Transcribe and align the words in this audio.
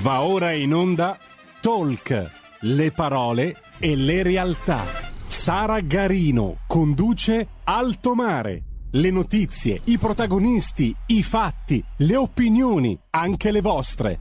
Va 0.00 0.22
ora 0.22 0.52
in 0.52 0.72
onda 0.72 1.18
Talk, 1.60 2.30
le 2.60 2.92
parole 2.92 3.56
e 3.80 3.96
le 3.96 4.22
realtà. 4.22 4.84
Sara 5.26 5.80
Garino 5.80 6.58
conduce 6.68 7.48
Alto 7.64 8.14
Mare. 8.14 8.62
Le 8.92 9.10
notizie, 9.10 9.80
i 9.86 9.98
protagonisti, 9.98 10.94
i 11.06 11.24
fatti, 11.24 11.82
le 11.96 12.14
opinioni, 12.14 12.96
anche 13.10 13.50
le 13.50 13.60
vostre. 13.60 14.20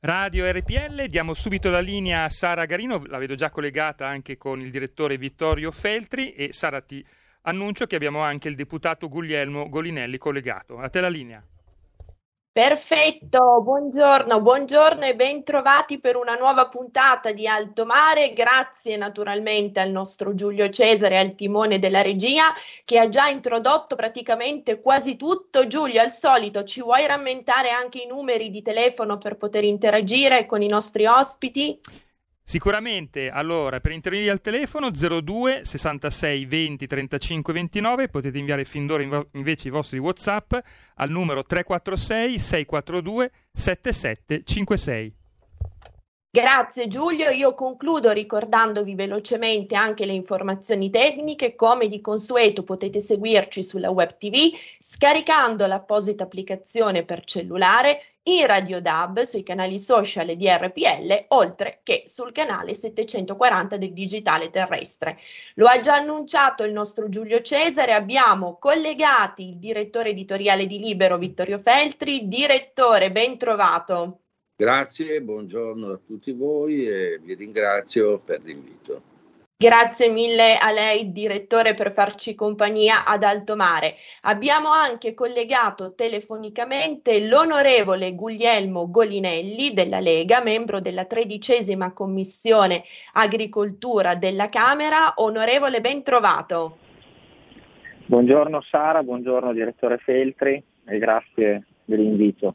Radio 0.00 0.50
RPL, 0.50 1.04
diamo 1.06 1.32
subito 1.32 1.70
la 1.70 1.80
linea 1.80 2.24
a 2.24 2.28
Sara 2.28 2.64
Garino, 2.64 3.04
la 3.06 3.18
vedo 3.18 3.36
già 3.36 3.50
collegata 3.50 4.04
anche 4.04 4.36
con 4.36 4.60
il 4.60 4.72
direttore 4.72 5.16
Vittorio 5.16 5.70
Feltri 5.70 6.32
e 6.32 6.52
Sara 6.52 6.80
ti 6.80 7.04
annuncio 7.42 7.86
che 7.86 7.94
abbiamo 7.94 8.20
anche 8.20 8.48
il 8.48 8.56
deputato 8.56 9.08
Guglielmo 9.08 9.68
Golinelli 9.68 10.18
collegato. 10.18 10.78
A 10.78 10.88
te 10.88 11.00
la 11.00 11.08
linea. 11.08 11.40
Perfetto, 12.52 13.62
buongiorno, 13.62 14.42
buongiorno 14.42 15.04
e 15.04 15.14
ben 15.14 15.44
trovati 15.44 16.00
per 16.00 16.16
una 16.16 16.34
nuova 16.34 16.66
puntata 16.66 17.30
di 17.30 17.46
Alto 17.46 17.84
Mare. 17.86 18.32
Grazie 18.32 18.96
naturalmente 18.96 19.78
al 19.78 19.90
nostro 19.92 20.34
Giulio 20.34 20.68
Cesare 20.68 21.16
al 21.16 21.36
timone 21.36 21.78
della 21.78 22.02
regia 22.02 22.52
che 22.84 22.98
ha 22.98 23.08
già 23.08 23.28
introdotto 23.28 23.94
praticamente 23.94 24.80
quasi 24.80 25.14
tutto. 25.16 25.68
Giulio, 25.68 26.00
al 26.00 26.10
solito 26.10 26.64
ci 26.64 26.82
vuoi 26.82 27.06
rammentare 27.06 27.70
anche 27.70 28.02
i 28.02 28.06
numeri 28.06 28.50
di 28.50 28.62
telefono 28.62 29.16
per 29.16 29.36
poter 29.36 29.62
interagire 29.62 30.44
con 30.46 30.60
i 30.60 30.68
nostri 30.68 31.06
ospiti? 31.06 31.78
Sicuramente, 32.42 33.30
allora, 33.30 33.80
per 33.80 33.92
intervenire 33.92 34.30
al 34.30 34.40
telefono 34.40 34.90
02 34.90 35.60
66 35.64 36.46
20 36.46 36.86
35 36.86 37.52
29, 37.52 38.08
potete 38.08 38.38
inviare 38.38 38.64
fin 38.64 38.86
d'ora 38.86 39.02
inv- 39.02 39.28
invece 39.32 39.68
i 39.68 39.70
vostri 39.70 39.98
WhatsApp 39.98 40.54
al 40.96 41.10
numero 41.10 41.44
346 41.44 42.38
642 42.38 43.30
7756. 43.52 45.14
Grazie 46.32 46.86
Giulio, 46.86 47.28
io 47.30 47.54
concludo 47.54 48.12
ricordandovi 48.12 48.94
velocemente 48.94 49.74
anche 49.74 50.06
le 50.06 50.12
informazioni 50.12 50.88
tecniche, 50.88 51.56
come 51.56 51.88
di 51.88 52.00
consueto 52.00 52.62
potete 52.62 53.00
seguirci 53.00 53.64
sulla 53.64 53.90
web 53.90 54.16
tv 54.16 54.56
scaricando 54.78 55.66
l'apposita 55.66 56.22
applicazione 56.22 57.04
per 57.04 57.24
cellulare 57.24 58.09
in 58.24 58.46
Radio 58.46 58.80
DAB 58.80 59.20
sui 59.22 59.42
canali 59.42 59.78
social 59.78 60.34
di 60.36 60.48
RPL, 60.48 61.26
oltre 61.28 61.80
che 61.82 62.02
sul 62.04 62.32
canale 62.32 62.74
740 62.74 63.76
del 63.78 63.92
digitale 63.92 64.50
terrestre. 64.50 65.18
Lo 65.54 65.66
ha 65.66 65.80
già 65.80 65.94
annunciato 65.94 66.64
il 66.64 66.72
nostro 66.72 67.08
Giulio 67.08 67.40
Cesare, 67.40 67.92
abbiamo 67.92 68.58
collegati 68.58 69.48
il 69.48 69.58
direttore 69.58 70.10
editoriale 70.10 70.66
di 70.66 70.78
Libero 70.78 71.16
Vittorio 71.16 71.58
Feltri. 71.58 72.26
Direttore, 72.26 73.10
ben 73.10 73.38
trovato. 73.38 74.20
Grazie, 74.56 75.22
buongiorno 75.22 75.92
a 75.92 76.00
tutti 76.04 76.32
voi 76.32 76.86
e 76.86 77.18
vi 77.22 77.34
ringrazio 77.34 78.18
per 78.18 78.42
l'invito. 78.42 79.09
Grazie 79.62 80.08
mille 80.08 80.56
a 80.56 80.72
lei, 80.72 81.12
direttore, 81.12 81.74
per 81.74 81.92
farci 81.92 82.34
compagnia 82.34 83.04
ad 83.04 83.22
alto 83.22 83.56
mare. 83.56 83.96
Abbiamo 84.22 84.70
anche 84.70 85.12
collegato 85.12 85.92
telefonicamente 85.94 87.26
l'onorevole 87.26 88.14
Guglielmo 88.14 88.88
Golinelli 88.88 89.74
della 89.74 90.00
Lega, 90.00 90.42
membro 90.42 90.78
della 90.78 91.04
tredicesima 91.04 91.92
commissione 91.92 92.84
agricoltura 93.12 94.14
della 94.14 94.48
Camera. 94.48 95.12
Onorevole, 95.16 95.82
ben 95.82 96.02
trovato. 96.02 96.78
Buongiorno 98.06 98.62
Sara, 98.62 99.02
buongiorno 99.02 99.52
direttore 99.52 99.98
Feltri 99.98 100.64
e 100.86 100.98
grazie 100.98 101.66
dell'invito. 101.84 102.54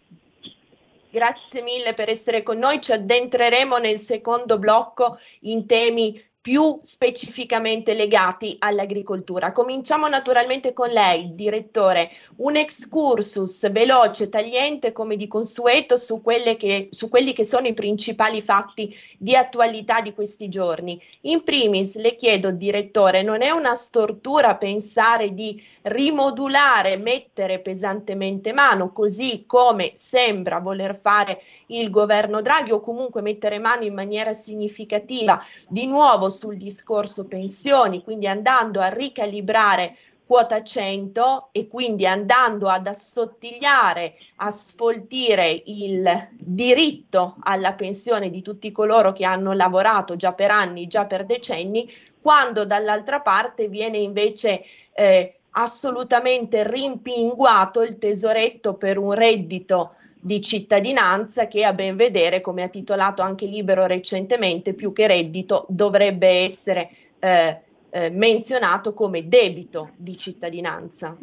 Grazie 1.12 1.62
mille 1.62 1.94
per 1.94 2.10
essere 2.10 2.42
con 2.42 2.58
noi. 2.58 2.82
Ci 2.82 2.94
addentreremo 2.94 3.78
nel 3.78 3.98
secondo 3.98 4.58
blocco 4.58 5.20
in 5.42 5.68
temi 5.68 6.20
più 6.46 6.78
specificamente 6.80 7.96
legati 7.96 8.56
all'agricoltura. 8.60 9.52
Cominciamo 9.52 10.08
naturalmente 10.08 10.74
con 10.74 10.90
lei, 10.90 11.34
direttore, 11.34 12.12
un 12.36 12.56
excursus 12.56 13.72
veloce, 13.72 14.30
tagliente 14.30 14.92
come 14.92 15.16
di 15.16 15.28
consueto 15.28 15.96
su, 15.96 16.22
che, 16.24 16.90
su 16.92 17.10
quelli 17.10 17.34
che 17.34 17.44
sono 17.44 17.66
i 17.66 17.74
principali 17.74 18.44
fatti 18.44 18.96
di 19.18 19.36
attualità 19.36 20.02
di 20.02 20.14
questi 20.14 20.48
giorni. 20.48 21.02
In 21.22 21.42
primis 21.42 21.96
le 21.96 22.16
chiedo, 22.16 22.52
direttore, 22.52 23.24
non 23.24 23.42
è 23.42 23.50
una 23.50 23.74
stortura 23.74 24.56
pensare 24.56 25.34
di 25.34 25.60
rimodulare, 25.82 26.96
mettere 26.96 27.58
pesantemente 27.58 28.54
mano, 28.54 28.92
così 28.92 29.46
come 29.48 29.90
sembra 29.96 30.60
voler 30.60 30.96
fare 30.96 31.42
il 31.70 31.90
governo 31.90 32.42
Draghi 32.42 32.72
o 32.72 32.80
comunque 32.80 33.24
mettere 33.24 33.58
mano 33.58 33.84
in 33.84 33.96
maniera 33.96 34.32
significativa 34.32 35.44
di 35.68 35.88
nuovo 35.88 36.34
sul 36.36 36.58
discorso 36.58 37.26
pensioni, 37.28 38.04
quindi 38.04 38.28
andando 38.28 38.82
a 38.82 38.90
ricalibrare 38.90 39.96
quota 40.26 40.64
100 40.64 41.50
e 41.52 41.68
quindi 41.68 42.06
andando 42.06 42.68
ad 42.68 42.88
assottigliare, 42.88 44.16
a 44.38 44.50
sfoltire 44.50 45.62
il 45.66 46.30
diritto 46.38 47.36
alla 47.42 47.74
pensione 47.74 48.30
di 48.30 48.42
tutti 48.42 48.72
coloro 48.72 49.14
che 49.14 49.24
hanno 49.24 49.54
lavorato 49.54 50.16
già 50.16 50.34
per 50.34 50.52
anni, 50.52 50.88
già 50.88 51.06
per 51.06 51.26
decenni, 51.26 51.90
quando 52.20 52.66
dall'altra 52.66 53.22
parte 53.22 53.68
viene 53.68 54.00
invece 54.00 54.64
eh, 54.94 55.36
assolutamente 55.52 56.70
rimpinguato 56.70 57.82
il 57.84 57.98
tesoretto 57.98 58.74
per 58.74 58.98
un 58.98 59.14
reddito 59.14 59.94
di 60.26 60.42
cittadinanza 60.42 61.46
che 61.46 61.64
a 61.64 61.72
ben 61.72 61.96
vedere, 61.96 62.42
come 62.42 62.64
ha 62.64 62.68
titolato 62.68 63.22
anche 63.22 63.46
Libero 63.46 63.86
recentemente, 63.86 64.74
più 64.74 64.92
che 64.92 65.06
reddito 65.06 65.68
dovrebbe 65.70 66.28
essere 66.28 66.90
eh, 67.20 67.60
eh, 67.92 68.10
menzionato 68.10 68.96
come 68.96 69.28
debito 69.28 69.92
di 69.96 70.18
cittadinanza. 70.18 71.16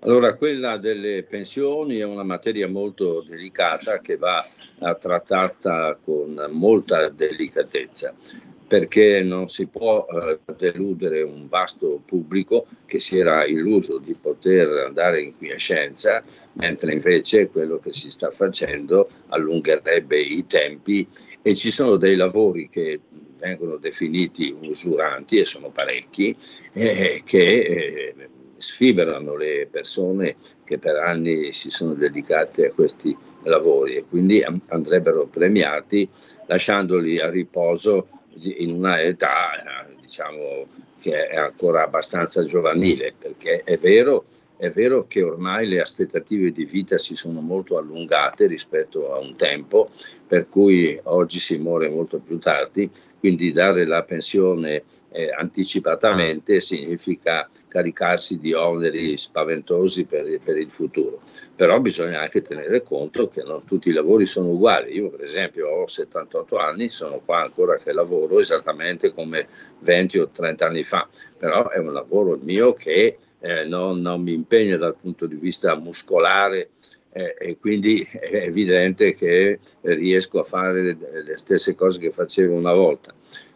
Allora, 0.00 0.34
quella 0.34 0.76
delle 0.76 1.22
pensioni 1.22 1.98
è 1.98 2.02
una 2.04 2.24
materia 2.24 2.66
molto 2.66 3.22
delicata 3.22 4.00
che 4.00 4.16
va 4.16 4.44
trattata 4.98 5.96
con 6.02 6.48
molta 6.50 7.10
delicatezza 7.10 8.12
perché 8.70 9.20
non 9.24 9.48
si 9.48 9.66
può 9.66 10.06
eh, 10.06 10.38
deludere 10.56 11.22
un 11.22 11.48
vasto 11.48 12.00
pubblico 12.06 12.68
che 12.86 13.00
si 13.00 13.18
era 13.18 13.44
illuso 13.44 13.98
di 13.98 14.14
poter 14.14 14.68
andare 14.86 15.22
in 15.22 15.36
quiescenza, 15.36 16.22
mentre 16.52 16.92
invece 16.92 17.48
quello 17.48 17.80
che 17.80 17.92
si 17.92 18.12
sta 18.12 18.30
facendo 18.30 19.08
allungherebbe 19.30 20.20
i 20.20 20.46
tempi. 20.46 21.04
E 21.42 21.56
ci 21.56 21.72
sono 21.72 21.96
dei 21.96 22.14
lavori 22.14 22.68
che 22.70 23.00
vengono 23.40 23.76
definiti 23.76 24.56
usuranti 24.60 25.38
e 25.38 25.46
sono 25.46 25.70
parecchi 25.70 26.36
eh, 26.72 27.22
che 27.24 27.58
eh, 27.58 28.14
sfiberano 28.56 29.34
le 29.34 29.66
persone 29.68 30.36
che 30.62 30.78
per 30.78 30.94
anni 30.94 31.52
si 31.52 31.70
sono 31.70 31.94
dedicate 31.94 32.66
a 32.66 32.72
questi 32.72 33.16
lavori 33.42 33.96
e 33.96 34.04
quindi 34.08 34.44
andrebbero 34.68 35.26
premiati 35.26 36.08
lasciandoli 36.46 37.18
a 37.18 37.28
riposo 37.30 38.19
in 38.42 38.72
una 38.72 39.00
età 39.00 39.50
diciamo, 40.00 40.66
che 41.00 41.28
è 41.28 41.36
ancora 41.36 41.84
abbastanza 41.84 42.44
giovanile, 42.44 43.14
perché 43.16 43.62
è 43.64 43.78
vero, 43.78 44.24
è 44.60 44.68
vero 44.68 45.06
che 45.08 45.22
ormai 45.22 45.66
le 45.66 45.80
aspettative 45.80 46.52
di 46.52 46.66
vita 46.66 46.98
si 46.98 47.16
sono 47.16 47.40
molto 47.40 47.78
allungate 47.78 48.46
rispetto 48.46 49.14
a 49.14 49.18
un 49.18 49.34
tempo, 49.34 49.88
per 50.26 50.50
cui 50.50 51.00
oggi 51.04 51.40
si 51.40 51.56
muore 51.56 51.88
molto 51.88 52.18
più 52.18 52.38
tardi, 52.38 52.90
quindi 53.18 53.52
dare 53.52 53.86
la 53.86 54.02
pensione 54.02 54.82
eh, 55.12 55.30
anticipatamente 55.34 56.60
significa 56.60 57.48
caricarsi 57.68 58.38
di 58.38 58.52
oneri 58.52 59.16
spaventosi 59.16 60.04
per, 60.04 60.38
per, 60.44 60.58
il 60.58 60.70
futuro. 60.70 61.22
Però 61.56 61.80
bisogna 61.80 62.20
anche 62.20 62.42
tenere 62.42 62.82
conto 62.82 63.28
che 63.28 63.42
non 63.42 63.64
tutti 63.64 63.88
i 63.88 63.94
lavori 63.94 64.26
sono 64.26 64.50
uguali. 64.50 64.94
Io 64.94 65.08
per 65.08 65.24
esempio 65.24 65.68
ho 65.68 65.86
78 65.86 66.58
anni, 66.58 66.90
sono 66.90 67.22
qua 67.24 67.40
ancora 67.40 67.78
che 67.78 67.94
lavoro 67.94 68.38
esattamente 68.38 69.14
come 69.14 69.48
20 69.78 70.18
o 70.18 70.28
30 70.28 70.66
anni 70.66 70.82
fa, 70.82 71.08
però 71.38 71.70
è 71.70 71.78
un 71.78 71.94
lavoro 71.94 72.38
mio 72.42 72.74
che 72.74 73.16
eh, 73.40 73.64
non, 73.64 74.00
non 74.00 74.22
mi 74.22 74.32
impegna 74.32 74.76
dal 74.76 74.96
punto 74.96 75.26
di 75.26 75.36
vista 75.36 75.76
muscolare 75.76 76.70
eh, 77.12 77.34
e 77.38 77.58
quindi 77.58 78.00
è 78.02 78.44
evidente 78.44 79.14
che 79.14 79.58
riesco 79.82 80.38
a 80.40 80.44
fare 80.44 80.96
le 81.24 81.36
stesse 81.36 81.74
cose 81.74 81.98
che 81.98 82.10
facevo 82.10 82.54
una 82.54 82.72
volta. 82.72 83.14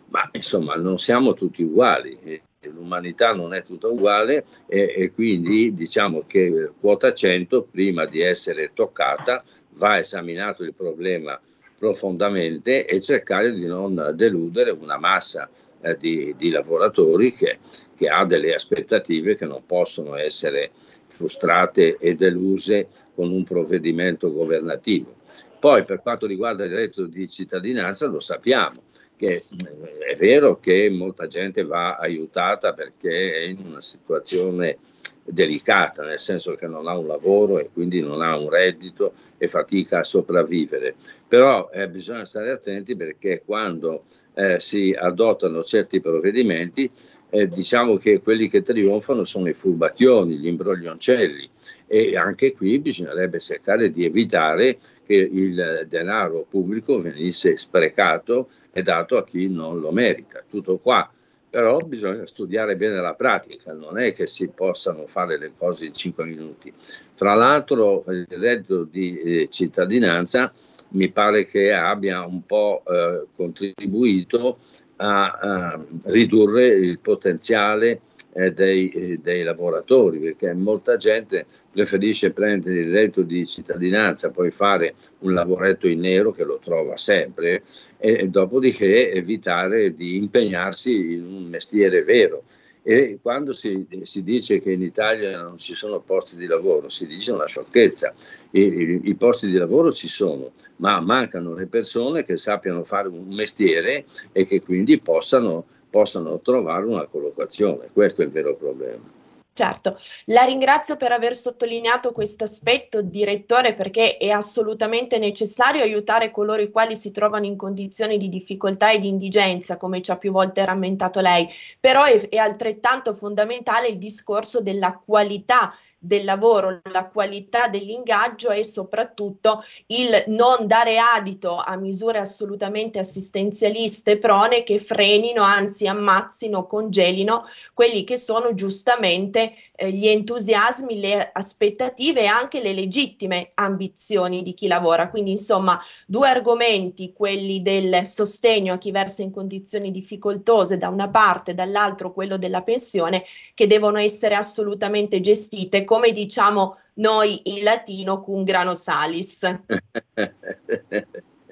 Ma 0.08 0.28
insomma 0.32 0.74
non 0.74 0.98
siamo 0.98 1.34
tutti 1.34 1.62
uguali, 1.62 2.40
l'umanità 2.62 3.34
non 3.34 3.52
è 3.52 3.62
tutta 3.62 3.88
uguale 3.88 4.44
e, 4.66 4.92
e 4.96 5.12
quindi 5.12 5.74
diciamo 5.74 6.24
che 6.26 6.70
quota 6.78 7.12
100 7.12 7.68
prima 7.70 8.06
di 8.06 8.20
essere 8.20 8.70
toccata 8.74 9.42
va 9.74 9.98
esaminato 9.98 10.62
il 10.62 10.74
problema 10.74 11.38
profondamente 11.84 12.86
e 12.86 12.98
cercare 13.02 13.52
di 13.52 13.66
non 13.66 14.12
deludere 14.14 14.70
una 14.70 14.96
massa 14.98 15.50
eh, 15.82 15.98
di, 15.98 16.34
di, 16.34 16.48
lavoratori 16.48 17.30
che, 17.30 17.58
che, 17.94 18.08
ha 18.08 18.24
delle 18.24 18.54
aspettative 18.54 19.36
che 19.36 19.44
non 19.44 19.66
possono 19.66 20.16
essere 20.16 20.70
frustrate 21.08 21.98
e 21.98 22.14
deluse 22.14 22.88
con 23.14 23.30
un 23.30 23.44
provvedimento 23.44 24.32
governativo. 24.32 25.16
Poi 25.60 25.84
per 25.84 26.00
quanto 26.00 26.26
riguarda 26.26 26.64
il 26.64 26.72
reddito 26.72 27.04
di 27.04 27.28
cittadinanza 27.28 28.06
lo 28.06 28.20
sappiamo 28.20 28.80
che 29.14 29.32
eh, 29.34 29.98
è 30.12 30.16
vero 30.16 30.58
che 30.58 30.88
molta 30.88 31.26
gente 31.26 31.64
va 31.64 31.96
aiutata 31.96 32.72
perché 32.72 33.34
è 33.34 33.40
in 33.42 33.58
una 33.62 33.82
situazione 33.82 34.78
delicata, 35.24 36.02
nel 36.02 36.18
senso 36.18 36.54
che 36.54 36.66
non 36.66 36.86
ha 36.86 36.96
un 36.96 37.06
lavoro 37.06 37.58
e 37.58 37.70
quindi 37.72 38.00
non 38.00 38.20
ha 38.20 38.36
un 38.36 38.50
reddito 38.50 39.14
e 39.38 39.48
fatica 39.48 40.00
a 40.00 40.04
sopravvivere. 40.04 40.96
Però 41.26 41.70
eh, 41.72 41.88
bisogna 41.88 42.24
stare 42.24 42.50
attenti 42.50 42.94
perché 42.94 43.42
quando 43.44 44.04
eh, 44.34 44.60
si 44.60 44.94
adottano 44.96 45.64
certi 45.64 46.00
provvedimenti, 46.00 46.90
eh, 47.30 47.48
diciamo 47.48 47.96
che 47.96 48.20
quelli 48.20 48.48
che 48.48 48.62
trionfano 48.62 49.24
sono 49.24 49.48
i 49.48 49.54
furbacchioni, 49.54 50.36
gli 50.36 50.46
imbroglioncelli 50.46 51.50
e 51.86 52.16
anche 52.16 52.52
qui 52.52 52.78
bisognerebbe 52.78 53.40
cercare 53.40 53.90
di 53.90 54.04
evitare 54.04 54.78
che 55.06 55.14
il 55.14 55.86
denaro 55.88 56.46
pubblico 56.48 56.98
venisse 56.98 57.56
sprecato 57.56 58.48
e 58.72 58.82
dato 58.82 59.16
a 59.16 59.24
chi 59.24 59.48
non 59.48 59.80
lo 59.80 59.90
merita. 59.90 60.42
Tutto 60.48 60.78
qua 60.78 61.08
però 61.54 61.78
bisogna 61.78 62.26
studiare 62.26 62.74
bene 62.74 63.00
la 63.00 63.14
pratica, 63.14 63.72
non 63.74 63.96
è 63.96 64.12
che 64.12 64.26
si 64.26 64.48
possano 64.48 65.06
fare 65.06 65.38
le 65.38 65.52
cose 65.56 65.86
in 65.86 65.94
5 65.94 66.24
minuti. 66.24 66.72
Tra 67.14 67.34
l'altro 67.34 68.02
il 68.08 68.26
reddito 68.28 68.82
di 68.82 69.20
eh, 69.20 69.48
cittadinanza 69.52 70.52
mi 70.88 71.12
pare 71.12 71.46
che 71.46 71.72
abbia 71.72 72.26
un 72.26 72.44
po' 72.44 72.82
eh, 72.84 73.26
contribuito 73.36 74.58
a, 74.96 75.30
a, 75.30 75.84
ridurre 76.06 76.66
il 76.66 76.98
potenziale 76.98 78.00
eh, 78.34 78.52
dei, 78.52 78.90
eh, 78.90 79.18
dei, 79.22 79.42
lavoratori, 79.42 80.18
perché 80.18 80.52
molta 80.52 80.96
gente 80.96 81.46
preferisce 81.70 82.32
prendere 82.32 82.80
il 82.80 82.92
reddito 82.92 83.22
di 83.22 83.46
cittadinanza, 83.46 84.30
poi 84.30 84.50
fare 84.50 84.94
un 85.20 85.32
lavoretto 85.32 85.86
in 85.86 86.00
nero 86.00 86.32
che 86.32 86.44
lo 86.44 86.58
trova 86.62 86.96
sempre 86.96 87.62
e, 87.96 88.18
e 88.18 88.28
dopodiché 88.28 89.12
evitare 89.12 89.94
di 89.94 90.16
impegnarsi 90.16 91.14
in 91.14 91.24
un 91.24 91.44
mestiere 91.44 92.02
vero. 92.02 92.42
E 92.86 93.18
quando 93.22 93.54
si, 93.54 93.86
si, 94.02 94.22
dice 94.22 94.60
che 94.60 94.72
in 94.72 94.82
Italia 94.82 95.40
non 95.40 95.56
ci 95.56 95.74
sono 95.74 96.00
posti 96.00 96.36
di 96.36 96.44
lavoro, 96.44 96.90
si 96.90 97.06
dice 97.06 97.32
una 97.32 97.46
sciocchezza. 97.46 98.12
I, 98.50 98.60
i, 98.60 99.00
I, 99.04 99.14
posti 99.14 99.46
di 99.46 99.56
lavoro 99.56 99.90
ci 99.90 100.06
sono, 100.06 100.52
ma 100.76 101.00
mancano 101.00 101.54
le 101.54 101.66
persone 101.66 102.26
che 102.26 102.36
sappiano 102.36 102.84
fare 102.84 103.08
un 103.08 103.28
mestiere 103.28 104.04
e 104.32 104.44
che 104.44 104.60
quindi 104.60 105.00
possano 105.00 105.64
possano 105.94 106.40
trovare 106.40 106.84
una 106.86 107.06
collocazione. 107.06 107.88
Questo 107.92 108.22
è 108.22 108.24
il 108.24 108.32
vero 108.32 108.56
problema. 108.56 109.22
Certo, 109.52 109.96
la 110.24 110.42
ringrazio 110.42 110.96
per 110.96 111.12
aver 111.12 111.36
sottolineato 111.36 112.10
questo 112.10 112.42
aspetto, 112.42 113.00
direttore, 113.00 113.74
perché 113.74 114.16
è 114.16 114.30
assolutamente 114.30 115.18
necessario 115.18 115.84
aiutare 115.84 116.32
coloro 116.32 116.60
i 116.60 116.72
quali 116.72 116.96
si 116.96 117.12
trovano 117.12 117.46
in 117.46 117.56
condizioni 117.56 118.16
di 118.16 118.28
difficoltà 118.28 118.90
e 118.90 118.98
di 118.98 119.06
indigenza, 119.06 119.76
come 119.76 120.02
ci 120.02 120.10
ha 120.10 120.16
più 120.16 120.32
volte 120.32 120.64
rammentato 120.64 121.20
lei, 121.20 121.48
però 121.78 122.02
è, 122.02 122.28
è 122.28 122.38
altrettanto 122.38 123.14
fondamentale 123.14 123.86
il 123.86 123.98
discorso 123.98 124.60
della 124.60 125.00
qualità 125.06 125.72
del 126.04 126.24
lavoro, 126.24 126.80
la 126.90 127.08
qualità 127.08 127.68
dell'ingaggio 127.68 128.50
e 128.50 128.62
soprattutto 128.62 129.64
il 129.86 130.24
non 130.28 130.66
dare 130.66 130.98
adito 130.98 131.56
a 131.56 131.76
misure 131.76 132.18
assolutamente 132.18 132.98
assistenzialiste 132.98 134.18
prone 134.18 134.62
che 134.62 134.78
frenino, 134.78 135.42
anzi 135.42 135.86
ammazzino, 135.86 136.66
congelino 136.66 137.44
quelli 137.72 138.04
che 138.04 138.18
sono 138.18 138.52
giustamente 138.52 139.54
eh, 139.76 139.90
gli 139.90 140.06
entusiasmi, 140.06 141.00
le 141.00 141.30
aspettative 141.32 142.22
e 142.22 142.26
anche 142.26 142.60
le 142.60 142.74
legittime 142.74 143.52
ambizioni 143.54 144.42
di 144.42 144.52
chi 144.52 144.66
lavora. 144.66 145.08
Quindi 145.08 145.30
insomma 145.30 145.80
due 146.06 146.28
argomenti, 146.28 147.12
quelli 147.12 147.62
del 147.62 148.06
sostegno 148.06 148.74
a 148.74 148.78
chi 148.78 148.90
versa 148.90 149.22
in 149.22 149.30
condizioni 149.30 149.90
difficoltose 149.90 150.76
da 150.76 150.88
una 150.88 151.08
parte, 151.08 151.54
dall'altro 151.54 152.12
quello 152.12 152.36
della 152.36 152.62
pensione, 152.62 153.24
che 153.54 153.66
devono 153.66 153.98
essere 153.98 154.34
assolutamente 154.34 155.20
gestite 155.20 155.84
come 155.94 156.10
diciamo 156.10 156.78
noi 156.94 157.40
in 157.44 157.62
latino 157.62 158.20
cum 158.20 158.42
grano 158.42 158.74
salis. 158.74 159.44
È 160.12 160.26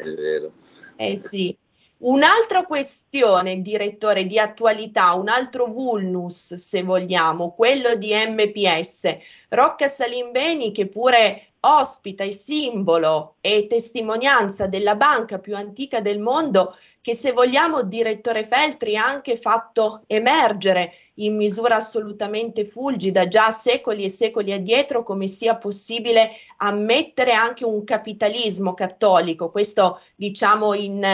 vero. 0.02 0.52
Eh 0.96 1.14
sì. 1.14 1.56
Un'altra 1.98 2.64
questione, 2.64 3.60
direttore, 3.60 4.26
di 4.26 4.40
attualità, 4.40 5.12
un 5.12 5.28
altro 5.28 5.66
vulnus, 5.66 6.54
se 6.54 6.82
vogliamo, 6.82 7.52
quello 7.54 7.94
di 7.94 8.12
MPS. 8.12 9.16
Rocca 9.48 9.86
Salimbeni, 9.86 10.72
che 10.72 10.88
pure 10.88 11.51
ospita 11.64 12.24
e 12.24 12.32
simbolo 12.32 13.36
e 13.40 13.66
testimonianza 13.68 14.66
della 14.66 14.96
banca 14.96 15.38
più 15.38 15.54
antica 15.54 16.00
del 16.00 16.18
mondo, 16.18 16.76
che 17.00 17.14
se 17.14 17.32
vogliamo, 17.32 17.82
direttore 17.82 18.44
Feltri, 18.44 18.96
ha 18.96 19.04
anche 19.04 19.36
fatto 19.36 20.02
emergere 20.06 20.92
in 21.16 21.36
misura 21.36 21.76
assolutamente 21.76 22.64
fulgida 22.64 23.28
già 23.28 23.50
secoli 23.50 24.04
e 24.04 24.08
secoli 24.08 24.52
addietro 24.52 25.02
come 25.02 25.26
sia 25.26 25.56
possibile 25.56 26.30
ammettere 26.58 27.32
anche 27.32 27.64
un 27.64 27.84
capitalismo 27.84 28.72
cattolico, 28.72 29.50
questo 29.50 30.00
diciamo 30.14 30.74
in, 30.74 31.04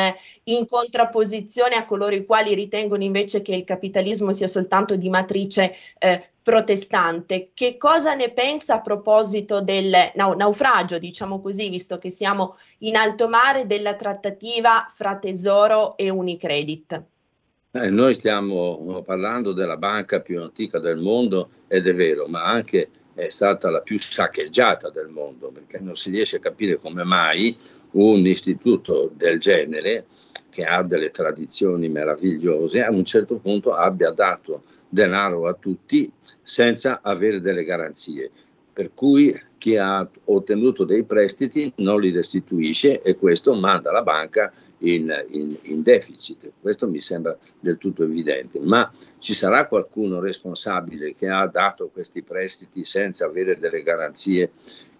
in 0.44 0.66
contrapposizione 0.66 1.74
a 1.74 1.84
coloro 1.84 2.14
i 2.14 2.24
quali 2.24 2.54
ritengono 2.54 3.02
invece 3.02 3.42
che 3.42 3.54
il 3.54 3.64
capitalismo 3.64 4.32
sia 4.32 4.46
soltanto 4.46 4.94
di 4.94 5.08
matrice 5.08 5.74
eh, 5.98 6.30
protestante. 6.43 7.50
Che 7.52 7.76
cosa 7.76 8.14
ne 8.14 8.32
pensa 8.32 8.75
a 8.75 8.81
proposito 8.81 9.61
del 9.61 9.93
nau- 10.14 10.37
naufragio, 10.37 10.99
diciamo 10.99 11.40
così, 11.40 11.69
visto 11.69 11.99
che 11.99 12.11
siamo 12.11 12.56
in 12.79 12.96
alto 12.96 13.29
mare, 13.29 13.67
della 13.67 13.94
trattativa 13.94 14.87
fra 14.88 15.19
Tesoro 15.19 15.96
e 15.96 16.11
Unicredit? 16.11 17.02
Eh, 17.70 17.90
noi 17.90 18.14
stiamo 18.14 19.02
parlando 19.05 19.52
della 19.52 19.76
banca 19.76 20.20
più 20.20 20.40
antica 20.40 20.79
del 20.79 20.96
mondo 20.96 21.50
ed 21.69 21.87
è 21.87 21.94
vero, 21.94 22.26
ma 22.26 22.44
anche 22.44 22.88
è 23.14 23.29
stata 23.29 23.69
la 23.70 23.81
più 23.81 23.99
saccheggiata 23.99 24.90
del 24.90 25.08
mondo, 25.08 25.50
perché 25.50 25.79
non 25.79 25.96
si 25.96 26.11
riesce 26.11 26.37
a 26.37 26.40
capire 26.40 26.79
come 26.79 27.05
mai 27.05 27.56
un 27.90 28.26
istituto 28.26 29.11
del 29.12 29.38
genere, 29.38 30.06
che 30.50 30.64
ha 30.64 30.82
delle 30.82 31.11
tradizioni 31.11 31.88
meravigliose, 31.88 32.82
a 32.82 32.90
un 32.90 33.05
certo 33.05 33.37
punto 33.37 33.75
abbia 33.75 34.11
dato 34.11 34.62
denaro 34.88 35.46
a 35.46 35.55
tutti 35.55 36.11
senza 36.43 37.00
avere 37.02 37.40
delle 37.40 37.64
garanzie. 37.64 38.31
Per 38.73 38.93
cui 38.94 39.38
chi 39.58 39.76
ha 39.76 40.08
ottenuto 40.25 40.85
dei 40.85 41.05
prestiti 41.05 41.73
non 41.76 42.00
li 42.00 42.11
restituisce 42.11 43.02
e 43.02 43.17
questo 43.17 43.55
manda 43.55 43.90
la 43.90 44.02
banca 44.02 44.52
in, 44.80 45.25
in, 45.30 45.56
in, 45.62 45.82
deficit. 45.82 46.52
Questo 46.61 46.88
mi 46.88 47.00
sembra 47.00 47.37
del 47.58 47.78
tutto 47.78 48.04
evidente, 48.04 48.61
ma 48.61 48.90
ci 49.18 49.35
sarà 49.35 49.66
qualcuno 49.66 50.20
responsabile 50.20 51.14
che 51.14 51.28
ha 51.28 51.47
dato 51.47 51.88
questi 51.92 52.23
prestiti 52.23 52.85
senza 52.85 53.26
avere 53.26 53.58
delle 53.58 53.82
garanzie 53.82 54.50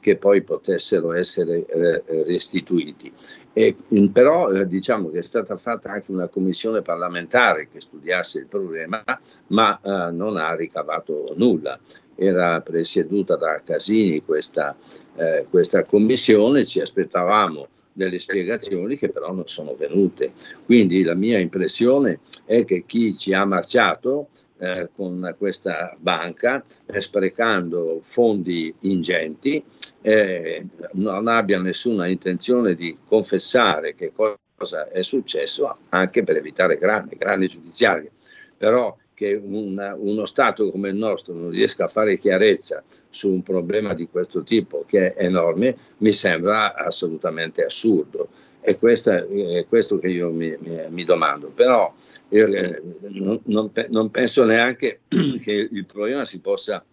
che 0.01 0.17
poi 0.17 0.43
potessero 0.43 1.13
essere 1.13 1.67
eh, 1.67 2.25
restituiti. 2.25 3.13
E, 3.53 3.77
però 4.13 4.51
eh, 4.51 4.67
diciamo 4.67 5.11
che 5.11 5.19
è 5.19 5.23
stata 5.23 5.57
fatta 5.57 5.91
anche 5.91 6.13
una 6.13 6.29
commissione 6.29 6.83
parlamentare 6.83 7.69
che 7.69 7.81
studiasse 7.81 8.39
il 8.39 8.47
problema, 8.47 9.03
ma 9.49 9.79
eh, 9.81 10.13
non 10.13 10.37
ha 10.37 10.55
ricavato 10.55 11.35
nulla. 11.37 11.79
Era 12.15 12.61
presieduta 12.61 13.37
da 13.37 13.61
Casini 13.65 14.25
questa, 14.25 14.77
eh, 15.17 15.47
questa 15.49 15.85
commissione, 15.85 16.65
ci 16.65 16.81
aspettavamo 16.81 17.69
delle 17.99 18.21
spiegazioni 18.21 18.97
che 18.97 19.11
però 19.11 19.33
non 19.33 19.47
sono 19.47 19.75
venute. 19.75 20.33
Quindi 20.65 21.03
la 21.03 21.15
mia 21.15 21.39
impressione 21.39 22.21
è 22.45 22.65
che 22.65 22.85
chi 22.87 23.15
ci 23.15 23.35
ha 23.35 23.45
marciato 23.45 24.29
eh, 24.61 24.89
con 24.95 25.35
questa 25.37 25.95
banca, 25.99 26.65
eh, 26.87 27.01
sprecando 27.01 27.99
fondi 28.03 28.73
ingenti, 28.83 29.63
eh, 30.01 30.65
non 30.93 31.27
abbia 31.27 31.61
nessuna 31.61 32.07
intenzione 32.07 32.75
di 32.75 32.97
confessare 33.07 33.95
che 33.95 34.13
cosa 34.15 34.89
è 34.91 35.03
successo, 35.03 35.77
anche 35.91 36.23
per 36.23 36.37
evitare 36.37 36.79
grandi, 36.79 37.17
grandi 37.17 37.49
giudiziarie. 37.49 38.13
Però 38.57 38.97
che 39.19 39.35
una, 39.35 39.97
uno 39.99 40.25
Stato 40.27 40.71
come 40.71 40.91
il 40.91 40.95
nostro 40.95 41.35
non 41.35 41.51
riesca 41.51 41.87
a 41.87 41.89
fare 41.89 42.19
chiarezza 42.19 42.85
su 43.11 43.33
un 43.33 43.43
problema 43.43 43.93
di 43.93 44.07
questo 44.09 44.45
tipo, 44.45 44.85
che 44.87 45.13
è 45.13 45.25
enorme, 45.25 45.77
mi 45.99 46.13
sembra 46.13 46.77
assolutamente 46.77 47.65
assurdo. 47.65 48.29
E 48.61 48.79
questo 48.79 49.11
è 49.11 49.67
questo 49.69 49.99
che 49.99 50.07
io 50.07 50.31
mi, 50.31 50.57
mi, 50.61 50.79
mi 50.91 51.05
domando. 51.05 51.51
Però 51.53 51.93
io, 52.29 52.47
eh, 52.47 52.81
non, 53.09 53.41
non, 53.47 53.73
non 53.89 54.11
penso 54.13 54.45
neanche 54.45 55.01
che 55.43 55.69
il 55.69 55.85
problema 55.85 56.25
si 56.25 56.41
possa 56.41 56.85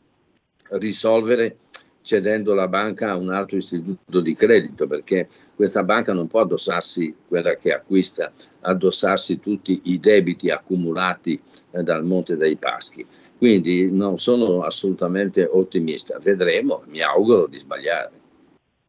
risolvere 0.69 1.57
cedendo 2.05 2.53
la 2.53 2.67
banca 2.67 3.09
a 3.09 3.15
un 3.15 3.31
altro 3.31 3.57
istituto 3.57 4.21
di 4.21 4.35
credito, 4.35 4.85
perché 4.85 5.27
questa 5.55 5.83
banca 5.83 6.13
non 6.13 6.27
può 6.27 6.41
addossarsi, 6.41 7.15
quella 7.27 7.55
che 7.55 7.73
acquista, 7.73 8.31
addossarsi 8.61 9.39
tutti 9.39 9.81
i 9.85 9.99
debiti 9.99 10.51
accumulati 10.51 11.41
eh, 11.71 11.81
dal 11.81 12.05
Monte 12.05 12.37
dei 12.37 12.57
Paschi. 12.57 13.03
Quindi 13.37 13.91
non 13.91 14.19
sono 14.19 14.61
assolutamente 14.61 15.49
ottimista. 15.51 16.19
Vedremo, 16.19 16.83
mi 16.85 17.01
auguro 17.01 17.47
di 17.47 17.57
sbagliare. 17.57 18.11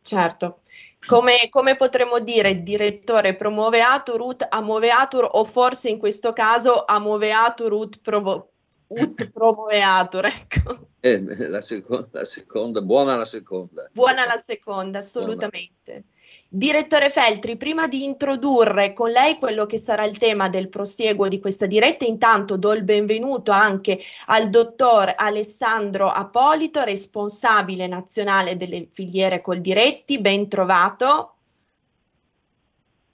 Certo. 0.02 0.60
Come, 1.06 1.48
come, 1.48 1.74
potremmo 1.74 2.18
dire, 2.18 2.62
direttore, 2.62 3.34
promoveatur 3.34 4.20
ut 4.20 4.46
amoveatur 4.48 5.26
o 5.32 5.44
forse 5.44 5.88
in 5.88 5.98
questo 5.98 6.32
caso 6.32 6.84
amoveatur 6.84 7.72
ut, 7.72 8.00
provo, 8.02 8.50
ut 8.88 9.30
promoveatur, 9.30 10.26
ecco. 10.26 10.88
Eh, 11.06 11.22
la, 11.48 11.60
seconda, 11.60 12.08
la 12.10 12.24
seconda, 12.24 12.82
buona 12.82 13.16
la 13.16 13.24
seconda. 13.24 13.88
Buona 13.92 14.26
la 14.26 14.38
seconda, 14.38 14.98
assolutamente. 14.98 15.70
Buona. 15.84 16.04
Direttore 16.48 17.10
Feltri, 17.10 17.56
prima 17.56 17.86
di 17.86 18.04
introdurre 18.04 18.92
con 18.92 19.10
lei 19.10 19.36
quello 19.36 19.66
che 19.66 19.78
sarà 19.78 20.04
il 20.04 20.16
tema 20.16 20.48
del 20.48 20.68
prosieguo 20.68 21.28
di 21.28 21.40
questa 21.40 21.66
diretta, 21.66 22.04
intanto 22.04 22.56
do 22.56 22.72
il 22.72 22.82
benvenuto 22.82 23.50
anche 23.50 23.98
al 24.26 24.48
dottor 24.48 25.12
Alessandro 25.16 26.08
Apolito, 26.08 26.82
responsabile 26.82 27.86
nazionale 27.86 28.56
delle 28.56 28.88
filiere 28.90 29.40
Coldiretti, 29.40 30.20
ben 30.20 30.48
trovato. 30.48 31.34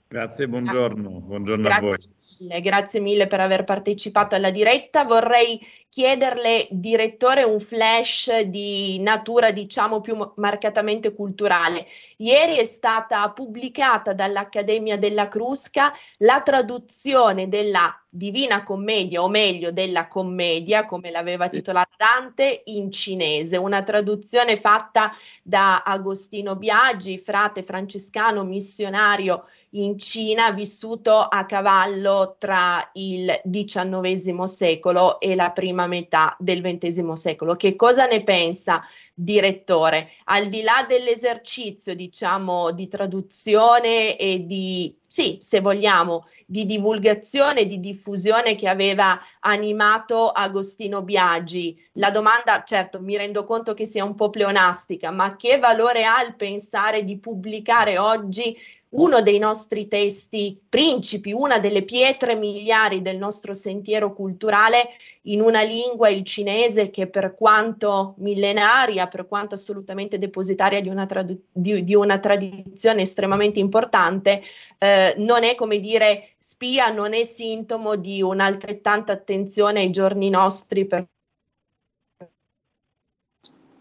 Grazie, 0.07 0.47
buongiorno, 0.47 1.09
buongiorno 1.09 1.63
grazie 1.63 1.85
a 1.85 1.89
voi. 1.89 1.97
Mille, 2.39 2.59
grazie 2.61 2.99
mille 2.99 3.27
per 3.27 3.39
aver 3.39 3.63
partecipato 3.63 4.35
alla 4.35 4.51
diretta. 4.51 5.03
Vorrei 5.03 5.59
chiederle, 5.89 6.67
direttore, 6.71 7.43
un 7.43 7.59
flash 7.59 8.39
di 8.41 8.99
natura, 8.99 9.51
diciamo, 9.51 10.01
più 10.01 10.17
marcatamente 10.37 11.13
culturale. 11.13 11.85
Ieri 12.17 12.57
è 12.57 12.63
stata 12.63 13.29
pubblicata 13.31 14.13
dall'Accademia 14.13 14.97
della 14.97 15.27
Crusca 15.27 15.93
la 16.17 16.41
traduzione 16.41 17.47
della 17.47 17.95
Divina 18.09 18.63
Commedia, 18.63 19.21
o 19.21 19.27
meglio 19.27 19.71
della 19.71 20.07
commedia, 20.07 20.85
come 20.85 21.11
l'aveva 21.11 21.49
titolata 21.49 21.95
Dante, 21.95 22.61
in 22.65 22.91
cinese, 22.91 23.57
una 23.57 23.83
traduzione 23.83 24.57
fatta 24.57 25.11
da 25.43 25.83
Agostino 25.83 26.55
Biagi, 26.55 27.17
frate 27.17 27.61
francescano 27.63 28.43
missionario 28.43 29.47
in 29.71 29.97
Cina, 29.97 30.51
vissuto 30.51 31.19
a 31.19 31.45
cavallo 31.45 32.22
tra 32.31 32.89
il 32.93 33.41
XIX 33.49 34.43
secolo 34.43 35.19
e 35.19 35.35
la 35.35 35.51
prima 35.51 35.87
metà 35.87 36.35
del 36.39 36.61
XX 36.61 37.11
secolo. 37.11 37.55
Che 37.55 37.75
cosa 37.75 38.05
ne 38.05 38.23
pensa, 38.23 38.81
direttore? 39.13 40.09
Al 40.25 40.47
di 40.47 40.61
là 40.61 40.85
dell'esercizio, 40.87 41.93
diciamo, 41.93 42.71
di 42.71 42.87
traduzione 42.87 44.17
e 44.17 44.45
di, 44.45 44.97
sì, 45.05 45.37
se 45.39 45.59
vogliamo, 45.59 46.27
di 46.47 46.65
divulgazione, 46.65 47.65
di 47.65 47.79
diffusione 47.79 48.55
che 48.55 48.67
aveva 48.67 49.19
animato 49.41 50.29
Agostino 50.29 51.03
Biagi, 51.03 51.77
la 51.93 52.09
domanda, 52.09 52.63
certo, 52.63 53.01
mi 53.01 53.17
rendo 53.17 53.43
conto 53.43 53.73
che 53.73 53.85
sia 53.85 54.03
un 54.03 54.15
po' 54.15 54.29
pleonastica, 54.29 55.11
ma 55.11 55.35
che 55.35 55.59
valore 55.59 56.05
ha 56.05 56.23
il 56.23 56.35
pensare 56.35 57.03
di 57.03 57.19
pubblicare 57.19 57.97
oggi 57.97 58.57
uno 58.93 59.21
dei 59.21 59.39
nostri 59.39 59.87
testi 59.87 60.59
principi, 60.67 61.31
una 61.31 61.59
delle 61.59 61.83
pietre 61.83 62.35
miliari 62.35 63.01
del 63.01 63.17
nostro 63.17 63.53
sentiero 63.53 64.13
culturale 64.13 64.89
in 65.23 65.41
una 65.41 65.61
lingua, 65.61 66.09
il 66.09 66.23
cinese, 66.23 66.89
che 66.89 67.07
per 67.07 67.35
quanto 67.35 68.13
millenaria, 68.17 69.07
per 69.07 69.27
quanto 69.27 69.55
assolutamente 69.55 70.17
depositaria 70.17 70.81
di 70.81 70.89
una, 70.89 71.05
tradu- 71.05 71.39
di, 71.51 71.83
di 71.83 71.95
una 71.95 72.19
tradizione 72.19 73.03
estremamente 73.03 73.59
importante, 73.59 74.41
eh, 74.77 75.15
non 75.17 75.43
è 75.43 75.55
come 75.55 75.79
dire 75.79 76.33
spia, 76.37 76.89
non 76.89 77.13
è 77.13 77.23
sintomo 77.23 77.95
di 77.95 78.21
un'altrettanta 78.21 79.13
attenzione 79.13 79.79
ai 79.79 79.89
giorni 79.89 80.29
nostri. 80.29 80.85
Per... 80.85 81.07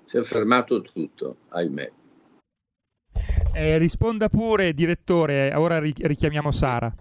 Si 0.05 0.17
è 0.17 0.23
fermato 0.23 0.81
tutto, 0.81 1.37
ahimè. 1.49 1.91
Eh, 3.55 3.77
risponda 3.77 4.29
pure, 4.31 4.73
direttore, 4.73 5.53
ora 5.55 5.79
richiamiamo 5.79 6.51
Sara. 6.51 6.93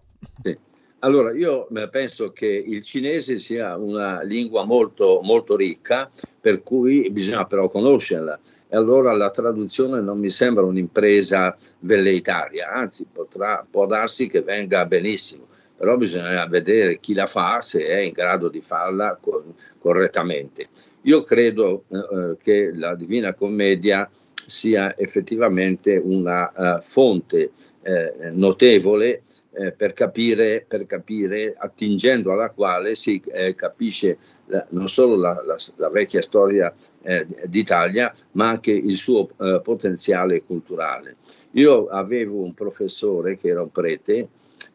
Sì. 0.44 0.58
Allora, 1.00 1.32
io 1.32 1.68
penso 1.90 2.32
che 2.32 2.46
il 2.46 2.82
cinese 2.84 3.38
sia 3.40 3.76
una 3.78 4.22
lingua 4.22 4.66
molto, 4.66 5.22
molto 5.24 5.56
ricca, 5.56 6.12
per 6.40 6.62
cui 6.62 7.10
bisogna 7.10 7.46
però 7.46 7.70
conoscerla. 7.70 8.40
E 8.68 8.76
allora 8.76 9.14
la 9.14 9.32
traduzione 9.32 10.02
non 10.02 10.20
mi 10.20 10.30
sembra 10.30 10.64
un'impresa 10.64 11.58
velleitaria, 11.80 12.70
anzi 12.70 13.08
potrà, 13.12 13.66
può 13.70 13.86
darsi 13.86 14.28
che 14.28 14.42
venga 14.42 14.86
benissimo, 14.86 15.48
però 15.76 15.98
bisogna 15.98 16.46
vedere 16.46 17.00
chi 17.00 17.14
la 17.14 17.26
fa, 17.26 17.62
se 17.62 17.86
è 17.88 18.00
in 18.00 18.12
grado 18.12 18.50
di 18.50 18.62
farla 18.62 19.18
co- 19.20 19.56
correttamente. 19.80 20.68
Io 21.04 21.24
credo 21.24 21.86
eh, 21.88 21.98
eh 21.98 22.38
che 22.42 22.72
la 22.74 22.94
Divina 22.96 23.34
Commedia 23.34 24.10
sia 24.52 24.98
effettivamente 24.98 25.96
una 25.96 26.52
uh, 26.54 26.82
fonte 26.82 27.52
eh, 27.84 28.32
notevole 28.32 29.24
eh, 29.54 29.72
per, 29.72 29.94
capire, 29.94 30.66
per 30.68 30.86
capire, 30.86 31.56
attingendo 31.58 32.34
alla 32.34 32.50
quale 32.50 32.96
si 32.96 33.22
eh, 33.32 33.56
capisce 33.56 34.18
la, 34.48 34.66
non 34.72 34.90
solo 34.90 35.16
la, 35.16 35.42
la, 35.46 35.56
la 35.78 35.90
vecchia 35.90 36.22
storia 36.22 36.74
eh, 37.02 37.26
d'Italia, 37.46 38.14
ma 38.34 38.50
anche 38.50 38.72
il 38.72 38.96
suo 38.96 39.30
eh, 39.40 39.62
potenziale 39.64 40.44
culturale. 40.44 41.16
Io 41.52 41.88
avevo 41.88 42.44
un 42.44 42.54
professore 42.54 43.38
che 43.38 43.48
era 43.48 43.62
un 43.62 43.72
prete, 43.72 44.28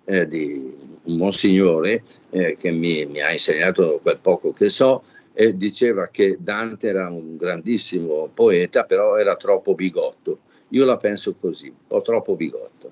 di 0.07 0.73
un 1.03 1.17
monsignore, 1.17 2.05
che 2.31 2.71
mi, 2.71 3.05
mi 3.07 3.21
ha 3.21 3.33
insegnato 3.33 3.99
quel 4.01 4.21
poco 4.23 4.53
che 4.53 4.69
so, 4.69 5.03
e 5.39 5.55
diceva 5.55 6.09
che 6.09 6.39
Dante 6.41 6.89
era 6.89 7.11
un 7.11 7.37
grandissimo 7.37 8.31
poeta, 8.33 8.85
però 8.85 9.17
era 9.17 9.37
troppo 9.37 9.75
bigotto. 9.75 10.39
Io 10.71 10.87
la 10.87 10.97
penso 10.97 11.37
così, 11.37 11.69
un 11.69 11.87
po' 11.87 12.01
troppo 12.01 12.37
bigotto. 12.37 12.91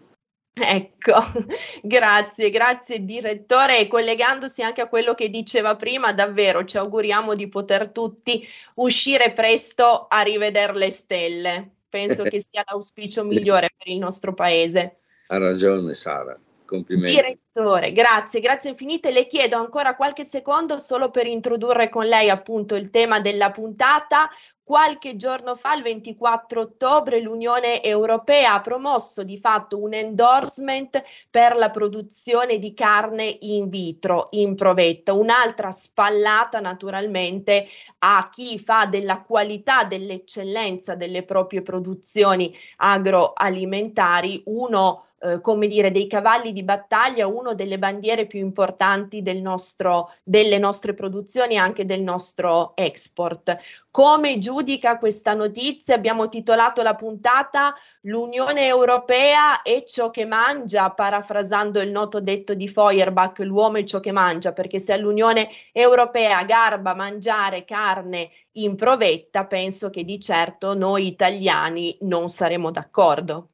Ecco, 0.53 1.15
grazie, 1.83 2.51
grazie 2.51 3.03
direttore. 3.03 3.79
E 3.79 3.87
collegandosi 3.87 4.63
anche 4.63 4.83
a 4.83 4.89
quello 4.89 5.15
che 5.15 5.31
diceva 5.31 5.75
prima, 5.75 6.13
davvero 6.13 6.65
ci 6.65 6.77
auguriamo 6.77 7.35
di 7.35 7.49
poter 7.49 7.89
tutti 7.89 8.47
uscire 8.75 9.33
presto 9.33 10.07
a 10.07 10.21
rivedere 10.21 10.75
le 10.75 10.91
stelle. 10.91 11.71
Penso 11.89 12.25
che 12.29 12.41
sia 12.43 12.63
l'auspicio 12.67 13.25
migliore 13.25 13.71
per 13.75 13.89
il 13.89 13.99
nostro 13.99 14.35
paese. 14.35 14.99
Ha 15.29 15.39
ragione 15.39 15.95
Sara. 15.95 16.39
Complimenti. 16.65 17.15
Direttore, 17.15 17.93
grazie, 17.93 18.41
grazie 18.41 18.71
infinite. 18.71 19.11
Le 19.11 19.27
chiedo 19.27 19.57
ancora 19.57 19.95
qualche 19.97 20.25
secondo 20.25 20.79
solo 20.79 21.11
per 21.11 21.27
introdurre 21.27 21.89
con 21.89 22.07
lei 22.07 22.31
appunto 22.31 22.75
il 22.75 22.91
tema 22.91 23.21
della 23.21 23.51
puntata. 23.51 24.29
Qualche 24.65 25.17
giorno 25.17 25.57
fa, 25.57 25.75
il 25.75 25.83
24 25.83 26.59
ottobre, 26.63 27.21
l'Unione 27.21 27.83
Europea 27.83 28.55
ha 28.55 28.61
promosso 28.63 29.23
di 29.23 29.37
fatto 29.37 29.79
un 29.79 29.93
endorsement 29.93 31.03
per 31.29 31.55
la 31.57 31.69
produzione 31.69 32.57
di 32.57 32.73
carne 32.73 33.37
in 33.41 33.69
vitro, 33.69 34.29
in 34.31 34.55
provetta, 34.55 35.13
un'altra 35.13 35.71
spallata 35.71 36.61
naturalmente 36.61 37.67
a 37.99 38.31
chi 38.31 38.59
fa 38.59 38.87
della 38.87 39.21
qualità, 39.21 39.85
dell'eccellenza 39.85 40.95
delle 40.95 41.25
proprie 41.25 41.61
produzioni 41.61 42.51
agroalimentari 42.77 44.45
uno 44.47 45.09
eh, 45.25 45.41
come 45.41 45.67
dire, 45.67 45.91
dei 45.91 46.07
cavalli 46.07 46.53
di 46.53 46.63
battaglia, 46.63 47.27
uno 47.27 47.55
delle 47.55 47.79
bandiere 47.79 48.27
più 48.27 48.41
importanti 48.41 49.23
del 49.23 49.41
nostro, 49.41 50.13
delle 50.23 50.59
nostre 50.59 50.95
produzioni 50.95 51.55
e 51.55 51.59
anche 51.59 51.85
del 51.85 52.03
nostro 52.03 52.77
export. 52.77 53.57
Come 53.91 54.39
giudica 54.39 54.99
questa 54.99 55.35
notizia? 55.35 55.95
Abbiamo 55.95 56.29
titolato 56.29 56.83
la 56.83 56.95
puntata 56.95 57.75
L'Unione 58.07 58.67
Europea 58.67 59.63
è 59.63 59.83
ciò 59.87 60.11
che 60.11 60.27
mangia, 60.27 60.91
parafrasando 60.91 61.81
il 61.81 61.91
noto 61.91 62.21
detto 62.21 62.53
di 62.53 62.69
Feuerbach, 62.69 63.39
l'uomo 63.39 63.79
è 63.79 63.85
ciò 63.85 63.99
che 64.01 64.13
mangia, 64.13 64.53
perché 64.53 64.79
se 64.79 64.93
all'Unione 64.93 65.49
Europea 65.73 66.45
garba 66.45 66.95
mangiare 66.95 67.65
carne 67.65 68.31
in 68.53 68.77
provetta, 68.77 69.47
penso 69.47 69.89
che 69.89 70.05
di 70.05 70.21
certo 70.21 70.75
noi 70.75 71.07
italiani 71.07 71.97
non 72.03 72.29
saremo 72.29 72.71
d'accordo. 72.71 73.54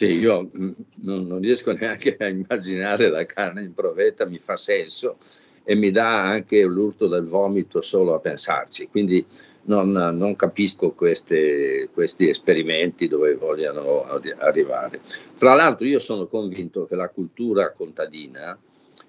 Sì, 0.00 0.18
io 0.18 0.50
mm, 0.56 0.70
non, 1.02 1.26
non, 1.26 1.40
riesco 1.40 1.72
neanche 1.76 2.16
a 2.18 2.26
immaginare 2.26 3.10
la 3.10 3.26
carne 3.26 3.64
in 3.64 3.74
provetta, 3.74 4.24
mi 4.24 4.38
fa 4.38 4.56
senso 4.56 5.18
e 5.62 5.74
mi 5.74 5.90
dà 5.90 6.22
anche 6.22 6.64
l'urto 6.64 7.06
del 7.06 7.26
vomito 7.26 7.82
solo 7.82 8.14
a 8.14 8.18
pensarci, 8.18 8.88
quindi 8.88 9.22
non, 9.64 9.90
non 9.90 10.36
capisco 10.36 10.92
queste, 10.92 11.90
questi 11.92 12.30
esperimenti 12.30 13.08
dove 13.08 13.34
vogliano 13.34 14.04
arrivare. 14.38 15.00
Fra 15.04 15.52
l'altro 15.52 15.86
io 15.86 15.98
sono 15.98 16.28
convinto 16.28 16.86
che 16.86 16.96
la 16.96 17.10
cultura 17.10 17.70
contadina 17.72 18.58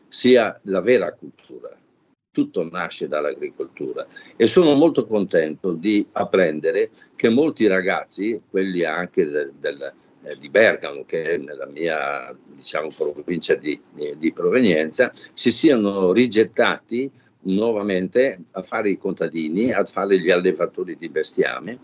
sia 0.09 0.59
la 0.63 0.81
vera 0.81 1.13
cultura, 1.13 1.73
tutto 2.31 2.67
nasce 2.69 3.07
dall'agricoltura. 3.07 4.05
E 4.35 4.45
sono 4.45 4.73
molto 4.73 5.07
contento 5.07 5.71
di 5.71 6.05
apprendere 6.11 6.91
che 7.15 7.29
molti 7.29 7.67
ragazzi, 7.67 8.41
quelli 8.49 8.83
anche 8.83 9.25
del, 9.25 9.53
del, 9.57 9.93
eh, 10.23 10.37
di 10.37 10.49
Bergamo, 10.49 11.03
che 11.05 11.23
è 11.23 11.37
nella 11.37 11.65
mia 11.65 12.35
diciamo, 12.45 12.89
provincia 12.95 13.55
di, 13.55 13.79
di 14.17 14.31
provenienza, 14.31 15.11
si 15.33 15.51
siano 15.51 16.11
rigettati 16.11 17.09
nuovamente 17.43 18.39
a 18.51 18.61
fare 18.61 18.89
i 18.89 18.97
contadini, 18.97 19.71
a 19.71 19.83
fare 19.85 20.19
gli 20.19 20.29
allevatori 20.29 20.95
di 20.97 21.09
bestiame 21.09 21.79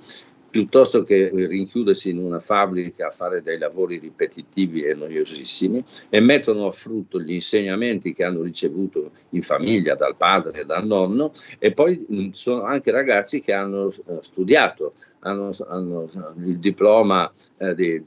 piuttosto 0.50 1.04
che 1.04 1.30
rinchiudersi 1.32 2.10
in 2.10 2.20
una 2.20 2.40
fabbrica 2.40 3.08
a 3.08 3.12
fare 3.12 3.44
dei 3.44 3.58
lavori 3.58 4.00
ripetitivi 4.00 4.82
e 4.82 4.94
noiosissimi 4.94 5.84
e 6.10 6.20
mettono 6.20 6.66
a 6.66 6.72
frutto 6.72 7.20
gli 7.20 7.34
insegnamenti 7.34 8.14
che 8.14 8.24
hanno 8.24 8.42
ricevuto 8.42 9.12
in 9.30 9.42
famiglia 9.42 9.96
dal 9.96 10.16
padre 10.16 10.62
e 10.62 10.66
dal 10.66 10.86
nonno 10.86 11.32
e 11.60 11.74
poi 11.74 12.32
sono 12.32 12.64
anche 12.64 12.92
ragazzi 12.92 13.42
che 13.42 13.54
hanno 13.54 13.90
eh, 13.90 14.18
studiato, 14.22 14.94
hanno, 15.20 15.56
hanno 15.68 16.10
il 16.44 16.58
diploma 16.58 17.32
eh, 17.58 17.76
di, 17.76 18.04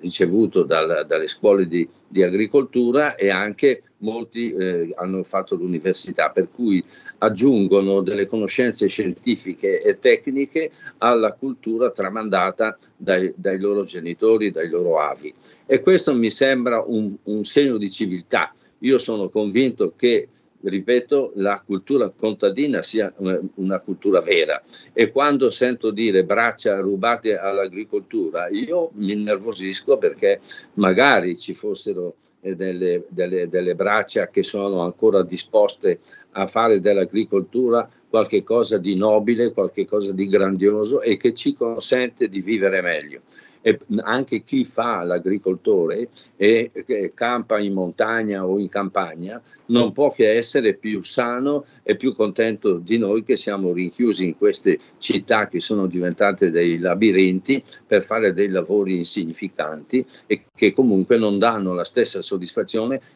ricevuto 0.00 0.62
dal, 0.62 1.04
dalle 1.06 1.26
scuole 1.26 1.66
di, 1.66 1.88
di, 2.06 2.22
agricoltura 2.22 3.16
e 3.16 3.30
anche 3.30 3.82
molti 3.98 4.52
eh, 4.52 4.92
hanno 4.96 5.24
fatto 5.24 5.56
l'università, 5.56 6.30
per 6.30 6.48
cui 6.50 6.82
aggiungono 7.18 8.00
delle 8.00 8.28
conoscenze 8.28 8.86
scientifiche 8.86 9.82
e 9.82 9.98
tecniche 9.98 10.70
alla 10.98 11.32
cultura 11.32 11.90
tramandata 11.90 12.78
dai, 12.96 13.32
dai 13.34 13.58
loro 13.58 13.82
genitori, 13.82 14.52
dai 14.52 14.68
loro 14.68 15.00
avi. 15.00 15.34
E 15.66 15.80
questo 15.80 16.14
mi 16.14 16.30
sembra 16.30 16.80
un, 16.86 17.16
un 17.24 17.44
segno 17.44 17.76
di 17.78 17.90
civiltà. 17.90 18.54
Io 18.82 18.98
sono 18.98 19.28
convinto 19.28 19.92
che 19.96 20.28
ripeto, 20.62 21.32
la 21.36 21.62
cultura 21.64 22.10
contadina 22.10 22.82
sia 22.82 23.12
una, 23.16 23.78
cultura 23.80 24.20
vera. 24.20 24.62
E 24.92 25.10
quando 25.10 25.50
sento 25.50 25.90
dire 25.90 26.24
braccia 26.24 26.78
rubate 26.80 27.38
all'agricoltura, 27.38 28.48
io 28.48 28.90
mi 28.94 29.12
innervosisco 29.12 29.98
perché 29.98 30.40
magari 30.74 31.36
ci 31.36 31.54
fossero 31.54 32.16
delle, 32.56 33.04
delle, 33.08 33.48
delle 33.48 33.74
braccia 33.74 34.28
che 34.28 34.42
sono 34.42 34.80
ancora 34.80 35.22
disposte 35.22 36.00
a 36.32 36.46
fare 36.46 36.80
dell'agricoltura 36.80 37.88
qualche 38.08 38.42
cosa 38.42 38.78
di 38.78 38.96
nobile, 38.96 39.52
qualche 39.52 39.84
cosa 39.84 40.12
di 40.12 40.26
grandioso 40.28 41.02
e 41.02 41.16
che 41.16 41.34
ci 41.34 41.54
consente 41.54 42.28
di 42.28 42.40
vivere 42.40 42.80
meglio. 42.80 43.20
E 43.60 43.78
anche 44.02 44.44
chi 44.44 44.64
fa 44.64 45.02
l'agricoltore 45.02 46.08
e, 46.36 46.70
campa 47.12 47.58
in 47.58 47.72
montagna 47.72 48.46
o 48.46 48.58
in 48.58 48.68
campagna 48.68 49.42
non 49.66 49.90
può 49.92 50.12
che 50.12 50.30
essere 50.30 50.74
più 50.74 51.02
sano 51.02 51.64
e 51.82 51.96
più 51.96 52.14
contento 52.14 52.78
di 52.78 52.98
noi 52.98 53.24
che 53.24 53.34
siamo 53.34 53.72
rinchiusi 53.72 54.28
in 54.28 54.38
queste 54.38 54.78
città 54.98 55.48
che 55.48 55.58
sono 55.58 55.86
diventate 55.86 56.50
dei 56.50 56.78
labirinti 56.78 57.62
per 57.84 58.04
fare 58.04 58.32
dei 58.32 58.48
lavori 58.48 58.96
insignificanti 58.96 60.06
e 60.26 60.44
che 60.54 60.72
comunque 60.72 61.18
non 61.18 61.38
danno 61.38 61.74
la 61.74 61.84
stessa 61.84 62.22
soddisfazione 62.22 62.37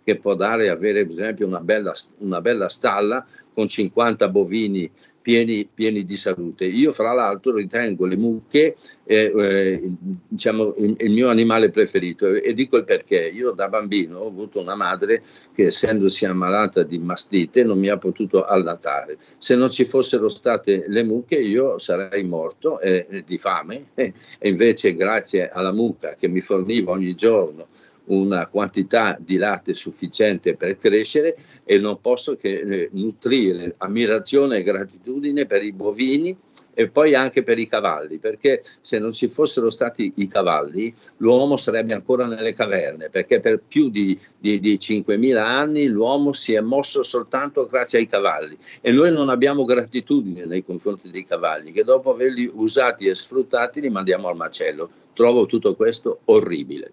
che 0.05 0.17
può 0.17 0.35
dare 0.35 0.69
avere 0.69 1.05
per 1.05 1.12
esempio 1.12 1.47
una 1.47 1.61
bella, 1.61 1.93
una 2.19 2.41
bella 2.41 2.69
stalla 2.69 3.25
con 3.55 3.69
50 3.69 4.29
bovini 4.29 4.91
pieni, 5.23 5.67
pieni, 5.73 6.05
di 6.05 6.17
salute. 6.17 6.67
Io 6.67 6.93
fra 6.93 7.12
l'altro 7.12 7.55
ritengo 7.55 8.05
le 8.07 8.17
mucche 8.17 8.76
eh, 9.05 9.33
eh, 9.35 9.93
diciamo, 10.29 10.75
il, 10.76 10.97
il, 10.99 11.11
mio 11.11 11.29
animale 11.29 11.71
preferito 11.71 12.26
e, 12.26 12.43
e, 12.45 12.52
dico 12.52 12.76
il 12.76 12.85
perché. 12.85 13.29
Io 13.29 13.52
da 13.52 13.69
bambino 13.69 14.19
ho 14.19 14.26
avuto 14.26 14.61
una 14.61 14.75
madre 14.75 15.23
che 15.55 15.67
essendosi 15.67 16.26
ammalata 16.26 16.83
di 16.83 16.99
mastite 16.99 17.62
non 17.62 17.79
mi 17.79 17.88
ha 17.88 17.97
potuto 17.97 18.45
allattare. 18.45 19.17
Se 19.38 19.55
non 19.55 19.71
ci 19.71 19.85
fossero 19.85 20.29
state 20.29 20.85
le 20.88 21.05
mucche 21.05 21.37
io 21.37 21.79
sarei 21.79 22.25
morto 22.25 22.81
eh, 22.81 23.23
di 23.25 23.38
fame 23.38 23.87
e 23.95 24.12
invece 24.43 24.95
grazie 24.97 25.49
alla 25.50 25.73
mucca 25.73 26.17
che 26.17 26.26
mi 26.29 26.41
forniva 26.41 26.91
ogni 26.91 27.14
giorno 27.14 27.69
una 28.06 28.47
quantità 28.49 29.16
di 29.21 29.37
latte 29.37 29.75
sufficiente 29.75 30.56
per 30.56 30.76
crescere 30.76 31.37
e 31.64 31.78
non 31.78 32.00
posso 32.00 32.35
che 32.35 32.59
eh, 32.59 32.88
nutrire 32.92 33.75
ammirazione 33.78 34.59
e 34.59 34.62
gratitudine 34.62 35.47
per 35.47 35.62
i 35.62 35.73
bovini 35.73 36.37
e 36.75 36.88
poi 36.88 37.14
anche 37.14 37.42
per 37.42 37.59
i 37.59 37.68
cavalli, 37.68 38.18
perché 38.18 38.62
se 38.80 38.99
non 38.99 39.12
ci 39.12 39.28
fossero 39.28 39.68
stati 39.71 40.12
i 40.16 40.26
cavalli 40.26 40.92
l'uomo 41.18 41.56
sarebbe 41.56 41.92
ancora 41.92 42.26
nelle 42.26 42.54
caverne, 42.54 43.11
perché 43.11 43.40
per 43.40 43.62
più 43.66 43.90
di, 43.90 44.18
di, 44.38 44.59
di 44.59 44.75
5.000 44.75 45.37
anni 45.37 45.86
l'uomo 45.86 46.32
si 46.32 46.54
è 46.54 46.60
mosso 46.60 47.02
soltanto 47.02 47.67
grazie 47.67 47.99
ai 47.99 48.06
cavalli 48.06 48.56
e 48.80 48.91
noi 48.91 49.12
non 49.12 49.28
abbiamo 49.28 49.65
gratitudine 49.65 50.47
nei 50.47 50.65
confronti 50.65 51.10
dei 51.10 51.25
cavalli, 51.25 51.73
che 51.73 51.84
dopo 51.84 52.10
averli 52.10 52.50
usati 52.52 53.06
e 53.06 53.15
sfruttati 53.15 53.80
li 53.80 53.91
mandiamo 53.91 54.28
al 54.28 54.36
macello. 54.36 54.91
Trovo 55.12 55.45
tutto 55.45 55.75
questo 55.76 56.21
orribile. 56.25 56.93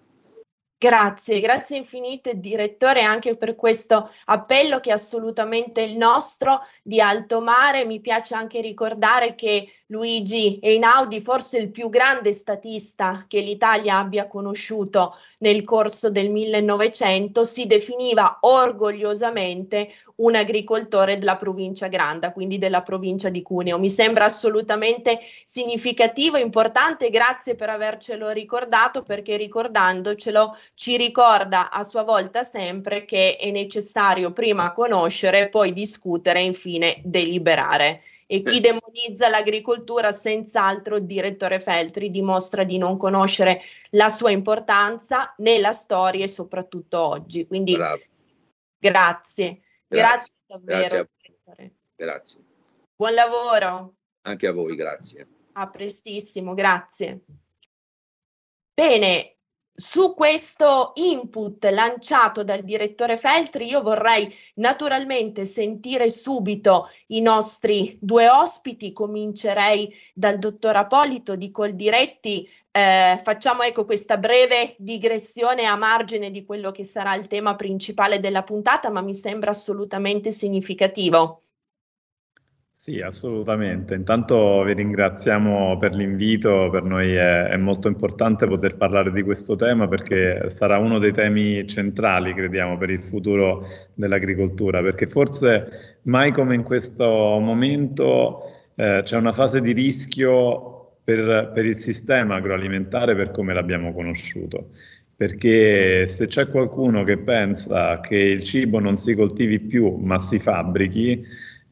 Grazie, 0.82 1.40
grazie 1.40 1.76
infinite 1.76 2.40
direttore 2.40 3.02
anche 3.02 3.36
per 3.36 3.54
questo 3.54 4.10
appello 4.24 4.80
che 4.80 4.88
è 4.88 4.92
assolutamente 4.94 5.82
il 5.82 5.98
nostro 5.98 6.66
di 6.82 7.02
alto 7.02 7.42
mare. 7.42 7.84
Mi 7.84 8.00
piace 8.00 8.34
anche 8.34 8.62
ricordare 8.62 9.34
che 9.34 9.70
Luigi 9.90 10.60
Einaudi, 10.62 11.20
forse 11.20 11.58
il 11.58 11.70
più 11.72 11.88
grande 11.88 12.32
statista 12.32 13.24
che 13.26 13.40
l'Italia 13.40 13.98
abbia 13.98 14.28
conosciuto 14.28 15.16
nel 15.38 15.64
corso 15.64 16.10
del 16.10 16.30
1900, 16.30 17.42
si 17.42 17.66
definiva 17.66 18.38
orgogliosamente 18.42 19.92
un 20.16 20.36
agricoltore 20.36 21.18
della 21.18 21.34
provincia 21.34 21.88
Granda, 21.88 22.30
quindi 22.30 22.56
della 22.56 22.82
provincia 22.82 23.30
di 23.30 23.42
Cuneo. 23.42 23.80
Mi 23.80 23.90
sembra 23.90 24.26
assolutamente 24.26 25.18
significativo, 25.42 26.36
importante, 26.36 27.10
grazie 27.10 27.56
per 27.56 27.70
avercelo 27.70 28.30
ricordato 28.30 29.02
perché 29.02 29.36
ricordandocelo 29.36 30.56
ci 30.74 30.96
ricorda 30.98 31.70
a 31.70 31.82
sua 31.82 32.04
volta 32.04 32.44
sempre 32.44 33.04
che 33.04 33.36
è 33.36 33.50
necessario 33.50 34.30
prima 34.30 34.70
conoscere, 34.70 35.48
poi 35.48 35.72
discutere 35.72 36.38
e 36.38 36.44
infine 36.44 37.00
deliberare. 37.02 38.02
E 38.32 38.44
chi 38.44 38.60
demonizza 38.60 39.28
l'agricoltura, 39.28 40.12
senz'altro 40.12 40.94
il 40.94 41.04
direttore 41.04 41.58
Feltri 41.58 42.10
dimostra 42.10 42.62
di 42.62 42.78
non 42.78 42.96
conoscere 42.96 43.60
la 43.90 44.08
sua 44.08 44.30
importanza 44.30 45.34
né 45.38 45.58
la 45.58 45.72
storia 45.72 46.22
e 46.22 46.28
soprattutto 46.28 47.00
oggi. 47.00 47.44
Quindi 47.48 47.74
Bravo. 47.74 48.00
grazie. 48.78 49.62
Grazie, 49.88 50.04
grazie 50.06 50.34
davvero. 50.46 51.08
Grazie, 51.44 51.74
grazie. 51.96 52.40
Buon 52.94 53.14
lavoro. 53.14 53.94
Anche 54.22 54.46
a 54.46 54.52
voi, 54.52 54.76
grazie. 54.76 55.26
A 55.54 55.68
prestissimo, 55.68 56.54
grazie. 56.54 57.24
Bene, 58.72 59.38
su 59.80 60.14
questo 60.14 60.92
input 60.96 61.64
lanciato 61.64 62.44
dal 62.44 62.62
direttore 62.62 63.16
Feltri 63.16 63.66
io 63.66 63.80
vorrei 63.80 64.30
naturalmente 64.56 65.46
sentire 65.46 66.10
subito 66.10 66.90
i 67.08 67.22
nostri 67.22 67.96
due 67.98 68.28
ospiti, 68.28 68.92
comincerei 68.92 69.90
dal 70.12 70.38
dottor 70.38 70.76
Apolito 70.76 71.34
di 71.34 71.50
Coldiretti, 71.50 72.46
eh, 72.70 73.18
facciamo 73.24 73.62
ecco 73.62 73.86
questa 73.86 74.18
breve 74.18 74.74
digressione 74.76 75.64
a 75.64 75.76
margine 75.76 76.28
di 76.30 76.44
quello 76.44 76.70
che 76.72 76.84
sarà 76.84 77.14
il 77.14 77.26
tema 77.26 77.56
principale 77.56 78.20
della 78.20 78.42
puntata, 78.42 78.90
ma 78.90 79.00
mi 79.00 79.14
sembra 79.14 79.50
assolutamente 79.50 80.30
significativo. 80.30 81.40
Sì, 82.82 82.98
assolutamente. 83.02 83.94
Intanto 83.94 84.62
vi 84.62 84.72
ringraziamo 84.72 85.76
per 85.76 85.94
l'invito, 85.94 86.70
per 86.70 86.82
noi 86.82 87.12
è, 87.12 87.48
è, 87.48 87.56
molto 87.58 87.88
importante 87.88 88.46
poter 88.46 88.76
parlare 88.78 89.12
di 89.12 89.22
questo 89.22 89.54
tema 89.54 89.86
perché 89.86 90.48
sarà 90.48 90.78
uno 90.78 90.98
dei 90.98 91.12
temi 91.12 91.66
centrali, 91.66 92.32
crediamo, 92.32 92.78
per 92.78 92.88
il 92.88 93.02
futuro 93.02 93.66
dell'agricoltura, 93.92 94.80
perché 94.80 95.06
forse 95.06 95.98
mai 96.04 96.32
come 96.32 96.54
in 96.54 96.62
questo 96.62 97.04
momento 97.04 98.44
eh, 98.76 99.02
c'è 99.04 99.16
una 99.18 99.32
fase 99.32 99.60
di 99.60 99.72
rischio 99.72 101.00
per, 101.04 101.50
per 101.52 101.66
il 101.66 101.76
sistema 101.76 102.36
agroalimentare 102.36 103.14
per 103.14 103.30
come 103.30 103.52
l'abbiamo 103.52 103.92
conosciuto 103.92 104.70
perché 105.20 106.06
se 106.06 106.28
c'è 106.28 106.48
qualcuno 106.48 107.04
che 107.04 107.18
pensa 107.18 108.00
che 108.00 108.16
il 108.16 108.42
cibo 108.42 108.78
non 108.78 108.96
si 108.96 109.14
coltivi 109.14 109.60
più 109.60 109.96
ma 109.96 110.18
si 110.18 110.38
fabbrichi, 110.38 111.22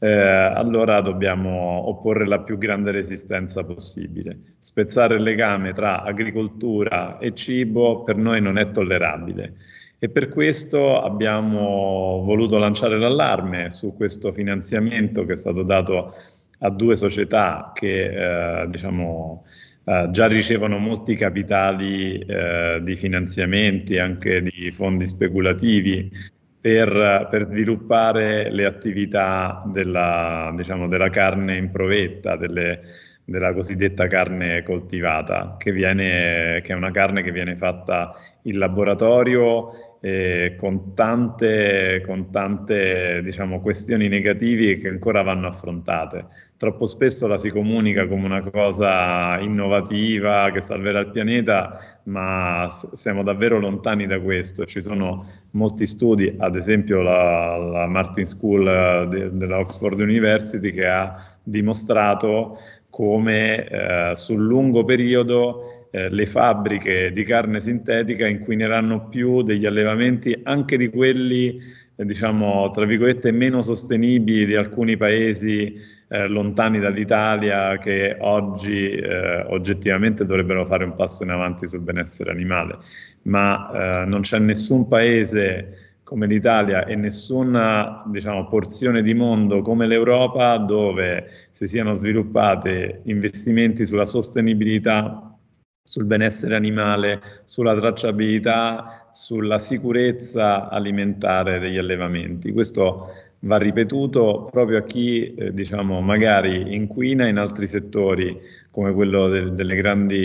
eh, 0.01 0.09
allora 0.09 1.01
dobbiamo 1.01 1.89
opporre 1.89 2.27
la 2.27 2.41
più 2.41 2.59
grande 2.59 2.91
resistenza 2.91 3.65
possibile. 3.65 4.57
Spezzare 4.61 5.17
il 5.17 5.23
legame 5.23 5.73
tra 5.73 6.03
agricoltura 6.03 7.19
e 7.19 7.35
cibo 7.35 8.05
per 8.05 8.17
noi 8.17 8.41
non 8.41 8.59
è 8.59 8.71
tollerabile 8.71 9.55
e 9.99 10.09
per 10.09 10.29
questo 10.29 11.03
abbiamo 11.03 12.23
voluto 12.25 12.57
lanciare 12.59 12.99
l'allarme 12.99 13.73
su 13.73 13.95
questo 13.97 14.33
finanziamento 14.33 15.25
che 15.25 15.33
è 15.33 15.37
stato 15.37 15.65
dato 15.65 16.15
a 16.61 16.71
due 16.71 16.95
società 16.95 17.73
che 17.75 18.63
eh, 18.63 18.69
diciamo, 18.69 19.45
eh, 19.85 20.09
già 20.11 20.27
ricevono 20.27 20.79
molti 20.79 21.17
capitali 21.17 22.19
eh, 22.19 22.81
di 22.83 22.95
finanziamenti, 22.95 23.99
anche 23.99 24.41
di 24.41 24.71
fondi 24.73 25.07
speculativi 25.07 26.11
per, 26.61 27.29
per, 27.31 27.47
sviluppare 27.47 28.51
le 28.51 28.65
attività 28.65 29.63
della, 29.67 30.53
diciamo, 30.57 30.89
della 30.89 31.11
carne 31.11 31.57
in 31.57 31.71
provetta, 31.71 32.37
delle, 32.37 32.81
della 33.25 33.53
cosiddetta 33.53 34.07
carne 34.07 34.63
coltivata, 34.63 35.57
che, 35.59 35.71
viene, 35.71 36.61
che, 36.63 36.73
è 36.73 36.77
una 36.77 36.91
carne 36.91 37.23
che 37.23 37.31
viene 37.31 37.57
fatta 37.57 38.15
in 38.43 38.59
laboratorio 38.59 39.99
eh, 40.01 40.55
con 40.59 40.95
tante, 40.95 42.03
con 42.07 42.31
tante 42.31 43.21
diciamo, 43.23 43.61
questioni 43.61 44.09
negative 44.09 44.77
che 44.77 44.89
ancora 44.89 45.23
vanno 45.23 45.49
affrontate. 45.49 46.27
Troppo 46.59 46.87
spesso 46.87 47.29
la 47.29 47.39
si 47.39 47.51
comunica 47.51 48.09
come 48.09 48.25
una 48.25 48.43
cosa 48.43 49.39
innovativa 49.39 50.51
che 50.51 50.61
salverà 50.61 50.99
il 50.99 51.11
pianeta, 51.11 52.01
ma 52.07 52.67
siamo 52.95 53.23
davvero 53.23 53.61
lontani 53.61 54.09
da 54.09 54.19
questo. 54.19 54.65
Ci 54.65 54.83
sono 54.83 55.25
molti 55.53 55.87
studi, 55.87 56.35
ad 56.37 56.57
esempio 56.57 57.01
la, 57.01 57.57
la 57.57 57.87
Martin 57.87 58.27
School 58.27 59.07
de, 59.09 59.31
della 59.35 59.61
Oxford 59.61 60.01
University, 60.01 60.73
che 60.73 60.85
ha 60.89 61.39
dimostrato 61.45 62.59
come 62.91 63.65
eh, 63.69 64.17
sul 64.17 64.45
lungo 64.45 64.85
periodo 64.85 65.87
eh, 65.93 66.09
le 66.11 66.27
fabbriche 66.27 67.13
di 67.13 67.23
carne 67.23 67.61
sintetica 67.61 68.27
inquineranno 68.27 69.07
più 69.07 69.43
degli 69.43 69.65
allevamenti 69.65 70.37
anche 70.43 70.77
di 70.77 70.89
quelli, 70.89 71.61
eh, 71.95 72.05
diciamo, 72.05 72.69
tra 72.71 72.85
virgolette, 72.85 73.31
meno 73.31 73.63
sostenibili 73.63 74.45
di 74.45 74.57
alcuni 74.57 74.97
paesi 74.97 75.97
eh, 76.09 76.27
lontani 76.27 76.79
dall'Italia 76.79 77.79
che 77.79 78.17
oggi 78.21 78.91
eh, 78.91 79.43
oggettivamente 79.49 80.25
dovrebbero 80.25 80.65
fare 80.67 80.85
un 80.85 80.95
passo 80.95 81.23
in 81.23 81.31
avanti 81.31 81.67
sul 81.67 81.81
benessere 81.81 82.31
animale, 82.31 82.79
ma 83.23 84.03
eh, 84.03 84.05
non 84.07 84.23
c'è 84.23 84.39
nessun 84.39 84.89
paese 84.89 85.89
come 86.09 86.27
l'Italia 86.27 86.87
e 86.87 86.95
nessuna 86.97 88.03
diciamo, 88.07 88.49
porzione 88.49 89.03
di 89.03 89.13
mondo 89.13 89.61
come 89.61 89.87
l'Europa 89.87 90.57
dove 90.57 91.51
si 91.53 91.67
siano 91.69 91.93
sviluppati 91.93 93.01
investimenti 93.05 93.85
sulla 93.85 94.07
sostenibilità, 94.07 95.39
sul 95.83 96.07
benessere 96.07 96.57
animale, 96.57 97.21
sulla 97.45 97.77
tracciabilità, 97.77 99.11
sulla 99.13 99.59
sicurezza 99.59 100.71
alimentare 100.71 101.59
degli 101.59 101.77
allevamenti. 101.77 102.53
Questo 102.53 103.28
va 103.41 103.57
ripetuto 103.59 104.49
proprio 104.51 104.79
a 104.79 104.83
chi 104.83 105.35
eh, 105.35 105.53
diciamo, 105.53 106.01
magari 106.01 106.75
inquina 106.75 107.29
in 107.29 107.37
altri 107.37 107.67
settori 107.67 108.37
come 108.71 108.93
quello 108.93 109.29
del, 109.29 109.55
delle, 109.55 109.77
grandi, 109.77 110.21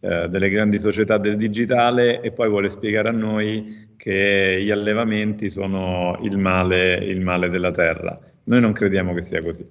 eh, 0.00 0.28
delle 0.28 0.50
grandi 0.50 0.78
società 0.78 1.18
del 1.18 1.36
digitale 1.36 2.20
e 2.20 2.32
poi 2.32 2.48
vuole 2.48 2.68
spiegare 2.68 3.08
a 3.08 3.12
noi 3.12 3.94
che 3.96 4.60
gli 4.62 4.70
allevamenti 4.70 5.50
sono 5.50 6.18
il 6.22 6.38
male, 6.38 6.96
il 6.96 7.20
male 7.20 7.48
della 7.48 7.70
terra. 7.70 8.18
Noi 8.44 8.60
non 8.60 8.72
crediamo 8.72 9.12
che 9.14 9.22
sia 9.22 9.40
così. 9.40 9.66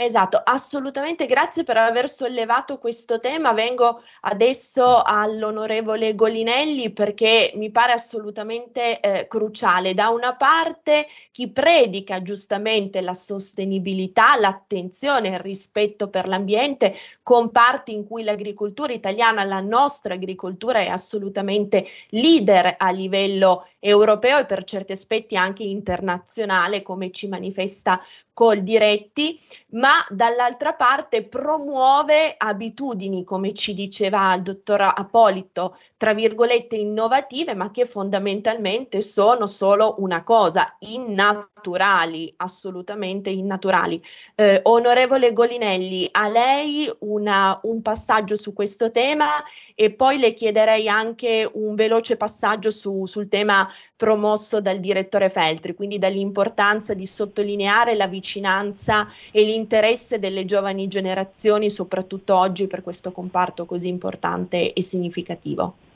Esatto, 0.00 0.40
assolutamente 0.44 1.26
grazie 1.26 1.64
per 1.64 1.76
aver 1.76 2.08
sollevato 2.08 2.78
questo 2.78 3.18
tema. 3.18 3.52
Vengo 3.52 4.00
adesso 4.20 5.02
all'onorevole 5.02 6.14
Golinelli 6.14 6.92
perché 6.92 7.50
mi 7.56 7.72
pare 7.72 7.94
assolutamente 7.94 9.00
eh, 9.00 9.26
cruciale. 9.26 9.94
Da 9.94 10.10
una 10.10 10.36
parte 10.36 11.08
chi 11.32 11.50
predica 11.50 12.22
giustamente 12.22 13.00
la 13.00 13.12
sostenibilità, 13.12 14.36
l'attenzione, 14.38 15.30
il 15.30 15.40
rispetto 15.40 16.08
per 16.08 16.28
l'ambiente, 16.28 16.94
comparti 17.24 17.92
in 17.92 18.06
cui 18.06 18.22
l'agricoltura 18.22 18.92
italiana, 18.92 19.42
la 19.42 19.60
nostra 19.60 20.14
agricoltura 20.14 20.78
è 20.78 20.86
assolutamente 20.86 21.84
leader 22.10 22.76
a 22.78 22.90
livello 22.90 23.66
europeo 23.80 24.38
e 24.38 24.46
per 24.46 24.62
certi 24.62 24.92
aspetti 24.92 25.36
anche 25.36 25.64
internazionale, 25.64 26.82
come 26.82 27.10
ci 27.10 27.26
manifesta 27.26 28.00
col 28.38 28.62
diretti, 28.62 29.36
ma 29.70 29.94
dall'altra 30.10 30.72
parte 30.74 31.24
promuove 31.24 32.36
abitudini, 32.38 33.24
come 33.24 33.52
ci 33.52 33.74
diceva 33.74 34.32
il 34.34 34.42
dottor 34.42 34.80
Apolito, 34.94 35.76
tra 35.98 36.14
virgolette 36.14 36.76
innovative, 36.76 37.54
ma 37.54 37.72
che 37.72 37.84
fondamentalmente 37.84 39.02
sono 39.02 39.48
solo 39.48 39.96
una 39.98 40.22
cosa, 40.22 40.76
innaturali, 40.78 42.32
assolutamente 42.36 43.30
innaturali. 43.30 44.00
Eh, 44.36 44.60
onorevole 44.62 45.32
Golinelli, 45.32 46.08
a 46.12 46.28
lei 46.28 46.88
una, 47.00 47.58
un 47.64 47.82
passaggio 47.82 48.36
su 48.36 48.52
questo 48.52 48.92
tema 48.92 49.26
e 49.74 49.90
poi 49.90 50.18
le 50.18 50.34
chiederei 50.34 50.88
anche 50.88 51.50
un 51.54 51.74
veloce 51.74 52.16
passaggio 52.16 52.70
su, 52.70 53.04
sul 53.06 53.26
tema 53.26 53.68
promosso 53.96 54.60
dal 54.60 54.78
direttore 54.78 55.28
Feltri, 55.28 55.74
quindi 55.74 55.98
dall'importanza 55.98 56.94
di 56.94 57.06
sottolineare 57.06 57.96
la 57.96 58.06
vicinanza 58.06 59.08
e 59.32 59.42
l'interesse 59.42 60.20
delle 60.20 60.44
giovani 60.44 60.86
generazioni, 60.86 61.68
soprattutto 61.68 62.36
oggi 62.36 62.68
per 62.68 62.82
questo 62.82 63.10
comparto 63.10 63.66
così 63.66 63.88
importante 63.88 64.72
e 64.72 64.80
significativo. 64.80 65.86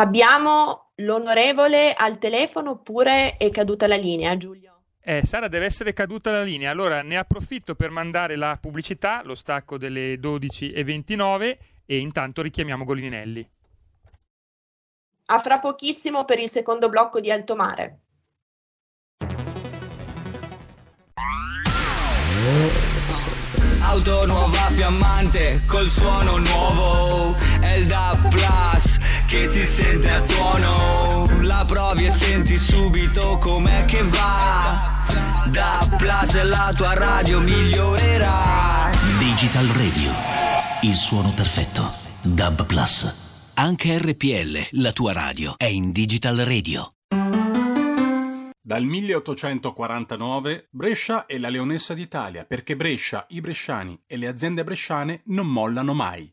Abbiamo 0.00 0.92
l'onorevole 0.96 1.92
al 1.92 2.16
telefono 2.16 2.70
oppure 2.70 3.36
è 3.36 3.50
caduta 3.50 3.86
la 3.86 3.96
linea, 3.96 4.34
Giulio? 4.38 4.80
Eh, 4.98 5.26
Sara 5.26 5.46
deve 5.46 5.66
essere 5.66 5.92
caduta 5.92 6.30
la 6.30 6.42
linea, 6.42 6.70
allora 6.70 7.02
ne 7.02 7.18
approfitto 7.18 7.74
per 7.74 7.90
mandare 7.90 8.36
la 8.36 8.56
pubblicità, 8.58 9.20
lo 9.22 9.34
stacco 9.34 9.76
delle 9.76 10.14
12.29 10.14 11.58
e 11.84 11.98
intanto 11.98 12.40
richiamiamo 12.40 12.84
Golinelli. 12.84 13.46
A 15.26 15.38
fra 15.38 15.58
pochissimo 15.58 16.24
per 16.24 16.38
il 16.38 16.48
secondo 16.48 16.88
blocco 16.88 17.20
di 17.20 17.30
Alto 17.30 17.54
Mare. 17.54 17.98
Auto 23.82 24.26
nuova 24.26 24.70
fiammante 24.70 25.60
col 25.66 25.88
suono 25.88 26.38
nuovo 26.38 27.36
DAB 27.86 28.28
Plus 28.28 28.89
che 29.30 29.46
si 29.46 29.64
sente 29.64 30.10
a 30.10 30.20
tuono 30.22 31.24
La 31.42 31.64
provi 31.66 32.04
e 32.04 32.10
senti 32.10 32.58
subito 32.58 33.38
com'è 33.38 33.84
che 33.86 34.02
va 34.02 35.04
DAB 35.46 35.96
Plus 35.96 36.34
e 36.34 36.44
la 36.44 36.72
tua 36.76 36.94
radio 36.94 37.40
migliorerà 37.40 38.90
Digital 39.18 39.66
Radio 39.68 40.40
il 40.82 40.94
suono 40.94 41.30
perfetto. 41.34 41.92
DAB 42.22 42.64
Plus. 42.64 43.52
Anche 43.56 43.98
RPL, 43.98 44.80
la 44.80 44.92
tua 44.92 45.12
radio, 45.12 45.52
è 45.58 45.66
in 45.66 45.92
Digital 45.92 46.36
Radio. 46.38 46.94
Dal 48.62 48.84
1849 48.84 50.68
Brescia 50.70 51.26
è 51.26 51.36
la 51.36 51.50
leonessa 51.50 51.92
d'Italia 51.92 52.46
perché 52.46 52.76
Brescia, 52.76 53.26
i 53.30 53.42
bresciani 53.42 54.00
e 54.06 54.16
le 54.16 54.26
aziende 54.26 54.64
bresciane 54.64 55.20
non 55.26 55.48
mollano 55.48 55.92
mai. 55.92 56.32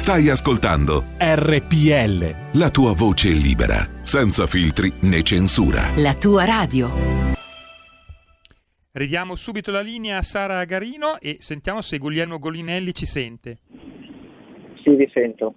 Stai 0.00 0.30
ascoltando 0.30 1.04
RPL. 1.18 2.58
La 2.58 2.70
tua 2.70 2.94
voce 2.94 3.28
libera, 3.28 3.86
senza 4.00 4.46
filtri 4.46 4.90
né 5.02 5.22
censura. 5.22 5.90
La 5.96 6.14
tua 6.14 6.46
radio. 6.46 6.88
Ridiamo 8.92 9.34
subito 9.34 9.70
la 9.70 9.82
linea 9.82 10.16
a 10.16 10.22
Sara 10.22 10.64
Garino 10.64 11.20
e 11.20 11.36
sentiamo 11.40 11.82
se 11.82 11.98
Guglielmo 11.98 12.38
Golinelli 12.38 12.94
ci 12.94 13.04
sente. 13.04 13.58
Sì, 14.82 14.94
vi 14.96 15.06
sento. 15.12 15.54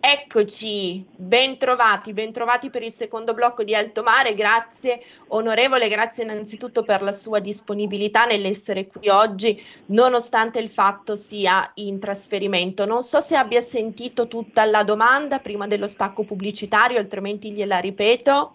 Eccoci, 0.00 1.04
bentrovati, 1.16 2.12
bentrovati 2.12 2.70
per 2.70 2.82
il 2.84 2.90
secondo 2.90 3.34
blocco 3.34 3.64
di 3.64 3.74
Alto 3.74 4.02
Mare. 4.02 4.32
Grazie 4.32 5.00
onorevole, 5.28 5.88
grazie 5.88 6.22
innanzitutto 6.22 6.84
per 6.84 7.02
la 7.02 7.10
sua 7.10 7.40
disponibilità 7.40 8.24
nell'essere 8.24 8.86
qui 8.86 9.08
oggi, 9.08 9.60
nonostante 9.86 10.60
il 10.60 10.68
fatto 10.68 11.16
sia 11.16 11.68
in 11.74 11.98
trasferimento. 11.98 12.86
Non 12.86 13.02
so 13.02 13.20
se 13.20 13.34
abbia 13.34 13.60
sentito 13.60 14.28
tutta 14.28 14.64
la 14.64 14.84
domanda 14.84 15.40
prima 15.40 15.66
dello 15.66 15.88
stacco 15.88 16.22
pubblicitario, 16.22 16.98
altrimenti 16.98 17.50
gliela 17.50 17.78
ripeto. 17.78 18.54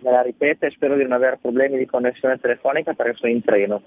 Me 0.00 0.10
la 0.12 0.22
ripeto 0.22 0.66
e 0.66 0.70
spero 0.70 0.94
di 0.94 1.02
non 1.02 1.12
avere 1.12 1.38
problemi 1.42 1.76
di 1.76 1.86
connessione 1.86 2.38
telefonica 2.38 2.94
perché 2.94 3.16
sono 3.18 3.32
in 3.32 3.42
treno. 3.42 3.82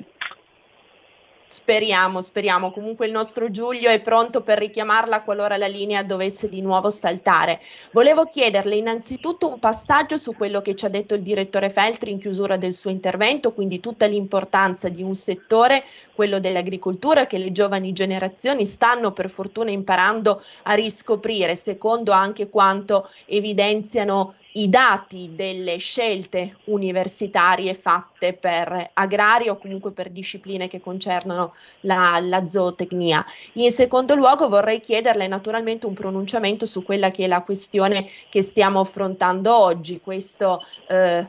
Speriamo, 1.52 2.22
speriamo. 2.22 2.72
Comunque 2.72 3.08
il 3.08 3.12
nostro 3.12 3.52
Giulio 3.52 3.90
è 3.90 4.00
pronto 4.00 4.40
per 4.40 4.58
richiamarla 4.58 5.22
qualora 5.24 5.58
la 5.58 5.68
linea 5.68 6.02
dovesse 6.02 6.48
di 6.48 6.62
nuovo 6.62 6.90
saltare. 6.90 7.60
Volevo 7.92 8.24
chiederle 8.24 8.78
innanzitutto 8.78 9.50
un 9.50 9.60
passaggio 9.60 10.18
su 10.18 10.34
quello 10.34 10.62
che 10.62 10.76
ci 10.76 10.86
ha 10.86 10.90
detto 10.90 11.14
il 11.14 11.22
direttore 11.22 11.70
Feltri 11.70 12.12
in 12.12 12.20
chiusura 12.20 12.56
del 12.56 12.72
suo 12.72 12.90
intervento, 12.90 13.52
quindi 13.52 13.82
tutta 13.82 14.06
l'importanza 14.06 14.88
di 14.88 15.04
un 15.04 15.14
settore, 15.14 15.84
quello 16.16 16.40
dell'agricoltura, 16.40 17.28
che 17.28 17.38
le 17.38 17.52
giovani 17.52 17.92
generazioni 17.92 18.66
stanno 18.66 19.12
per 19.12 19.30
fortuna 19.30 19.72
imparando 19.72 20.42
a 20.64 20.74
riscoprire, 20.74 21.58
secondo 21.58 22.14
anche 22.14 22.48
quanto 22.48 23.10
evidenziano 23.26 24.36
i 24.54 24.70
dati 24.70 25.32
delle 25.34 25.78
scelte 25.78 26.58
universitarie 26.66 27.74
fatte 27.74 28.34
per 28.34 28.92
agrari 28.94 29.50
o 29.50 29.58
comunque 29.58 29.92
per 29.92 30.10
discipline 30.10 30.68
che 30.68 30.82
concernono 30.82 31.54
la, 31.82 32.20
la, 32.22 32.46
zootecnia. 32.46 33.26
In 33.54 33.72
secondo 33.72 34.16
luogo 34.16 34.50
vorrei 34.50 34.80
chiederle 34.80 35.28
naturalmente 35.28 35.86
un 35.86 35.94
pronunciamento 35.94 36.66
su 36.66 36.84
quella 36.84 37.12
che 37.12 37.26
è 37.26 37.28
la 37.28 37.44
questione 37.44 38.08
che 38.30 38.42
stiamo 38.42 38.80
affrontando 38.82 39.56
oggi, 39.56 40.02
questo 40.02 40.60
eh, 40.88 41.26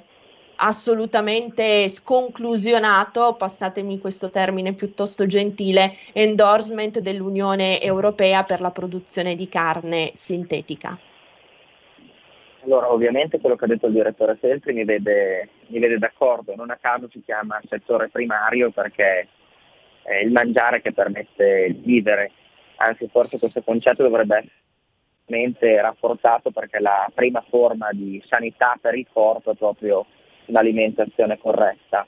assolutamente 0.56 1.88
sconclusionato, 1.88 3.34
passatemi 3.34 3.98
questo 3.98 4.30
termine 4.30 4.74
piuttosto 4.74 5.26
gentile, 5.26 5.96
endorsement 6.12 7.00
dell'Unione 7.00 7.80
Europea 7.80 8.44
per 8.44 8.60
la 8.60 8.70
produzione 8.70 9.34
di 9.34 9.48
carne 9.48 10.10
sintetica. 10.14 10.98
Allora, 12.64 12.92
ovviamente 12.92 13.40
quello 13.40 13.56
che 13.56 13.64
ha 13.64 13.68
detto 13.68 13.88
il 13.88 13.92
direttore 13.92 14.36
Feltri 14.36 14.72
mi 14.72 14.84
vede, 14.84 15.48
mi 15.66 15.80
vede 15.80 15.98
d'accordo, 15.98 16.54
non 16.54 16.70
a 16.70 16.78
caso 16.80 17.08
si 17.10 17.20
chiama 17.24 17.60
settore 17.68 18.08
primario 18.08 18.70
perché 18.70 19.26
è 20.02 20.16
il 20.18 20.30
mangiare 20.30 20.80
che 20.80 20.92
permette 20.92 21.66
il 21.68 21.80
vivere, 21.80 22.30
anzi 22.76 23.08
forse 23.08 23.40
questo 23.40 23.62
concetto 23.62 24.04
dovrebbe 24.04 24.44
essere 25.26 25.80
rafforzato 25.80 26.52
perché 26.52 26.78
la 26.78 27.10
prima 27.12 27.44
forma 27.48 27.88
di 27.90 28.22
sanità 28.26 28.78
per 28.80 28.94
il 28.94 29.06
corpo 29.12 29.50
è 29.50 29.56
proprio 29.56 30.06
un'alimentazione 30.46 31.38
corretta, 31.38 32.06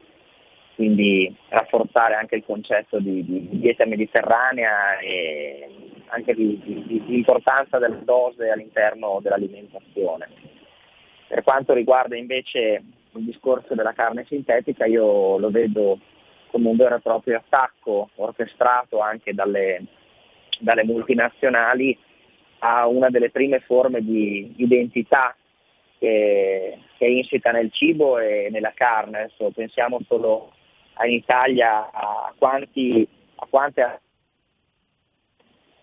quindi 0.76 1.34
rafforzare 1.48 2.14
anche 2.14 2.36
il 2.36 2.44
concetto 2.44 3.00
di, 3.00 3.24
di 3.24 3.48
dieta 3.58 3.86
mediterranea 3.86 4.98
e 4.98 5.68
anche 6.14 6.34
di, 6.34 6.60
di, 6.62 7.02
di 7.04 7.16
importanza 7.16 7.78
della 7.78 8.00
dose 8.02 8.50
all'interno 8.50 9.18
dell'alimentazione. 9.20 10.28
Per 11.26 11.42
quanto 11.42 11.72
riguarda 11.72 12.16
invece 12.16 12.82
il 13.12 13.24
discorso 13.24 13.74
della 13.74 13.92
carne 13.92 14.24
sintetica, 14.28 14.84
io 14.84 15.38
lo 15.38 15.50
vedo 15.50 15.98
come 16.48 16.68
un 16.68 16.76
vero 16.76 16.96
e 16.96 17.00
proprio 17.00 17.38
attacco 17.38 18.10
orchestrato 18.14 19.00
anche 19.00 19.34
dalle, 19.34 19.84
dalle 20.60 20.84
multinazionali 20.84 21.98
a 22.60 22.86
una 22.86 23.10
delle 23.10 23.30
prime 23.30 23.60
forme 23.60 24.00
di 24.00 24.54
identità 24.56 25.34
che, 25.98 26.78
che, 26.96 27.06
insita 27.06 27.50
nel 27.50 27.72
cibo 27.72 28.18
e 28.18 28.48
nella 28.50 28.72
carne. 28.74 29.22
Adesso 29.22 29.50
pensiamo 29.50 30.00
solo 30.06 30.52
in 31.04 31.12
Italia 31.12 31.90
a, 31.90 32.32
quanti, 32.38 33.06
a 33.36 33.46
quante 33.50 34.00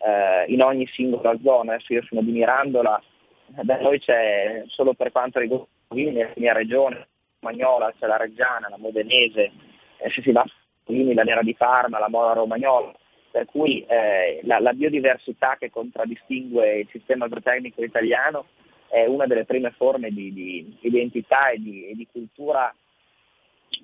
eh, 0.03 0.45
in 0.51 0.61
ogni 0.61 0.87
singola 0.87 1.37
zona, 1.41 1.73
adesso 1.73 1.93
io 1.93 2.03
sono 2.03 2.21
di 2.21 2.31
Mirandola, 2.31 3.01
da 3.45 3.79
noi 3.79 3.99
c'è 3.99 4.63
solo 4.67 4.93
per 4.93 5.11
quanto 5.11 5.39
riguarda 5.39 5.67
la 5.89 6.31
mia 6.35 6.53
regione, 6.53 6.95
la 6.95 7.05
Magnola, 7.41 7.93
c'è 7.99 8.07
la 8.07 8.17
Reggiana, 8.17 8.69
la 8.69 8.77
Modenese, 8.77 9.51
eh, 9.97 10.09
se 10.09 10.21
si 10.21 10.31
va 10.31 10.45
la 10.85 11.23
Nera 11.23 11.41
di 11.41 11.55
Parma, 11.55 11.99
la 11.99 12.09
Mora 12.09 12.33
Romagnola, 12.33 12.93
per 13.29 13.45
cui 13.45 13.85
eh, 13.87 14.41
la, 14.43 14.59
la, 14.59 14.73
biodiversità 14.73 15.55
che 15.57 15.69
contraddistingue 15.69 16.79
il 16.79 16.87
sistema 16.91 17.25
agrotecnico 17.25 17.83
italiano 17.83 18.45
è 18.87 19.05
una 19.05 19.25
delle 19.25 19.45
prime 19.45 19.71
forme 19.71 20.09
di, 20.09 20.33
di 20.33 20.77
identità 20.81 21.49
e 21.49 21.59
di, 21.59 21.87
e 21.87 21.95
di 21.95 22.07
cultura 22.11 22.73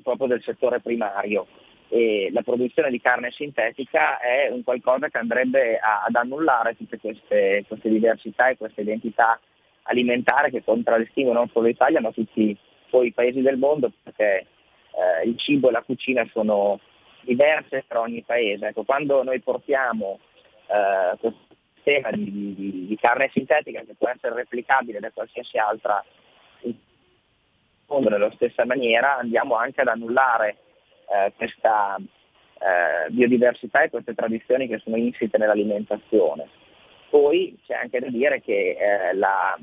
proprio 0.03 0.27
del 0.27 0.43
settore 0.43 0.81
primario 0.81 1.47
e 1.89 2.29
la 2.33 2.41
produzione 2.41 2.89
di 2.89 2.99
carne 2.99 3.31
sintetica 3.31 4.19
è 4.19 4.49
un 4.49 4.63
qualcosa 4.63 5.07
che 5.09 5.17
andrebbe 5.17 5.77
a, 5.77 6.03
ad 6.05 6.15
annullare 6.15 6.75
tutte 6.75 6.97
queste, 6.99 7.63
queste, 7.67 7.89
diversità 7.89 8.49
e 8.49 8.57
queste 8.57 8.81
identità 8.81 9.39
alimentari 9.83 10.51
che 10.51 10.63
contraddistinguono 10.63 11.39
non 11.39 11.49
solo 11.49 11.67
l'Italia 11.67 12.01
ma 12.01 12.11
tutti 12.11 12.55
poi 12.89 13.07
i 13.07 13.13
paesi 13.13 13.41
del 13.41 13.57
mondo 13.57 13.91
perché 14.03 14.45
eh, 14.91 15.27
il 15.27 15.37
cibo 15.37 15.69
e 15.69 15.71
la 15.71 15.81
cucina 15.81 16.27
sono 16.31 16.79
diverse 17.21 17.83
per 17.87 17.97
ogni 17.97 18.23
paese. 18.23 18.67
Ecco, 18.67 18.83
quando 18.83 19.23
noi 19.23 19.39
portiamo 19.39 20.19
eh, 20.67 21.17
questo 21.19 21.39
sistema 21.75 22.11
di, 22.11 22.53
di, 22.55 22.85
di, 22.87 22.97
carne 22.99 23.29
sintetica 23.33 23.81
che 23.81 23.95
può 23.97 24.09
essere 24.09 24.35
replicabile 24.35 24.99
da 24.99 25.11
qualsiasi 25.11 25.57
altra 25.57 26.03
nella 27.89 28.31
stessa 28.35 28.65
maniera 28.65 29.17
andiamo 29.17 29.55
anche 29.55 29.79
ad 29.81 29.87
annullare 29.87 30.57
eh, 31.09 31.33
questa 31.35 31.97
eh, 31.97 33.09
biodiversità 33.11 33.81
e 33.81 33.89
queste 33.89 34.13
tradizioni 34.13 34.67
che 34.67 34.79
sono 34.79 34.97
insite 34.97 35.37
nell'alimentazione. 35.37 36.47
Poi 37.09 37.57
c'è 37.65 37.75
anche 37.75 37.99
da 37.99 38.09
dire 38.09 38.41
che 38.41 38.77
eh, 38.77 39.13
la, 39.13 39.57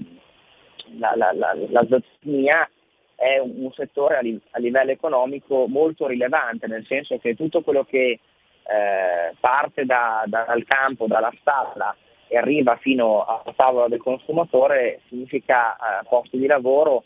la, 0.98 1.14
la, 1.14 1.32
la, 1.32 1.86
zootecnia 1.86 2.68
è 3.14 3.38
un, 3.38 3.52
un 3.56 3.72
settore 3.72 4.16
a, 4.16 4.20
li, 4.20 4.40
a, 4.50 4.58
livello 4.58 4.90
economico 4.90 5.66
molto 5.66 6.06
rilevante, 6.06 6.66
nel 6.66 6.86
senso 6.86 7.18
che 7.18 7.34
tutto 7.34 7.62
quello 7.62 7.84
che 7.84 8.18
eh, 8.66 9.34
parte 9.38 9.84
da, 9.84 10.22
da, 10.26 10.44
dal 10.44 10.64
campo, 10.64 11.06
dalla 11.06 11.32
stalla 11.40 11.94
e 12.28 12.36
arriva 12.38 12.76
fino 12.76 13.24
alla 13.24 13.52
tavola 13.54 13.88
del 13.88 14.00
consumatore 14.00 15.00
significa 15.08 15.76
eh, 15.76 16.06
posti 16.08 16.38
di 16.38 16.46
lavoro 16.46 17.04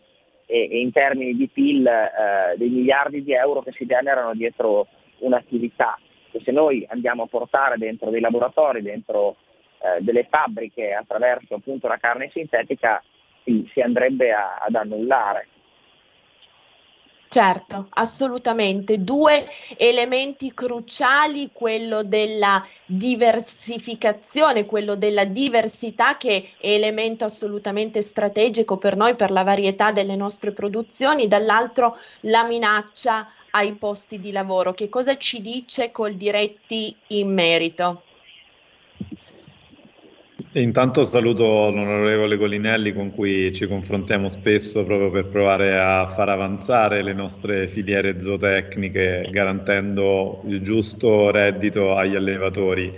e, 0.51 0.69
e 0.71 0.81
in 0.81 0.91
termini 0.91 1.37
di 1.37 1.49
PIL 1.49 1.87
eh, 1.87 2.57
dei 2.57 2.71
miliardi 2.71 3.23
di 3.23 3.33
euro 3.33 3.61
che 3.61 3.73
si 3.73 3.85
generano 3.87 4.35
dietro 4.35 4.89
un'attività 5.19 5.99
che 6.31 6.41
se 6.45 6.53
noi 6.53 6.87
andiamo 6.89 7.25
a 7.25 7.27
portare 7.27 7.77
dentro 7.77 8.11
dei 8.11 8.21
laboratori, 8.21 8.83
dentro 8.83 9.37
eh, 9.79 10.03
delle 10.03 10.27
fabbriche 10.29 10.93
attraverso 10.93 11.55
appunto 11.55 11.89
la 11.89 11.99
carne 11.99 12.31
sintetica 12.33 13.03
si, 13.45 13.69
si 13.73 13.81
andrebbe 13.81 14.33
a, 14.33 14.59
ad 14.61 14.75
annullare. 14.75 15.49
Certo, 17.31 17.89
assolutamente. 17.91 18.99
Due 19.05 19.47
elementi 19.77 20.53
cruciali, 20.55 21.51
quello 21.53 22.03
della 22.03 22.65
diversificazione, 22.87 24.65
quello 24.65 24.97
della 24.97 25.25
diversità 25.27 26.17
che 26.17 26.55
è 26.59 26.69
elemento 26.69 27.25
assolutamente 27.27 28.01
strategico 28.01 28.79
per 28.79 28.97
noi, 28.97 29.15
per 29.15 29.31
la 29.31 29.43
varietà 29.45 29.93
delle 29.93 30.17
nostre 30.17 30.53
produzioni, 30.53 31.27
dall'altro 31.29 31.97
la 32.21 32.45
minaccia 32.47 33.31
ai 33.51 33.75
posti 33.75 34.19
di 34.19 34.33
lavoro. 34.33 34.73
Che 34.73 34.89
cosa 34.89 35.17
ci 35.19 35.41
dice 35.43 35.91
col 35.91 36.15
diretti 36.15 36.99
in 37.09 37.33
merito? 37.35 38.05
Intanto 40.53 41.05
saluto 41.05 41.45
l'onorevole 41.45 42.39
Colinelli 42.39 42.95
con 42.95 43.11
cui 43.11 43.53
ci 43.53 43.67
confrontiamo 43.67 44.31
spesso 44.31 44.83
proprio 44.83 45.11
per 45.11 45.27
provare 45.27 45.79
a 45.79 46.07
far 46.07 46.31
avanzare 46.31 47.03
le 47.03 47.13
nostre 47.13 47.69
filiere 47.69 48.19
zootecniche 48.19 49.29
garantendo 49.31 50.43
il 50.47 50.63
giusto 50.63 51.31
reddito 51.31 51.95
agli 51.95 52.17
allevatori. 52.17 52.91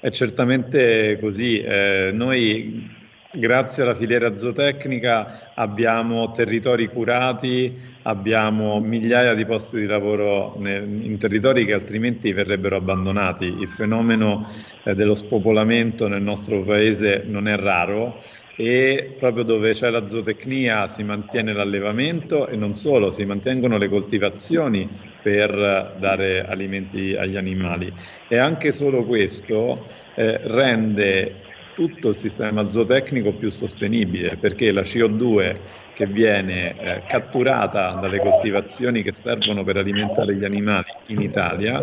È 0.00 0.08
certamente 0.08 1.18
così, 1.20 1.60
eh, 1.60 2.10
noi 2.14 2.90
grazie 3.36 3.82
alla 3.82 3.94
filiera 3.94 4.36
zootecnica 4.36 5.52
abbiamo 5.54 6.30
territori 6.30 6.88
curati, 6.88 7.76
abbiamo 8.02 8.80
migliaia 8.80 9.34
di 9.34 9.44
posti 9.44 9.80
di 9.80 9.86
lavoro 9.86 10.54
in 10.58 11.16
territori 11.18 11.64
che 11.64 11.72
altrimenti 11.72 12.32
verrebbero 12.32 12.76
abbandonati. 12.76 13.46
Il 13.46 13.68
fenomeno 13.68 14.46
eh, 14.84 14.94
dello 14.94 15.14
spopolamento 15.14 16.06
nel 16.06 16.22
nostro 16.22 16.62
paese 16.62 17.24
non 17.26 17.48
è 17.48 17.56
raro 17.56 18.22
e 18.56 19.16
proprio 19.18 19.42
dove 19.42 19.72
c'è 19.72 19.90
la 19.90 20.06
zootecnia 20.06 20.86
si 20.86 21.02
mantiene 21.02 21.52
l'allevamento 21.52 22.46
e 22.46 22.54
non 22.54 22.72
solo, 22.74 23.10
si 23.10 23.24
mantengono 23.24 23.78
le 23.78 23.88
coltivazioni 23.88 24.88
per 25.20 25.96
dare 25.98 26.46
alimenti 26.46 27.16
agli 27.16 27.36
animali. 27.36 27.92
E 28.28 28.36
anche 28.36 28.70
solo 28.70 29.04
questo 29.04 29.86
eh, 30.14 30.38
rende 30.44 31.42
tutto 31.74 32.08
il 32.10 32.14
sistema 32.14 32.66
zootecnico 32.66 33.32
più 33.32 33.48
sostenibile 33.48 34.36
perché 34.36 34.72
la 34.72 34.82
CO2 34.82 35.56
che 35.94 36.06
viene 36.06 36.76
eh, 36.76 37.02
catturata 37.06 37.92
dalle 37.92 38.18
coltivazioni 38.18 39.02
che 39.02 39.12
servono 39.12 39.62
per 39.62 39.76
alimentare 39.76 40.34
gli 40.34 40.44
animali 40.44 40.86
in 41.06 41.20
Italia 41.20 41.80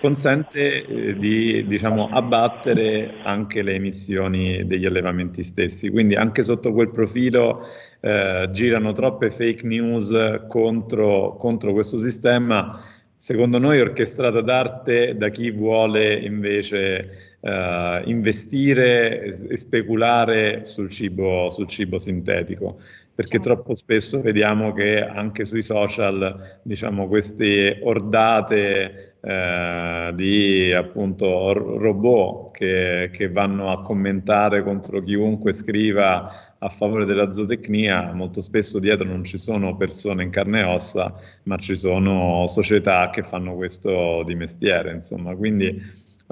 consente 0.00 0.84
eh, 0.84 1.16
di 1.16 1.66
diciamo, 1.66 2.08
abbattere 2.10 3.14
anche 3.22 3.62
le 3.62 3.74
emissioni 3.74 4.66
degli 4.66 4.86
allevamenti 4.86 5.42
stessi. 5.42 5.90
Quindi 5.90 6.14
anche 6.14 6.42
sotto 6.42 6.72
quel 6.72 6.90
profilo 6.90 7.66
eh, 8.00 8.48
girano 8.50 8.92
troppe 8.92 9.30
fake 9.30 9.66
news 9.66 10.44
contro, 10.48 11.36
contro 11.36 11.72
questo 11.72 11.98
sistema 11.98 12.82
secondo 13.16 13.58
noi 13.58 13.78
orchestrata 13.80 14.40
d'arte 14.40 15.14
da 15.14 15.28
chi 15.28 15.50
vuole 15.50 16.14
invece 16.14 17.29
uh, 17.40 18.08
investire 18.08 19.48
e 19.48 19.56
speculare 19.56 20.64
sul 20.64 20.88
cibo, 20.88 21.50
sul 21.50 21.66
cibo 21.66 21.98
sintetico 21.98 22.78
perché 23.20 23.36
certo. 23.36 23.52
troppo 23.52 23.74
spesso 23.74 24.22
vediamo 24.22 24.72
che 24.72 25.04
anche 25.04 25.44
sui 25.44 25.60
social, 25.60 26.58
diciamo, 26.62 27.06
queste 27.06 27.78
ordate 27.82 29.16
eh, 29.20 30.10
di 30.14 30.72
appunto 30.72 31.52
robot 31.52 32.50
che, 32.52 33.10
che, 33.12 33.30
vanno 33.30 33.72
a 33.72 33.82
commentare 33.82 34.62
contro 34.62 35.02
chiunque 35.02 35.52
scriva 35.52 36.54
a 36.56 36.68
favore 36.70 37.04
della 37.04 37.30
zootecnia, 37.30 38.14
molto 38.14 38.40
spesso 38.40 38.78
dietro 38.78 39.04
non 39.04 39.22
ci 39.22 39.36
sono 39.36 39.76
persone 39.76 40.22
in 40.22 40.30
carne 40.30 40.60
e 40.60 40.64
ossa, 40.64 41.14
ma 41.42 41.58
ci 41.58 41.76
sono 41.76 42.46
società 42.46 43.10
che 43.10 43.22
fanno 43.22 43.54
questo 43.54 44.22
di 44.24 44.34
mestiere, 44.34 44.92
insomma, 44.92 45.34
quindi 45.34 45.78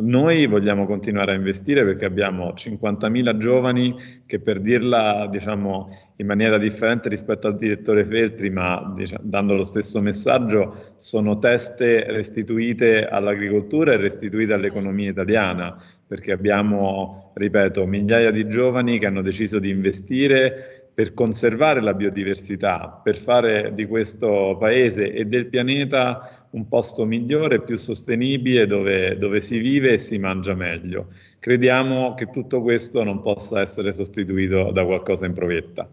noi 0.00 0.46
vogliamo 0.46 0.84
continuare 0.84 1.32
a 1.32 1.34
investire 1.34 1.84
perché 1.84 2.04
abbiamo 2.04 2.52
50.000 2.54 3.36
giovani 3.36 3.94
che 4.26 4.38
per 4.38 4.60
dirla 4.60 5.26
diciamo, 5.30 5.88
in 6.16 6.26
maniera 6.26 6.58
differente 6.58 7.08
rispetto 7.08 7.46
al 7.46 7.56
direttore 7.56 8.04
Feltri, 8.04 8.50
ma 8.50 8.92
diciamo, 8.94 9.22
dando 9.24 9.54
lo 9.54 9.62
stesso 9.62 10.00
messaggio, 10.00 10.94
sono 10.96 11.38
teste 11.38 12.04
restituite 12.10 13.06
all'agricoltura 13.06 13.92
e 13.92 13.96
restituite 13.96 14.52
all'economia 14.52 15.10
italiana, 15.10 15.76
perché 16.06 16.32
abbiamo, 16.32 17.32
ripeto, 17.34 17.86
migliaia 17.86 18.30
di 18.30 18.48
giovani 18.48 18.98
che 18.98 19.06
hanno 19.06 19.22
deciso 19.22 19.58
di 19.58 19.70
investire 19.70 20.78
per 20.98 21.14
conservare 21.14 21.80
la 21.80 21.94
biodiversità, 21.94 23.00
per 23.02 23.16
fare 23.16 23.72
di 23.72 23.86
questo 23.86 24.56
paese 24.58 25.12
e 25.12 25.26
del 25.26 25.46
pianeta 25.46 26.37
un 26.50 26.68
posto 26.68 27.04
migliore, 27.04 27.62
più 27.62 27.76
sostenibile, 27.76 28.66
dove, 28.66 29.18
dove, 29.18 29.40
si 29.40 29.58
vive 29.58 29.92
e 29.92 29.98
si 29.98 30.18
mangia 30.18 30.54
meglio. 30.54 31.08
Crediamo 31.38 32.14
che 32.14 32.30
tutto 32.30 32.62
questo 32.62 33.02
non 33.04 33.20
possa 33.20 33.60
essere 33.60 33.92
sostituito 33.92 34.70
da 34.70 34.84
qualcosa 34.84 35.26
in 35.26 35.34
provetta. 35.34 35.88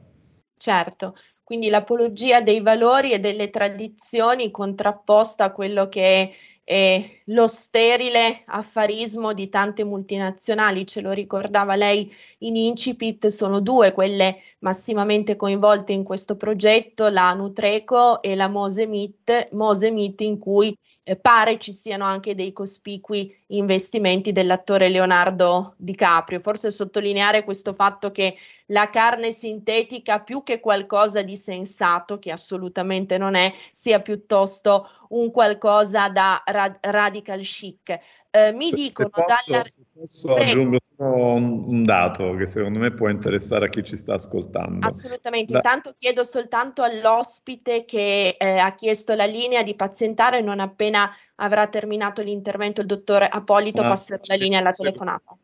Certo, 0.57 1.15
quindi 1.43 1.69
l'apologia 1.69 2.41
dei 2.41 2.61
valori 2.61 3.11
e 3.11 3.19
delle 3.19 3.49
tradizioni 3.49 4.49
contrapposta 4.51 5.45
a 5.45 5.51
quello 5.51 5.87
che 5.89 6.31
è 6.65 6.73
e 6.73 7.21
lo 7.25 7.47
sterile 7.47 8.43
affarismo 8.47 9.33
di 9.33 9.49
tante 9.49 9.83
multinazionali, 9.83 10.85
ce 10.87 11.01
lo 11.01 11.11
ricordava 11.11 11.75
lei 11.75 12.11
in 12.39 12.55
incipit, 12.55 13.27
sono 13.27 13.59
due 13.61 13.93
quelle 13.93 14.41
massimamente 14.59 15.35
coinvolte 15.35 15.93
in 15.93 16.03
questo 16.03 16.35
progetto, 16.35 17.07
la 17.09 17.33
Nutreco 17.33 18.21
e 18.21 18.35
la 18.35 18.47
Mosemit, 18.47 19.53
Mosemit 19.53 20.21
in 20.21 20.39
cui 20.39 20.75
pare 21.21 21.59
ci 21.59 21.71
siano 21.71 22.05
anche 22.05 22.33
dei 22.33 22.51
cospicui 22.51 23.43
investimenti 23.47 24.31
dell'attore 24.31 24.89
Leonardo 24.89 25.75
DiCaprio. 25.77 26.39
Forse 26.39 26.71
sottolineare 26.71 27.43
questo 27.43 27.73
fatto 27.73 28.09
che 28.09 28.35
la 28.67 28.89
carne 28.89 29.31
sintetica, 29.31 30.21
più 30.21 30.41
che 30.41 30.59
qualcosa 30.59 31.21
di 31.21 31.35
sensato, 31.35 32.17
che 32.17 32.31
assolutamente 32.31 33.19
non 33.19 33.35
è, 33.35 33.53
sia 33.71 34.01
piuttosto 34.01 34.89
un 35.09 35.29
qualcosa 35.29 36.09
da 36.09 36.41
rad- 36.43 36.79
radical 36.81 37.41
chic. 37.41 37.99
Eh, 38.35 38.51
mi 38.51 38.67
se, 38.67 38.75
dicono 38.75 39.09
se 39.13 39.23
posso, 39.23 39.51
dalla... 39.51 39.63
se 39.65 39.83
posso 39.93 40.33
aggiungo 40.35 40.77
solo 40.81 41.35
un, 41.35 41.63
un, 41.67 41.83
dato 41.83 42.35
che 42.35 42.45
secondo 42.45 42.79
me 42.79 42.91
può 42.91 43.07
interessare 43.07 43.67
a 43.67 43.69
chi 43.69 43.81
ci 43.81 43.95
sta 43.95 44.15
ascoltando. 44.15 44.85
Assolutamente, 44.85 45.53
la... 45.53 45.59
intanto 45.59 45.93
chiedo 45.95 46.25
soltanto 46.25 46.83
all'ospite 46.83 47.85
che 47.85 48.35
eh, 48.37 48.57
ha 48.57 48.75
chiesto 48.75 49.15
la 49.15 49.23
linea 49.23 49.63
di 49.63 49.73
pazientare 49.73 50.41
non 50.41 50.59
appena 50.59 51.09
avrà 51.35 51.67
terminato 51.67 52.21
l'intervento 52.21 52.81
il 52.81 52.87
dottor 52.87 53.25
Apolito 53.29 53.83
ah, 53.83 53.85
passerò 53.85 54.21
la 54.25 54.35
linea 54.35 54.59
alla 54.59 54.73
telefonata. 54.73 55.37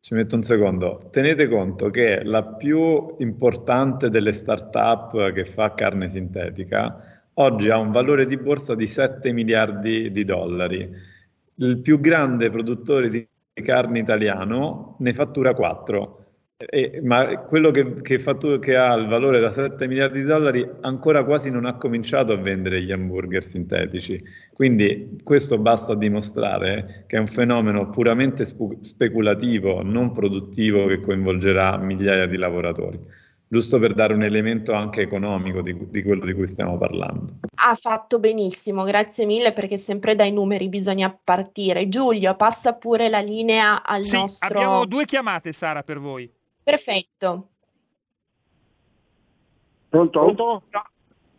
Ci 0.00 0.14
metto 0.14 0.36
un 0.36 0.42
secondo. 0.42 1.08
Tenete 1.10 1.48
conto 1.48 1.90
che 1.90 2.22
la 2.24 2.44
più 2.44 3.16
importante 3.18 4.08
delle 4.08 4.32
start-up 4.32 5.32
che 5.32 5.44
fa 5.44 5.74
carne 5.74 6.08
sintetica 6.08 6.96
oggi 7.34 7.68
ha 7.68 7.76
un 7.76 7.90
valore 7.90 8.24
di 8.24 8.38
borsa 8.38 8.74
di 8.74 8.86
7 8.86 9.32
miliardi 9.32 10.10
di 10.10 10.24
dollari. 10.24 11.14
Il 11.58 11.80
più 11.80 12.00
grande 12.00 12.50
produttore 12.50 13.08
di 13.08 13.26
carne 13.62 13.98
italiano 13.98 14.96
ne 15.00 15.14
fattura 15.14 15.54
4. 15.54 16.24
Eh, 16.58 17.00
ma 17.02 17.40
quello 17.40 17.70
che, 17.70 18.00
che, 18.00 18.18
fatto, 18.18 18.58
che, 18.58 18.76
ha 18.76 18.94
il 18.94 19.08
valore 19.08 19.40
da 19.40 19.50
7 19.50 19.86
miliardi 19.86 20.20
di 20.20 20.24
dollari 20.24 20.66
ancora 20.80 21.22
quasi 21.22 21.50
non 21.50 21.66
ha 21.66 21.76
cominciato 21.76 22.32
a 22.32 22.36
vendere 22.36 22.82
gli 22.82 22.92
hamburger 22.92 23.44
sintetici. 23.44 24.22
Quindi 24.54 25.18
questo 25.22 25.58
basta 25.58 25.92
a 25.92 25.96
dimostrare 25.96 27.04
che 27.06 27.16
è 27.16 27.20
un 27.20 27.26
fenomeno 27.26 27.90
puramente 27.90 28.46
spu- 28.46 28.82
speculativo, 28.82 29.82
non 29.82 30.12
produttivo, 30.12 30.86
che 30.86 31.00
coinvolgerà 31.00 31.76
migliaia 31.76 32.26
di 32.26 32.36
lavoratori. 32.36 32.98
Giusto 33.48 33.78
per 33.78 33.94
dare 33.94 34.12
un 34.12 34.24
elemento 34.24 34.72
anche 34.72 35.02
economico 35.02 35.62
di, 35.62 35.88
di 35.88 36.02
quello 36.02 36.24
di 36.24 36.34
cui 36.34 36.48
stiamo 36.48 36.76
parlando. 36.78 37.34
Ha 37.54 37.74
fatto 37.76 38.18
benissimo, 38.18 38.82
grazie 38.82 39.24
mille 39.24 39.52
perché 39.52 39.76
sempre 39.76 40.16
dai 40.16 40.32
numeri 40.32 40.68
bisogna 40.68 41.16
partire. 41.22 41.88
Giulio, 41.88 42.34
passa 42.34 42.74
pure 42.74 43.08
la 43.08 43.20
linea 43.20 43.84
al 43.84 44.02
sì, 44.02 44.16
nostro... 44.16 44.58
Abbiamo 44.58 44.84
due 44.86 45.04
chiamate, 45.04 45.52
Sara, 45.52 45.82
per 45.82 46.00
voi. 46.00 46.28
Perfetto. 46.62 47.48
Pronto? 49.88 50.20
Pronto? 50.20 50.62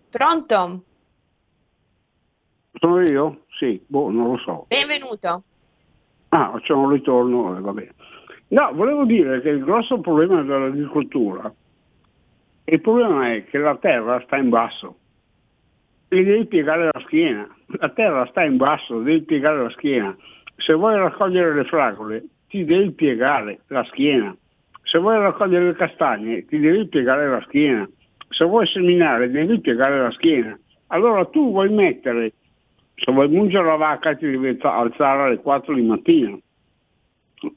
Pronto? 0.10 0.84
Sono 2.80 3.02
io? 3.02 3.41
Sì, 3.60 3.84
boh, 3.86 4.10
non 4.10 4.32
lo 4.32 4.38
so. 4.38 4.65
Benvenuto. 4.70 5.43
Ah, 6.30 6.58
c'è 6.62 6.72
un 6.72 6.89
ritorno, 6.89 7.58
eh, 7.58 7.62
va 7.62 7.74
bene. 7.74 7.93
No, 8.50 8.72
volevo 8.74 9.04
dire 9.04 9.41
che 9.41 9.50
il 9.50 9.63
grosso 9.63 10.00
problema 10.00 10.41
dell'agricoltura, 10.41 11.54
il 12.69 12.82
problema 12.82 13.34
è 13.34 13.45
che 13.45 13.58
la 13.58 13.77
terra 13.77 14.21
sta 14.25 14.38
in 14.38 14.49
basso 14.49 14.97
e 16.10 16.23
devi 16.23 16.45
piegare 16.47 16.89
la 16.91 17.01
schiena. 17.06 17.47
La 17.80 17.89
terra 17.89 18.25
sta 18.27 18.43
in 18.43 18.58
basso, 18.58 19.01
devi 19.01 19.21
piegare 19.23 19.62
la 19.62 19.69
schiena. 19.69 20.15
Se 20.58 20.73
vuoi 20.73 20.95
raccogliere 20.95 21.53
le 21.53 21.63
fragole, 21.63 22.25
ti 22.49 22.65
devi 22.65 22.91
piegare 22.91 23.62
la 23.67 23.84
schiena. 23.86 24.36
Se 24.84 24.99
vuoi 24.99 25.17
raccogliere 25.17 25.65
le 25.65 25.75
castagne 25.75 26.45
ti 26.45 26.60
devi 26.60 26.88
piegare 26.88 27.30
la 27.30 27.41
schiena, 27.41 27.88
se 28.30 28.45
vuoi 28.45 28.65
seminare 28.67 29.30
devi 29.30 29.60
piegare 29.60 30.01
la 30.01 30.12
schiena. 30.12 30.58
Allora 30.88 31.25
tu 31.25 31.51
vuoi 31.51 31.69
mettere, 31.69 32.34
se 32.95 33.12
vuoi 33.12 33.27
mungere 33.30 33.65
la 33.65 33.75
vacca 33.75 34.15
ti 34.15 34.30
devi 34.30 34.58
alzare 34.62 35.23
alle 35.23 35.38
4 35.38 35.73
di 35.73 35.82
mattina. 35.82 36.38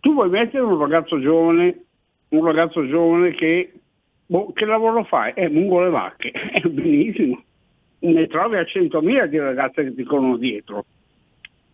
Tu 0.01 0.12
vuoi 0.12 0.29
mettere 0.29 0.62
un 0.62 0.79
ragazzo 0.79 1.20
giovane, 1.20 1.85
un 2.31 2.44
ragazzo 2.44 2.87
giovane 2.87 3.31
che, 3.33 3.73
boh, 4.31 4.53
che 4.53 4.64
lavoro 4.64 5.05
fai? 5.05 5.33
Eh, 5.35 5.49
mungo 5.49 5.83
le 5.83 5.90
vacche, 5.90 6.31
è 6.31 6.61
benissimo. 6.69 7.43
Ne 8.01 8.27
trovi 8.29 8.57
a 8.57 8.62
100.000 8.62 9.27
di 9.27 9.38
ragazze 9.38 9.85
che 9.85 9.95
ti 9.95 10.05
corrono 10.05 10.37
dietro. 10.37 10.85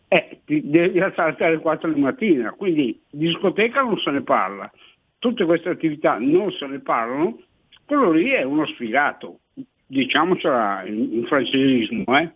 Eh, 0.09 0.40
ti 0.45 0.69
devi 0.69 1.01
alzarti 1.01 1.42
alle 1.45 1.59
4 1.59 1.92
di 1.92 2.01
mattina, 2.01 2.53
quindi 2.53 3.01
discoteca 3.11 3.83
non 3.83 3.99
se 3.99 4.11
ne 4.11 4.23
parla 4.23 4.71
tutte 5.19 5.45
queste 5.45 5.71
attività 5.71 6.19
non 6.19 6.53
se 6.53 6.66
ne 6.66 6.81
parlano, 6.81 7.38
quello 7.85 8.12
lì 8.12 8.31
è 8.31 8.42
uno 8.42 8.66
sfigato, 8.66 9.40
diciamocela 9.87 10.85
in, 10.87 11.14
in 11.14 11.25
francesismo. 11.27 12.05
Eh? 12.19 12.31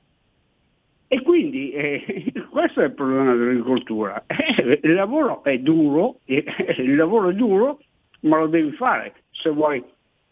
E 1.08 1.22
quindi 1.22 1.70
eh, 1.72 2.32
questo 2.50 2.80
è 2.80 2.84
il 2.86 2.92
problema 2.92 3.34
dell'agricoltura. 3.34 4.24
Eh, 4.26 4.80
il 4.82 4.94
lavoro 4.94 5.42
è 5.44 5.58
duro, 5.58 6.20
eh, 6.24 6.44
il 6.78 6.96
lavoro 6.96 7.30
è 7.30 7.34
duro, 7.34 7.80
ma 8.22 8.38
lo 8.38 8.48
devi 8.48 8.72
fare 8.72 9.14
se 9.30 9.50
vuoi 9.50 9.82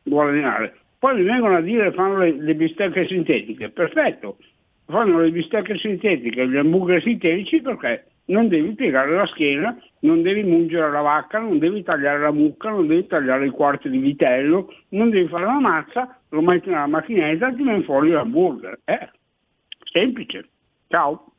guadagnare. 0.08 0.74
Poi 0.98 1.16
mi 1.16 1.22
vengono 1.22 1.56
a 1.56 1.60
dire 1.60 1.92
fanno 1.92 2.18
le, 2.18 2.32
le 2.32 2.54
bistecche 2.54 3.06
sintetiche, 3.06 3.70
perfetto, 3.70 4.38
fanno 4.86 5.20
le 5.20 5.30
bistecche 5.30 5.76
sintetiche, 5.76 6.48
gli 6.48 6.56
hamburger 6.56 7.00
sintetici 7.02 7.60
perché 7.60 8.06
non 8.28 8.48
devi 8.48 8.74
piegare 8.74 9.14
la 9.14 9.26
schiena, 9.26 9.76
non 10.00 10.22
devi 10.22 10.42
mungere 10.42 10.90
la 10.90 11.00
vacca, 11.00 11.38
non 11.38 11.58
devi 11.58 11.82
tagliare 11.82 12.20
la 12.20 12.32
mucca, 12.32 12.70
non 12.70 12.86
devi 12.86 13.06
tagliare 13.06 13.46
i 13.46 13.50
quarti 13.50 13.88
di 13.88 13.98
vitello, 13.98 14.72
non 14.90 15.10
devi 15.10 15.28
fare 15.28 15.44
la 15.44 15.60
mazza, 15.60 16.18
lo 16.30 16.42
metti 16.42 16.68
nella 16.68 16.86
macchinetta 16.86 17.48
e 17.48 17.54
ti 17.54 17.62
viene 17.62 17.82
fuori 17.82 18.10
l'hamburger. 18.10 18.80
Eh, 18.84 19.08
semplice. 19.92 20.48
Ciao. 20.88 21.32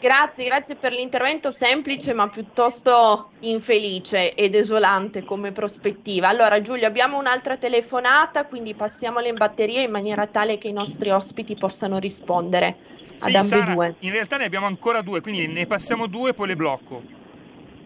Grazie, 0.00 0.46
grazie 0.46 0.76
per 0.76 0.92
l'intervento 0.92 1.50
semplice 1.50 2.14
ma 2.14 2.26
piuttosto 2.30 3.32
infelice 3.40 4.34
e 4.34 4.48
desolante 4.48 5.24
come 5.24 5.52
prospettiva. 5.52 6.28
Allora 6.28 6.58
Giulio 6.60 6.86
abbiamo 6.86 7.18
un'altra 7.18 7.58
telefonata, 7.58 8.46
quindi 8.46 8.74
passiamola 8.74 9.28
in 9.28 9.36
batteria 9.36 9.82
in 9.82 9.90
maniera 9.90 10.26
tale 10.26 10.56
che 10.56 10.68
i 10.68 10.72
nostri 10.72 11.10
ospiti 11.10 11.54
possano 11.54 11.98
rispondere 11.98 12.78
sì, 13.16 13.26
ad 13.26 13.34
ambedue. 13.34 13.96
in 14.00 14.12
realtà 14.12 14.38
ne 14.38 14.44
abbiamo 14.44 14.64
ancora 14.64 15.02
due, 15.02 15.20
quindi 15.20 15.46
ne 15.46 15.66
passiamo 15.66 16.06
due 16.06 16.30
e 16.30 16.34
poi 16.34 16.46
le 16.46 16.56
blocco. 16.56 17.02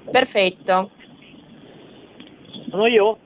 Perfetto. 0.09 0.93
Sono 2.71 2.87
io? 2.87 3.19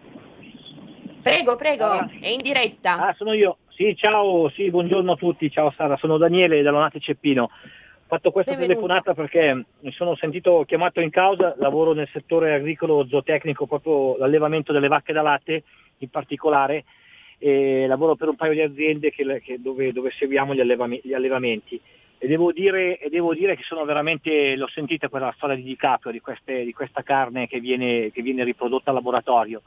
Prego, 1.21 1.57
prego, 1.57 1.85
allora. 1.85 2.09
è 2.21 2.29
in 2.29 2.41
diretta. 2.41 3.09
Ah, 3.09 3.15
sono 3.19 3.35
io. 3.35 3.59
Sì, 3.69 3.95
ciao, 3.95 4.49
sì, 4.51 4.71
buongiorno 4.71 5.13
a 5.13 5.17
tutti, 5.17 5.51
ciao 5.51 5.73
Sara, 5.77 5.99
sono 5.99 6.17
Daniele 6.17 6.63
dall'Onate 6.63 7.01
Ceppino. 7.01 7.51
Ho 8.11 8.15
fatto 8.17 8.31
questa 8.31 8.53
Benvenuto. 8.53 8.87
telefonata 8.87 9.13
perché 9.13 9.65
mi 9.81 9.93
sono 9.93 10.17
sentito 10.17 10.65
chiamato 10.67 11.03
in 11.03 11.11
causa, 11.11 11.55
lavoro 11.59 11.93
nel 11.93 12.09
settore 12.11 12.55
agricolo 12.55 13.07
zootecnico, 13.07 13.67
proprio 13.67 14.17
l'allevamento 14.17 14.73
delle 14.73 14.89
vacche 14.89 15.13
da 15.13 15.21
latte 15.21 15.63
in 15.99 16.09
particolare, 16.09 16.85
e 17.37 17.87
lavoro 17.87 18.15
per 18.17 18.29
un 18.29 18.37
paio 18.37 18.55
di 18.55 18.63
aziende 18.63 19.11
che- 19.11 19.43
che- 19.43 19.61
dove, 19.61 19.93
dove 19.93 20.11
seguiamo 20.11 20.55
gli, 20.55 20.61
allevami- 20.61 21.03
gli 21.05 21.13
allevamenti. 21.13 21.79
E 22.17 22.27
devo, 22.27 22.51
dire, 22.51 22.97
e 22.99 23.11
devo 23.11 23.35
dire 23.35 23.55
che 23.57 23.63
sono 23.65 23.85
veramente, 23.85 24.57
l'ho 24.57 24.69
sentita 24.69 25.11
quella 25.11 25.31
storia 25.37 25.57
di 25.57 25.63
DiCaprio, 25.63 26.11
di, 26.11 26.21
queste- 26.21 26.65
di 26.65 26.73
questa 26.73 27.03
carne 27.03 27.47
che 27.47 27.61
viene, 27.61 28.11
che 28.11 28.23
viene 28.23 28.43
riprodotta 28.43 28.89
al 28.89 28.97
laboratorio. 28.97 29.61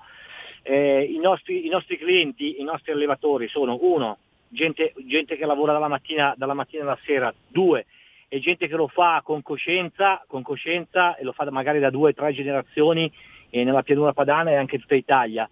Eh, 0.63 1.03
i, 1.03 1.19
nostri, 1.19 1.67
I 1.67 1.69
nostri 1.69 1.95
clienti, 1.99 2.59
i 2.59 2.63
nostri 2.63 2.91
allevatori 2.91 3.47
sono 3.49 3.77
uno, 3.81 4.17
gente, 4.47 4.93
gente 5.05 5.37
che 5.37 5.45
lavora 5.45 5.73
dalla 5.73 5.87
mattina, 5.87 6.33
dalla 6.35 6.55
mattina 6.55 6.81
alla 6.81 6.97
sera, 7.05 7.31
due, 7.47 7.85
e 8.33 8.39
gente 8.39 8.69
che 8.69 8.75
lo 8.77 8.87
fa 8.87 9.19
con 9.25 9.41
coscienza, 9.41 10.23
con 10.25 10.41
coscienza 10.41 11.17
e 11.17 11.23
lo 11.25 11.33
fa 11.33 11.51
magari 11.51 11.79
da 11.79 11.89
due 11.89 12.11
o 12.11 12.13
tre 12.13 12.31
generazioni 12.31 13.11
eh, 13.49 13.65
nella 13.65 13.83
pianura 13.83 14.13
padana 14.13 14.51
e 14.51 14.55
anche 14.55 14.75
in 14.75 14.81
tutta 14.81 14.95
Italia. 14.95 15.49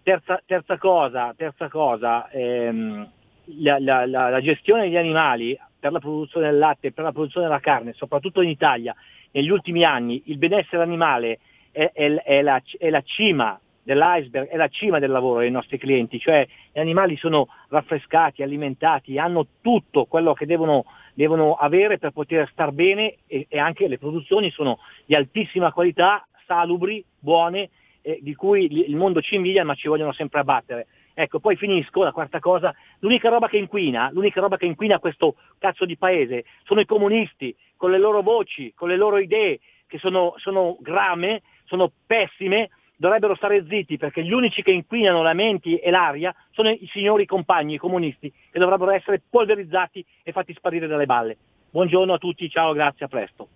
Terza, 0.00 0.40
terza 0.46 0.78
cosa, 0.78 1.34
terza 1.36 1.68
cosa 1.68 2.30
ehm, 2.30 3.10
la, 3.58 3.80
la- 3.80 4.06
la- 4.06 4.28
la 4.28 4.40
gestione 4.40 4.82
degli 4.82 4.96
animali 4.96 5.58
per 5.76 5.90
la 5.90 5.98
produzione 5.98 6.50
del 6.50 6.58
latte, 6.58 6.92
per 6.92 7.02
la 7.02 7.10
produzione 7.10 7.46
della 7.48 7.58
carne, 7.58 7.94
soprattutto 7.94 8.42
in 8.42 8.48
Italia, 8.48 8.94
negli 9.32 9.50
ultimi 9.50 9.82
anni 9.82 10.22
il 10.26 10.38
benessere 10.38 10.84
animale 10.84 11.40
è, 11.72 11.90
è- 11.92 12.14
è 12.22 12.62
è 12.78 12.90
la 12.90 13.02
cima 13.02 13.58
dell'iceberg, 13.84 14.48
è 14.48 14.56
la 14.56 14.68
cima 14.68 14.98
del 14.98 15.10
lavoro 15.10 15.40
dei 15.40 15.50
nostri 15.50 15.78
clienti, 15.78 16.18
cioè 16.18 16.46
gli 16.72 16.80
animali 16.80 17.16
sono 17.16 17.48
raffrescati, 17.68 18.42
alimentati, 18.42 19.18
hanno 19.18 19.46
tutto 19.60 20.06
quello 20.06 20.32
che 20.32 20.46
devono, 20.46 20.84
devono 21.14 21.54
avere 21.54 21.98
per 21.98 22.10
poter 22.10 22.48
star 22.50 22.72
bene 22.72 23.18
e, 23.26 23.46
e 23.48 23.58
anche 23.58 23.86
le 23.86 23.98
produzioni 23.98 24.50
sono 24.50 24.78
di 25.04 25.14
altissima 25.14 25.72
qualità, 25.72 26.26
salubri, 26.46 27.04
buone, 27.18 27.70
eh, 28.02 28.18
di 28.20 28.34
cui 28.34 28.88
il 28.88 28.96
mondo 28.96 29.20
ci 29.20 29.36
invidia 29.36 29.64
ma 29.64 29.74
ci 29.74 29.88
vogliono 29.88 30.12
sempre 30.12 30.40
abbattere. 30.40 30.86
Ecco, 31.16 31.38
poi 31.38 31.54
finisco, 31.54 32.02
la 32.02 32.10
quarta 32.10 32.40
cosa, 32.40 32.74
l'unica 32.98 33.28
roba 33.28 33.48
che 33.48 33.56
inquina, 33.56 34.10
l'unica 34.12 34.40
roba 34.40 34.56
che 34.56 34.66
inquina 34.66 34.98
questo 34.98 35.36
cazzo 35.58 35.84
di 35.84 35.96
paese 35.96 36.44
sono 36.64 36.80
i 36.80 36.86
comunisti, 36.86 37.54
con 37.76 37.92
le 37.92 37.98
loro 37.98 38.20
voci, 38.20 38.72
con 38.74 38.88
le 38.88 38.96
loro 38.96 39.18
idee, 39.18 39.60
che 39.86 39.98
sono, 39.98 40.34
sono 40.38 40.76
grame, 40.80 41.42
sono 41.64 41.90
pessime, 42.04 42.70
dovrebbero 42.96 43.34
stare 43.34 43.64
zitti 43.68 43.96
perché 43.96 44.22
gli 44.22 44.32
unici 44.32 44.62
che 44.62 44.70
inquinano 44.70 45.22
le 45.22 45.34
menti 45.34 45.76
e 45.76 45.90
l'aria 45.90 46.34
sono 46.52 46.70
i 46.70 46.88
signori 46.92 47.26
compagni, 47.26 47.74
i 47.74 47.78
comunisti, 47.78 48.32
che 48.50 48.58
dovrebbero 48.58 48.90
essere 48.90 49.22
polverizzati 49.28 50.04
e 50.22 50.32
fatti 50.32 50.54
sparire 50.54 50.86
dalle 50.86 51.06
balle. 51.06 51.36
Buongiorno 51.70 52.14
a 52.14 52.18
tutti, 52.18 52.48
ciao, 52.48 52.72
grazie, 52.72 53.06
a 53.06 53.08
presto. 53.08 53.48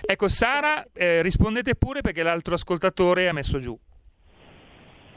Ecco, 0.00 0.28
Sara, 0.28 0.84
eh, 0.92 1.22
rispondete 1.22 1.74
pure 1.74 2.00
perché 2.00 2.22
l'altro 2.22 2.54
ascoltatore 2.54 3.28
ha 3.28 3.32
messo 3.32 3.58
giù. 3.58 3.78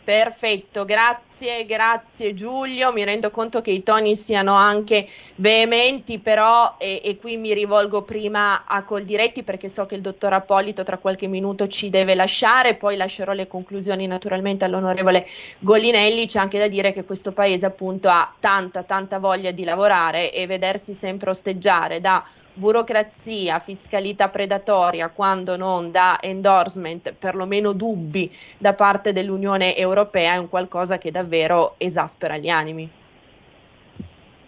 Perfetto, 0.03 0.83
grazie, 0.83 1.63
grazie 1.63 2.33
Giulio. 2.33 2.91
Mi 2.91 3.03
rendo 3.03 3.29
conto 3.29 3.61
che 3.61 3.69
i 3.69 3.83
toni 3.83 4.15
siano 4.15 4.55
anche 4.55 5.07
veementi, 5.35 6.17
però, 6.17 6.75
e, 6.79 7.01
e 7.03 7.17
qui 7.17 7.37
mi 7.37 7.53
rivolgo 7.53 8.01
prima 8.01 8.65
a 8.65 8.83
Coldiretti 8.83 9.43
perché 9.43 9.69
so 9.69 9.85
che 9.85 9.93
il 9.93 10.01
dottor 10.01 10.33
Appolito 10.33 10.81
tra 10.81 10.97
qualche 10.97 11.27
minuto 11.27 11.67
ci 11.67 11.89
deve 11.91 12.15
lasciare, 12.15 12.75
poi 12.75 12.97
lascerò 12.97 13.33
le 13.33 13.47
conclusioni 13.47 14.07
naturalmente 14.07 14.65
all'onorevole 14.65 15.27
Golinelli. 15.59 16.25
C'è 16.25 16.39
anche 16.39 16.57
da 16.57 16.67
dire 16.67 16.91
che 16.93 17.05
questo 17.05 17.31
paese 17.31 17.67
appunto 17.67 18.09
ha 18.09 18.33
tanta, 18.39 18.81
tanta 18.81 19.19
voglia 19.19 19.51
di 19.51 19.63
lavorare 19.63 20.31
e 20.33 20.47
vedersi 20.47 20.95
sempre 20.95 21.29
osteggiare 21.29 22.01
da 22.01 22.23
burocrazia, 22.53 23.59
fiscalità 23.59 24.29
predatoria, 24.29 25.09
quando 25.09 25.55
non 25.55 25.91
da 25.91 26.17
endorsement, 26.21 27.13
perlomeno 27.13 27.73
dubbi 27.73 28.31
da 28.57 28.73
parte 28.73 29.13
dell'Unione 29.13 29.75
Europea, 29.75 30.33
è 30.33 30.37
un 30.37 30.49
qualcosa 30.49 30.97
che 30.97 31.11
davvero 31.11 31.75
esaspera 31.77 32.37
gli 32.37 32.49
animi. 32.49 32.89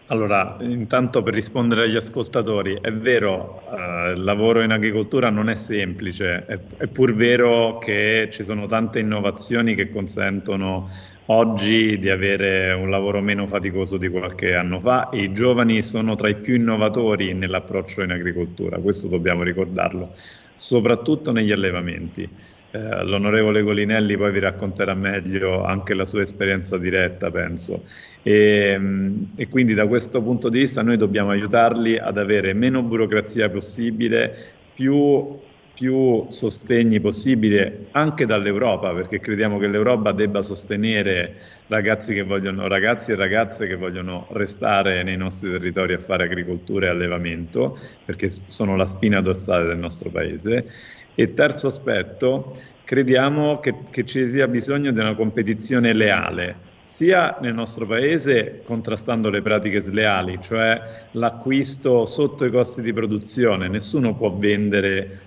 Allora, 0.08 0.58
intanto 0.60 1.24
per 1.24 1.34
rispondere 1.34 1.84
agli 1.84 1.96
ascoltatori, 1.96 2.78
è 2.82 2.92
vero, 2.92 3.64
eh, 3.72 4.12
il 4.12 4.24
lavoro 4.24 4.62
in 4.62 4.72
agricoltura 4.72 5.30
non 5.30 5.50
è 5.50 5.56
semplice, 5.56 6.46
è, 6.46 6.60
è 6.78 6.88
pur 6.88 7.16
vero 7.16 7.78
che 7.78 8.28
ci 8.30 8.44
sono 8.44 8.68
tante 8.68 9.00
innovazioni 9.00 9.76
che 9.76 9.90
consentono 9.90 10.90
oggi 11.28 11.98
di 12.00 12.10
avere 12.10 12.74
un 12.74 12.90
lavoro 12.90 13.22
meno 13.22 13.48
faticoso 13.48 13.98
di 13.98 14.10
qualche 14.10 14.56
anno 14.56 14.80
fa 14.80 15.10
e 15.10 15.24
i 15.24 15.34
giovani 15.34 15.82
sono 15.82 16.16
tra 16.16 16.30
i 16.30 16.36
più 16.36 16.56
innovatori 16.56 17.34
nell'approccio 17.34 18.02
in 18.02 18.12
agricoltura, 18.12 18.78
questo 18.80 19.08
dobbiamo 19.08 19.44
ricordarlo, 19.44 20.14
soprattutto 20.56 21.32
negli 21.32 21.52
allevamenti. 21.52 22.30
Eh, 22.76 23.04
l'onorevole 23.04 23.62
Golinelli 23.62 24.18
poi 24.18 24.32
vi 24.32 24.40
racconterà 24.40 24.96
meglio 24.96 25.64
anche 25.64 25.94
la 25.94 26.06
sua 26.06 26.22
esperienza 26.22 26.76
diretta, 26.76 27.30
penso. 27.30 27.84
E, 28.24 28.76
mh, 28.78 29.34
e 29.36 29.48
quindi 29.48 29.76
da 29.76 29.86
questo 29.86 30.24
punto 30.24 30.50
di 30.50 30.60
vista 30.60 30.82
noi 30.82 30.98
dobbiamo 30.98 31.30
aiutarli 31.30 32.00
ad 32.00 32.18
avere 32.18 32.54
meno 32.54 32.82
burocrazia 32.82 33.48
possibile, 33.50 34.36
più, 34.74 35.40
più 35.74 36.26
sostegni 36.28 37.00
possibile 37.00 37.88
anche 37.92 38.26
dall'Europa, 38.26 38.94
perché 38.94 39.20
crediamo 39.20 39.58
che 39.58 39.68
l'Europa 39.68 40.12
debba 40.12 40.44
sostenere 40.44 41.36
ragazzi, 41.68 42.20
vogliono, 42.22 42.68
ragazzi 42.68 43.12
e 43.12 43.16
ragazze 43.16 43.66
che 43.66 43.76
vogliono 43.76 44.28
restare 44.32 45.02
nei 45.02 45.18
nostri 45.18 45.50
territori 45.50 45.94
a 45.94 46.00
fare 46.00 46.26
agricoltura 46.26 46.86
e 46.86 46.90
allevamento, 46.90 47.80
perché 48.06 48.30
sono 48.30 48.76
la 48.76 48.86
spina 48.86 49.22
dorsale 49.22 49.66
del 49.66 49.78
nostro 49.78 50.12
paese. 50.12 50.70
E 51.16 51.34
terzo 51.34 51.68
aspetto, 51.68 52.56
crediamo 52.84 53.60
che, 53.60 53.76
che 53.90 54.06
ci 54.06 54.30
sia 54.30 54.48
bisogno 54.48 54.92
di 54.92 55.00
una 55.00 55.16
competizione 55.16 55.94
leale, 55.94 56.72
sia 56.84 57.38
nel 57.42 57.54
nostro 57.56 57.88
paese 57.88 58.62
contrastando 58.64 59.30
le 59.30 59.42
pratiche 59.42 59.80
sleali, 59.80 60.38
cioè 60.40 61.08
l'acquisto 61.12 62.06
sotto 62.06 62.46
i 62.46 62.52
costi 62.52 62.84
di 62.84 62.94
produzione. 62.94 63.68
Nessuno 63.68 64.16
può 64.16 64.32
vendere 64.36 65.22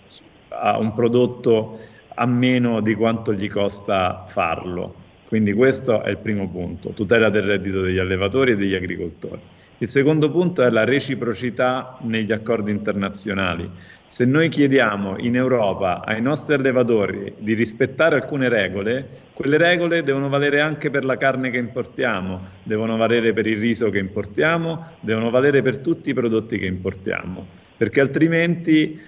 a 0.61 0.79
un 0.79 0.95
prodotto 0.95 1.79
a 2.15 2.27
meno 2.27 2.81
di 2.81 2.95
quanto 2.95 3.33
gli 3.33 3.49
costa 3.49 4.25
farlo. 4.27 4.95
Quindi 5.29 5.53
questo 5.53 6.03
è 6.03 6.11
il 6.11 6.19
primo 6.19 6.49
punto, 6.49 6.91
tutela 6.91 7.31
del 7.31 7.43
reddito 7.43 7.81
degli 7.81 7.99
allevatori 7.99 8.53
e 8.53 8.57
degli 8.57 8.75
agricoltori. 8.75 9.41
Il 9.79 9.89
secondo 9.89 10.31
punto 10.31 10.63
è 10.63 10.71
la 10.71 10.85
reciprocità 10.85 11.99
negli 12.01 12.33
accordi 12.33 12.71
internazionali. 12.71 13.69
Se 14.07 14.25
noi 14.25 14.49
chiediamo 14.49 15.19
in 15.19 15.37
Europa 15.37 16.03
ai 16.03 16.23
nostri 16.23 16.55
allevatori 16.55 17.35
di 17.37 17.53
rispettare 17.53 18.15
alcune 18.15 18.49
regole, 18.49 19.07
quelle 19.35 19.59
regole 19.59 20.03
devono 20.03 20.31
valere 20.31 20.61
anche 20.61 20.89
per 20.89 21.05
la 21.05 21.19
carne 21.19 21.51
che 21.51 21.59
importiamo, 21.59 22.41
devono 22.63 22.97
valere 22.97 23.35
per 23.35 23.47
il 23.47 23.59
riso 23.59 23.91
che 23.91 23.99
importiamo, 23.99 24.83
devono 25.01 25.29
valere 25.29 25.61
per 25.61 25.77
tutti 25.77 26.09
i 26.09 26.15
prodotti 26.15 26.57
che 26.57 26.67
importiamo, 26.67 27.47
perché 27.77 28.01
altrimenti 28.01 28.99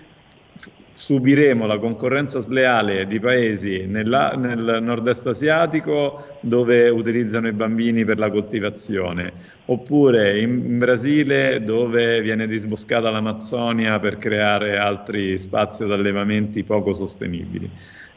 subiremo 0.99 1.65
la 1.65 1.79
concorrenza 1.79 2.41
sleale 2.41 3.07
di 3.07 3.21
paesi 3.21 3.87
nella- 3.87 4.33
nel 4.37 4.81
nord-est 4.83 5.29
asiatico 5.29 6.39
dove 6.41 6.89
utilizzano 6.89 7.47
i 7.47 7.53
bambini 7.53 8.05
per 8.05 8.19
la 8.19 8.29
coltivazione, 8.31 9.33
oppure 9.67 10.41
in, 10.41 10.59
in 10.67 10.79
Brasile 10.79 11.63
dove 11.63 12.21
viene 12.21 12.49
disboscata 12.49 13.11
l'Amazzonia 13.11 14.01
per 14.01 14.19
creare 14.19 14.77
altri 14.77 15.39
spazi 15.39 15.85
ad 15.85 15.93
allevamenti 15.93 16.65
poco 16.65 16.93
sostenibili. 16.93 17.71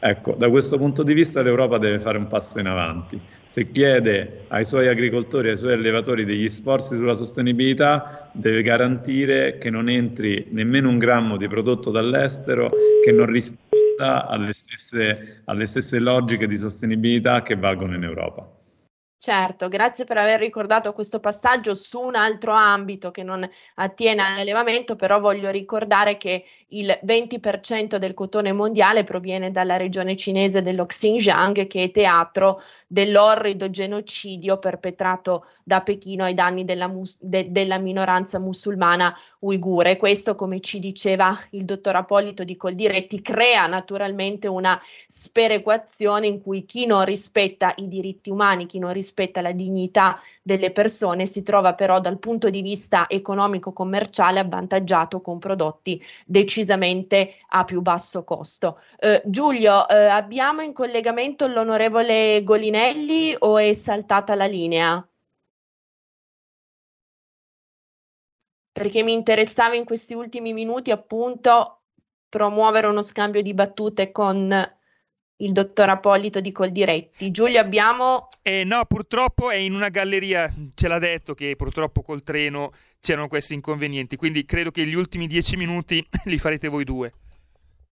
Ecco, 0.04 0.34
da 0.34 0.50
questo 0.50 0.78
punto 0.78 1.04
di 1.04 1.14
vista 1.14 1.42
l'Europa 1.42 1.78
deve 1.78 2.00
fare 2.00 2.18
un 2.18 2.26
passo 2.26 2.58
in 2.58 2.66
avanti. 2.66 3.20
Se 3.46 3.70
chiede 3.70 4.46
ai 4.48 4.64
suoi 4.64 4.88
agricoltori, 4.88 5.50
ai 5.50 5.56
suoi 5.56 5.74
allevatori 5.74 6.24
degli 6.24 6.48
sforzi 6.48 6.96
sulla 6.96 7.14
sostenibilità, 7.14 8.28
deve 8.32 8.62
garantire 8.62 9.58
che 9.58 9.70
non 9.70 9.88
entri 9.88 10.48
nemmeno 10.50 10.88
un 10.88 10.98
grammo 10.98 11.36
di 11.36 11.46
prodotto 11.46 11.92
dall'estero 11.92 12.68
che 13.04 13.12
non 13.12 13.26
risponda 13.26 14.26
alle 14.26 14.52
stesse, 14.52 15.42
alle 15.44 15.66
stesse 15.66 16.00
logiche 16.00 16.48
di 16.48 16.58
sostenibilità 16.58 17.44
che 17.44 17.54
valgono 17.54 17.94
in 17.94 18.02
Europa. 18.02 18.61
Certo, 19.24 19.68
grazie 19.68 20.04
per 20.04 20.18
aver 20.18 20.40
ricordato 20.40 20.92
questo 20.92 21.20
passaggio 21.20 21.74
su 21.74 22.00
un 22.00 22.16
altro 22.16 22.50
ambito 22.54 23.12
che 23.12 23.22
non 23.22 23.48
attiene 23.76 24.20
all'allevamento, 24.20 24.96
però 24.96 25.20
voglio 25.20 25.48
ricordare 25.50 26.16
che 26.16 26.44
il 26.70 26.98
20% 27.04 27.98
del 27.98 28.14
cotone 28.14 28.50
mondiale 28.50 29.04
proviene 29.04 29.52
dalla 29.52 29.76
regione 29.76 30.16
cinese 30.16 30.60
dello 30.60 30.86
Xinjiang, 30.86 31.68
che 31.68 31.84
è 31.84 31.90
teatro 31.92 32.60
dell'orrido 32.88 33.70
genocidio 33.70 34.58
perpetrato 34.58 35.46
da 35.62 35.82
Pechino 35.82 36.24
ai 36.24 36.34
danni 36.34 36.64
della, 36.64 36.88
mus- 36.88 37.18
de- 37.20 37.52
della 37.52 37.78
minoranza 37.78 38.40
musulmana 38.40 39.16
uigure. 39.42 39.98
Questo, 39.98 40.34
come 40.34 40.58
ci 40.58 40.80
diceva 40.80 41.38
il 41.50 41.64
dottor 41.64 41.94
Appolito 41.94 42.42
di 42.42 42.56
Coldiretti, 42.56 43.22
crea 43.22 43.68
naturalmente 43.68 44.48
una 44.48 44.80
sperequazione 45.06 46.26
in 46.26 46.40
cui 46.42 46.64
chi 46.64 46.86
non 46.86 47.04
rispetta 47.04 47.72
i 47.76 47.86
diritti 47.86 48.28
umani, 48.30 48.66
chi 48.66 48.80
non 48.80 48.92
rispetta 48.92 49.10
rispetta 49.12 49.42
la 49.42 49.52
dignità 49.52 50.18
delle 50.40 50.72
persone, 50.72 51.26
si 51.26 51.42
trova 51.42 51.74
però 51.74 52.00
dal 52.00 52.18
punto 52.18 52.48
di 52.48 52.62
vista 52.62 53.08
economico-commerciale 53.08 54.40
avvantaggiato 54.40 55.20
con 55.20 55.38
prodotti 55.38 56.02
decisamente 56.24 57.34
a 57.50 57.64
più 57.64 57.82
basso 57.82 58.24
costo. 58.24 58.80
Eh, 58.98 59.22
Giulio, 59.26 59.86
eh, 59.88 60.06
abbiamo 60.06 60.62
in 60.62 60.72
collegamento 60.72 61.46
l'onorevole 61.46 62.42
Golinelli 62.42 63.36
o 63.38 63.58
è 63.58 63.72
saltata 63.74 64.34
la 64.34 64.46
linea? 64.46 65.06
Perché 68.72 69.02
mi 69.02 69.12
interessava 69.12 69.76
in 69.76 69.84
questi 69.84 70.14
ultimi 70.14 70.54
minuti 70.54 70.90
appunto 70.90 71.82
promuovere 72.28 72.86
uno 72.86 73.02
scambio 73.02 73.42
di 73.42 73.52
battute 73.52 74.10
con 74.10 74.50
il 75.36 75.52
dottor 75.52 75.88
Apolito 75.88 76.40
di 76.40 76.52
Coldiretti. 76.52 77.30
Giulio, 77.30 77.60
abbiamo... 77.60 78.28
Eh, 78.42 78.64
no, 78.64 78.84
purtroppo 78.86 79.50
è 79.50 79.56
in 79.56 79.74
una 79.74 79.88
galleria, 79.88 80.52
ce 80.74 80.88
l'ha 80.88 80.98
detto 80.98 81.34
che 81.34 81.56
purtroppo 81.56 82.02
col 82.02 82.22
treno 82.22 82.72
c'erano 83.00 83.28
questi 83.28 83.54
inconvenienti, 83.54 84.16
quindi 84.16 84.44
credo 84.44 84.70
che 84.70 84.86
gli 84.86 84.94
ultimi 84.94 85.26
dieci 85.26 85.56
minuti 85.56 86.06
li 86.24 86.38
farete 86.38 86.68
voi 86.68 86.84
due. 86.84 87.12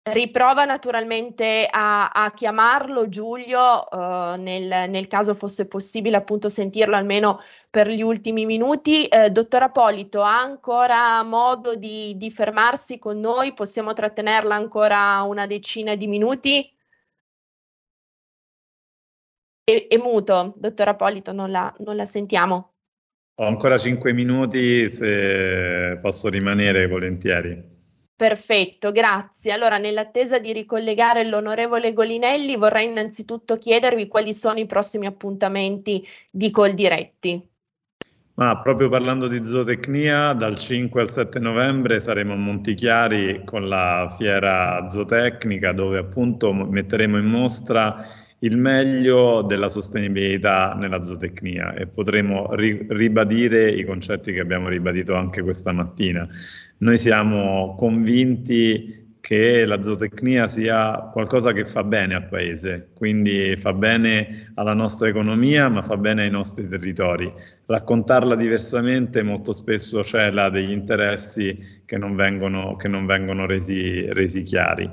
Riprova 0.08 0.66
naturalmente 0.66 1.68
a, 1.68 2.10
a 2.10 2.30
chiamarlo 2.32 3.10
Giulio, 3.10 3.88
uh, 3.90 4.36
nel, 4.40 4.88
nel, 4.88 5.08
caso 5.08 5.34
fosse 5.34 5.68
possibile 5.68 6.16
appunto 6.16 6.48
sentirlo 6.48 6.96
almeno 6.96 7.40
per 7.72 7.90
gli 7.90 8.04
ultimi 8.04 8.46
minuti. 8.46 9.08
Uh, 9.10 9.30
dottor 9.30 9.64
Apolito, 9.64 10.22
ha 10.22 10.40
ancora 10.40 11.24
modo 11.24 11.74
di, 11.74 12.16
di, 12.18 12.30
fermarsi 12.30 13.00
con 13.00 13.20
noi? 13.20 13.54
Possiamo 13.54 13.94
trattenerla 13.94 14.54
ancora 14.54 15.24
una 15.24 15.48
decina 15.48 15.96
di 15.96 16.06
minuti? 16.06 16.75
È, 19.68 19.88
è 19.90 19.98
muto, 19.98 20.54
dottor 20.58 20.90
Apolito, 20.90 21.32
non 21.32 21.50
la, 21.50 21.74
non 21.80 21.96
la 21.96 22.06
sentiamo. 22.06 22.74
Ho 23.40 23.48
ancora 23.48 23.80
cinque 23.80 24.14
minuti, 24.14 24.88
se 24.92 25.98
posso 26.00 26.30
rimanere 26.30 26.88
volentieri. 26.88 27.74
Perfetto, 28.16 28.92
grazie. 28.92 29.52
Allora, 29.52 29.80
nell'attesa 29.80 30.38
di 30.38 30.54
ricollegare 30.54 31.26
l'onorevole 31.26 31.94
Golinelli, 31.94 32.58
vorrei 32.58 32.88
innanzitutto 32.88 33.56
chiedervi 33.56 34.08
quali 34.08 34.36
sono 34.36 34.60
i 34.60 34.68
prossimi 34.68 35.08
appuntamenti 35.08 36.06
di 36.32 36.52
Coldiretti. 36.52 37.50
Ma 38.36 38.62
proprio 38.62 38.88
parlando 38.88 39.28
di 39.28 39.44
zootecnia, 39.44 40.34
dal 40.34 40.60
5 40.60 41.02
al 41.02 41.10
7 41.10 41.40
novembre 41.40 42.00
saremo 42.00 42.34
a 42.34 42.38
Montichiari 42.38 43.42
con 43.44 43.68
la 43.68 44.14
fiera 44.16 44.86
zootecnica 44.88 45.72
dove 45.72 45.98
appunto 45.98 46.54
metteremo 46.54 47.18
in 47.18 47.26
mostra 47.26 48.06
il 48.40 48.58
meglio 48.58 49.42
della 49.42 49.70
sostenibilità 49.70 50.74
nella 50.74 51.02
zootecnia 51.02 51.74
e 51.74 51.88
potremo 51.88 52.54
ri- 52.56 52.86
ribadire 52.90 53.70
i 53.70 53.84
concetti 53.86 54.34
che 54.34 54.40
abbiamo 54.42 54.68
ribadito 54.68 55.16
anche 55.16 55.42
questa 55.42 55.72
mattina. 55.72 56.28
Noi 56.78 56.98
siamo 56.98 57.76
convinti 57.78 59.04
che 59.26 59.66
la 59.66 59.82
zootecnia 59.82 60.48
sia 60.48 61.10
qualcosa 61.12 61.52
che 61.52 61.66
fa 61.66 61.84
bene 61.84 62.14
al 62.14 62.28
paese, 62.28 62.90
quindi 62.94 63.56
fa 63.58 63.74
bene 63.74 64.52
alla 64.54 64.76
nostra 64.76 65.08
economia, 65.08 65.68
ma 65.68 65.82
fa 65.82 65.98
bene 65.98 66.26
ai 66.26 66.30
nostri 66.30 66.68
territori. 66.68 67.28
Raccontarla 67.66 68.36
diversamente 68.36 69.24
molto 69.24 69.52
spesso 69.52 70.04
cela 70.04 70.52
degli 70.52 70.70
interessi 70.70 71.82
che 71.86 71.98
non 71.98 72.16
vengono, 72.16 72.76
che 72.76 72.88
non 72.88 73.08
vengono 73.08 73.48
resi, 73.48 74.06
resi 74.14 74.44
chiari. 74.44 74.88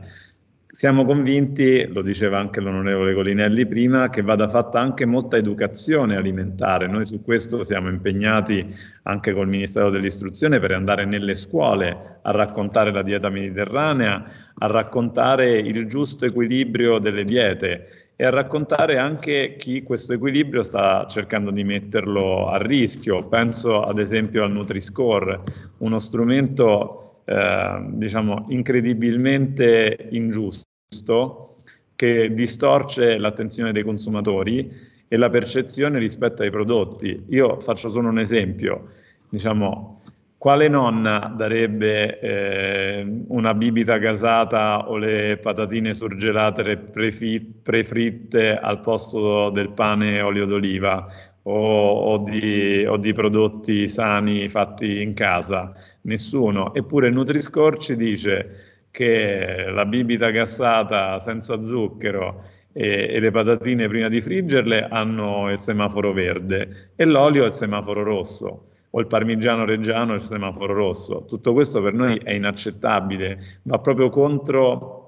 Siamo 0.75 1.05
convinti, 1.05 1.87
lo 1.93 2.01
diceva 2.01 2.39
anche 2.39 2.59
l'onorevole 2.63 3.13
Colinelli 3.13 3.67
prima, 3.67 4.09
che 4.09 4.23
vada 4.23 4.49
fatta 4.49 4.81
anche 4.81 5.05
molta 5.05 5.37
educazione 5.37 6.17
alimentare. 6.17 6.87
Noi 6.87 7.05
su 7.05 7.23
questo 7.23 7.63
siamo 7.63 7.91
impegnati 7.91 8.75
anche 9.03 9.35
col 9.35 9.49
Ministero 9.49 9.91
dell'Istruzione 9.91 10.61
per 10.61 10.73
andare 10.73 11.05
nelle 11.05 11.35
scuole 11.35 12.21
a 12.23 12.31
raccontare 12.31 12.91
la 12.91 13.03
dieta 13.03 13.29
mediterranea, 13.29 14.25
a 14.55 14.67
raccontare 14.67 15.59
il 15.59 15.87
giusto 15.89 16.25
equilibrio 16.25 16.99
delle 16.99 17.25
diete 17.25 18.15
e 18.17 18.25
a 18.25 18.31
raccontare 18.31 18.97
anche 18.97 19.57
chi 19.59 19.83
questo 19.83 20.15
equilibrio 20.15 20.63
sta 20.63 21.05
cercando 21.07 21.51
di 21.51 21.65
metterlo 21.65 22.49
a 22.49 22.57
rischio. 22.57 23.29
Penso 23.29 23.83
ad 23.83 23.99
esempio 23.99 24.43
al 24.43 24.53
Nutri-Score, 24.53 25.41
uno 25.81 25.99
strumento 25.99 27.12
eh, 27.25 27.85
diciamo, 27.89 28.47
incredibilmente 28.49 30.09
ingiusto 30.11 31.57
che 31.95 32.33
distorce 32.35 33.19
l'attenzione 33.19 33.73
dei 33.73 33.83
consumatori 33.83 34.71
e 35.07 35.17
la 35.17 35.31
percezione 35.31 35.99
rispetto 35.99 36.43
ai 36.43 36.51
prodotti. 36.51 37.27
Io 37.29 37.61
faccio 37.61 37.89
solo 37.89 38.09
un 38.09 38.19
esempio, 38.19 38.89
diciamo, 39.29 40.01
quale 40.43 40.67
nonna 40.67 41.33
darebbe 41.37 42.19
eh, 42.19 43.25
una 43.29 43.55
bibita 43.55 43.99
gasata 43.99 44.89
o 44.89 44.97
le 44.97 45.39
patatine 45.41 45.95
surgelate 45.95 46.77
prefritte 46.77 48.59
al 48.59 48.81
posto 48.81 49.51
del 49.51 49.71
pane 49.71 50.17
e 50.17 50.23
olio 50.23 50.45
d'oliva 50.45 51.07
o, 51.45 52.13
o, 52.13 52.19
di, 52.19 52.85
o, 52.87 52.97
di, 52.97 53.13
prodotti 53.13 53.89
sani 53.89 54.49
fatti 54.49 55.03
in 55.03 55.15
casa? 55.15 55.73
Nessuno. 56.03 56.75
Eppure 56.75 57.11
Nutri-Score 57.11 57.79
ci 57.79 57.97
dice 57.97 58.87
che 58.91 59.67
la 59.71 59.85
bibita 59.87 60.31
gassata 60.31 61.19
senza 61.19 61.63
zucchero 61.63 62.45
e, 62.73 63.09
e, 63.11 63.21
le 63.21 63.31
patatine 63.31 63.89
prima 63.89 64.09
di 64.09 64.21
friggerle 64.21 64.87
hanno 64.89 65.51
il 65.51 65.59
semaforo 65.59 66.13
verde 66.13 66.93
e 66.97 67.05
l'olio 67.05 67.45
il 67.45 67.53
semaforo 67.53 68.03
rosso 68.03 68.67
o 68.95 69.01
il 69.01 69.07
parmigiano 69.07 69.65
reggiano 69.65 70.15
il 70.15 70.21
semaforo 70.21 70.75
rosso. 70.75 71.25
Tutto 71.27 71.53
questo 71.55 71.81
per 71.81 71.95
noi 71.95 72.21
è 72.23 72.33
inaccettabile, 72.33 73.61
va 73.63 73.79
proprio 73.79 74.11
contro 74.11 74.99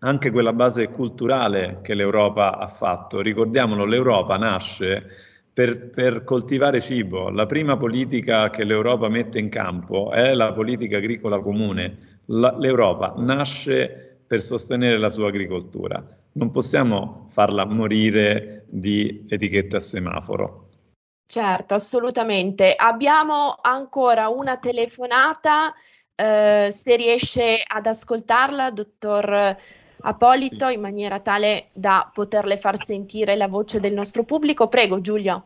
anche 0.00 0.30
quella 0.30 0.52
base 0.52 0.88
culturale 0.88 1.78
che 1.82 1.94
l'Europa 1.94 2.58
ha 2.58 2.66
fatto. 2.66 3.20
Ricordiamolo, 3.20 3.84
l'Europa 3.84 4.36
nasce 4.36 5.29
per, 5.60 5.90
per, 5.90 6.24
coltivare 6.24 6.80
cibo. 6.80 7.28
La 7.28 7.44
prima 7.44 7.76
politica 7.76 8.48
che 8.48 8.64
l'Europa 8.64 9.10
mette 9.10 9.38
in 9.38 9.50
campo 9.50 10.10
è 10.10 10.32
la 10.32 10.54
politica 10.54 10.96
agricola 10.96 11.38
comune. 11.40 12.22
La, 12.26 12.56
L'Europa 12.56 13.12
nasce 13.18 14.22
per 14.26 14.40
sostenere 14.40 14.96
la 14.96 15.10
sua 15.10 15.28
agricoltura. 15.28 16.02
Non 16.32 16.50
possiamo 16.50 17.26
farla 17.28 17.66
morire 17.66 18.64
di 18.68 19.26
etichette 19.28 19.76
a 19.76 19.80
semaforo. 19.80 20.68
Certo, 21.26 21.74
assolutamente. 21.74 22.74
Abbiamo 22.74 23.58
ancora 23.60 24.28
una 24.28 24.56
telefonata, 24.56 25.74
eh, 26.14 26.68
se 26.70 26.96
riesce 26.96 27.62
ad 27.66 27.84
ascoltarla, 27.84 28.70
dottor 28.70 29.56
Apolito, 30.02 30.68
in 30.68 30.80
maniera 30.80 31.20
tale 31.20 31.68
da 31.74 32.10
poterle 32.10 32.56
far 32.56 32.78
sentire 32.78 33.36
la 33.36 33.46
voce 33.46 33.78
del 33.78 33.92
nostro 33.92 34.24
pubblico. 34.24 34.68
Prego, 34.68 35.02
Giulio. 35.02 35.44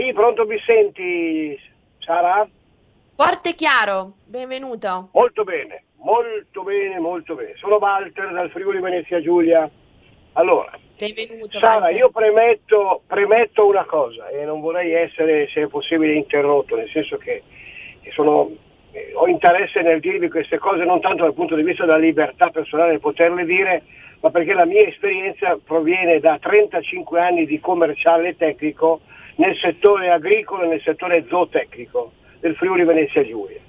Sì, 0.00 0.14
pronto, 0.14 0.46
mi 0.46 0.58
senti, 0.64 1.60
Sara? 1.98 2.48
Forte 3.16 3.50
e 3.50 3.54
chiaro, 3.54 4.14
benvenuto. 4.24 5.10
Molto 5.12 5.44
bene, 5.44 5.84
molto 5.96 6.62
bene, 6.62 6.98
molto 6.98 7.34
bene. 7.34 7.52
Sono 7.56 7.76
Walter 7.76 8.32
dal 8.32 8.48
Friuli 8.48 8.80
Venezia 8.80 9.20
Giulia. 9.20 9.68
Allora, 10.32 10.70
benvenuto, 10.96 11.58
Sara, 11.58 11.80
Walter. 11.80 11.98
io 11.98 12.08
premetto, 12.08 13.02
premetto, 13.06 13.66
una 13.66 13.84
cosa 13.84 14.28
e 14.28 14.42
non 14.46 14.62
vorrei 14.62 14.94
essere, 14.94 15.46
se 15.52 15.64
è 15.64 15.66
possibile, 15.66 16.14
interrotto, 16.14 16.76
nel 16.76 16.88
senso 16.88 17.18
che, 17.18 17.42
sono, 18.14 18.50
eh, 18.92 19.12
ho 19.12 19.28
interesse 19.28 19.82
nel 19.82 20.00
dirvi 20.00 20.30
queste 20.30 20.56
cose 20.56 20.82
non 20.84 21.02
tanto 21.02 21.24
dal 21.24 21.34
punto 21.34 21.56
di 21.56 21.62
vista 21.62 21.84
della 21.84 21.98
libertà 21.98 22.48
personale 22.48 22.92
di 22.92 23.00
poterle 23.00 23.44
dire, 23.44 23.82
ma 24.20 24.30
perché 24.30 24.54
la 24.54 24.64
mia 24.64 24.86
esperienza 24.86 25.58
proviene 25.62 26.20
da 26.20 26.38
35 26.40 27.20
anni 27.20 27.44
di 27.44 27.60
commerciale 27.60 28.34
tecnico 28.34 29.02
nel 29.36 29.56
settore 29.56 30.10
agricolo 30.10 30.64
e 30.64 30.68
nel 30.68 30.82
settore 30.82 31.24
zootecnico 31.28 32.12
del 32.40 32.54
Friuli 32.56 32.84
Venezia 32.84 33.24
Giulia. 33.24 33.60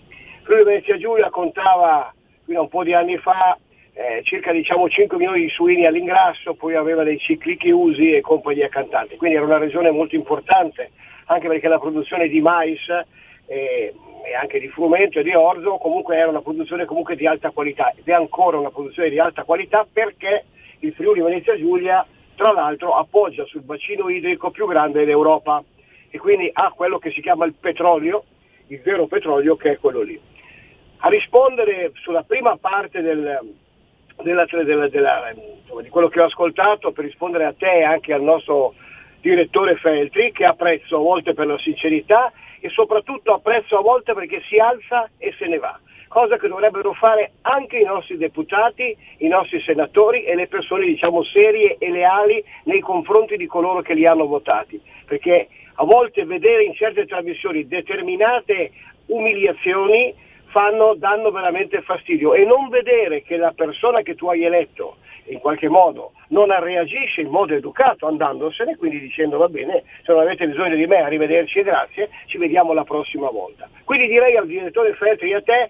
Friuli 0.44 0.64
Venezia 0.64 0.98
Giulia 0.98 1.30
contava 1.30 2.14
fino 2.46 2.60
a 2.60 2.62
un 2.64 2.70
po' 2.70 2.84
di 2.84 2.94
anni 2.94 3.18
fa 3.18 3.58
eh, 3.94 4.22
circa 4.24 4.52
diciamo, 4.52 4.90
5 4.90 5.18
milioni 5.18 5.42
di 5.42 5.50
suini 5.50 5.86
all'ingrasso, 5.86 6.54
poi 6.54 6.76
aveva 6.76 7.04
dei 7.04 7.20
cicli 7.20 7.58
chiusi 7.58 8.14
e 8.14 8.22
compagnia 8.22 8.70
cantante, 8.70 9.18
quindi 9.18 9.38
era 9.38 9.46
una 9.46 9.58
regione 9.58 9.92
molto 9.92 10.16
importante 10.16 10.92
anche 11.26 11.48
perché 11.48 11.68
la 11.68 11.80
produzione 11.80 12.28
di 12.28 12.42
mais 12.42 12.80
eh, 13.46 13.94
e 14.24 14.36
anche 14.36 14.60
di 14.60 14.68
frumento 14.68 15.20
e 15.20 15.24
di 15.24 15.34
orzo 15.34 15.78
comunque 15.78 16.16
era 16.16 16.30
una 16.30 16.42
produzione 16.42 16.86
comunque 16.86 17.16
di 17.16 17.26
alta 17.26 17.52
qualità 17.52 17.92
ed 17.96 18.08
è 18.08 18.14
ancora 18.14 18.58
una 18.58 18.70
produzione 18.70 19.10
di 19.10 19.20
alta 19.20 19.44
qualità 19.44 19.86
perché 19.92 20.46
il 20.80 20.94
Friuli 20.94 21.22
Venezia 21.22 21.58
Giulia 21.58 22.06
tra 22.42 22.54
l'altro 22.54 22.96
appoggia 22.96 23.46
sul 23.46 23.62
bacino 23.62 24.10
idrico 24.10 24.50
più 24.50 24.66
grande 24.66 25.06
d'Europa 25.06 25.64
e 26.10 26.18
quindi 26.18 26.50
ha 26.52 26.72
quello 26.72 26.98
che 26.98 27.12
si 27.12 27.22
chiama 27.22 27.46
il 27.46 27.54
petrolio, 27.54 28.24
il 28.66 28.82
vero 28.82 29.06
petrolio 29.06 29.56
che 29.56 29.74
è 29.74 29.78
quello 29.78 30.02
lì. 30.02 30.20
A 31.04 31.10
rispondere 31.10 31.92
sulla 32.02 32.24
prima 32.24 32.58
parte 32.58 33.02
del, 33.02 33.40
della, 34.24 34.46
della, 34.46 34.88
della, 34.88 35.34
di 35.84 35.90
quello 35.90 36.08
che 36.08 36.20
ho 36.20 36.26
ascoltato, 36.26 36.92
per 36.92 37.06
rispondere 37.06 37.46
a 37.46 37.54
te 37.56 37.72
e 37.72 37.84
anche 37.84 38.12
al 38.12 38.24
nostro 38.24 38.74
direttore 39.20 39.76
Feltri, 39.76 40.32
che 40.32 40.46
apprezzo 40.46 40.96
a 40.96 41.00
volte 41.00 41.36
per 41.36 41.46
la 41.46 41.60
sincerità 41.60 42.34
e 42.60 42.70
soprattutto 42.70 43.34
apprezzo 43.34 43.78
a 43.78 43.82
volte 43.82 44.16
perché 44.16 44.42
si 44.48 44.58
alza 44.58 45.08
e 45.20 45.32
se 45.38 45.46
ne 45.46 45.60
va 45.60 45.80
cosa 46.12 46.36
che 46.36 46.50
dovrebbero 46.50 46.92
fare 46.92 47.32
anche 47.44 47.78
i 47.78 47.86
nostri 47.86 48.18
deputati, 48.18 48.96
i 49.20 49.30
nostri 49.30 49.62
senatori 49.62 50.26
e 50.26 50.36
le 50.36 50.48
persone 50.48 50.86
diciamo 50.86 51.24
serie 51.24 51.78
e 51.80 51.90
leali 51.90 52.44
nei 52.66 52.82
confronti 52.82 53.38
di 53.38 53.46
coloro 53.46 53.82
che 53.82 53.94
li 53.94 54.06
hanno 54.06 54.26
votati, 54.28 54.80
perché 55.06 55.48
a 55.76 55.86
volte 55.86 56.26
vedere 56.26 56.66
in 56.66 56.74
certe 56.74 57.06
trasmissioni 57.06 57.66
determinate 57.66 58.72
umiliazioni 59.06 60.14
fanno, 60.48 60.96
danno 60.96 61.32
veramente 61.32 61.82
fastidio 61.82 62.34
e 62.34 62.44
non 62.44 62.68
vedere 62.68 63.22
che 63.22 63.38
la 63.38 63.54
persona 63.56 64.02
che 64.02 64.16
tu 64.16 64.28
hai 64.28 64.44
eletto 64.44 64.98
in 65.28 65.40
qualche 65.40 65.70
modo 65.70 66.12
non 66.30 66.54
reagisce 66.60 67.22
in 67.22 67.30
modo 67.30 67.54
educato 67.54 68.06
andandosene, 68.06 68.76
quindi 68.76 69.00
dicendo 69.00 69.38
va 69.38 69.48
bene, 69.48 69.84
se 70.04 70.12
non 70.12 70.20
avete 70.20 70.46
bisogno 70.46 70.76
di 70.76 70.88
me, 70.88 70.98
arrivederci 70.98 71.60
e 71.60 71.64
grazie, 71.64 72.10
ci 72.26 72.38
vediamo 72.38 72.74
la 72.74 72.84
prossima 72.84 73.30
volta. 73.30 73.70
Quindi 73.86 74.08
direi 74.08 74.36
al 74.36 74.48
direttore 74.48 74.94
Feltri 74.94 75.32
e 75.32 75.36
a 75.36 75.42
te 75.42 75.70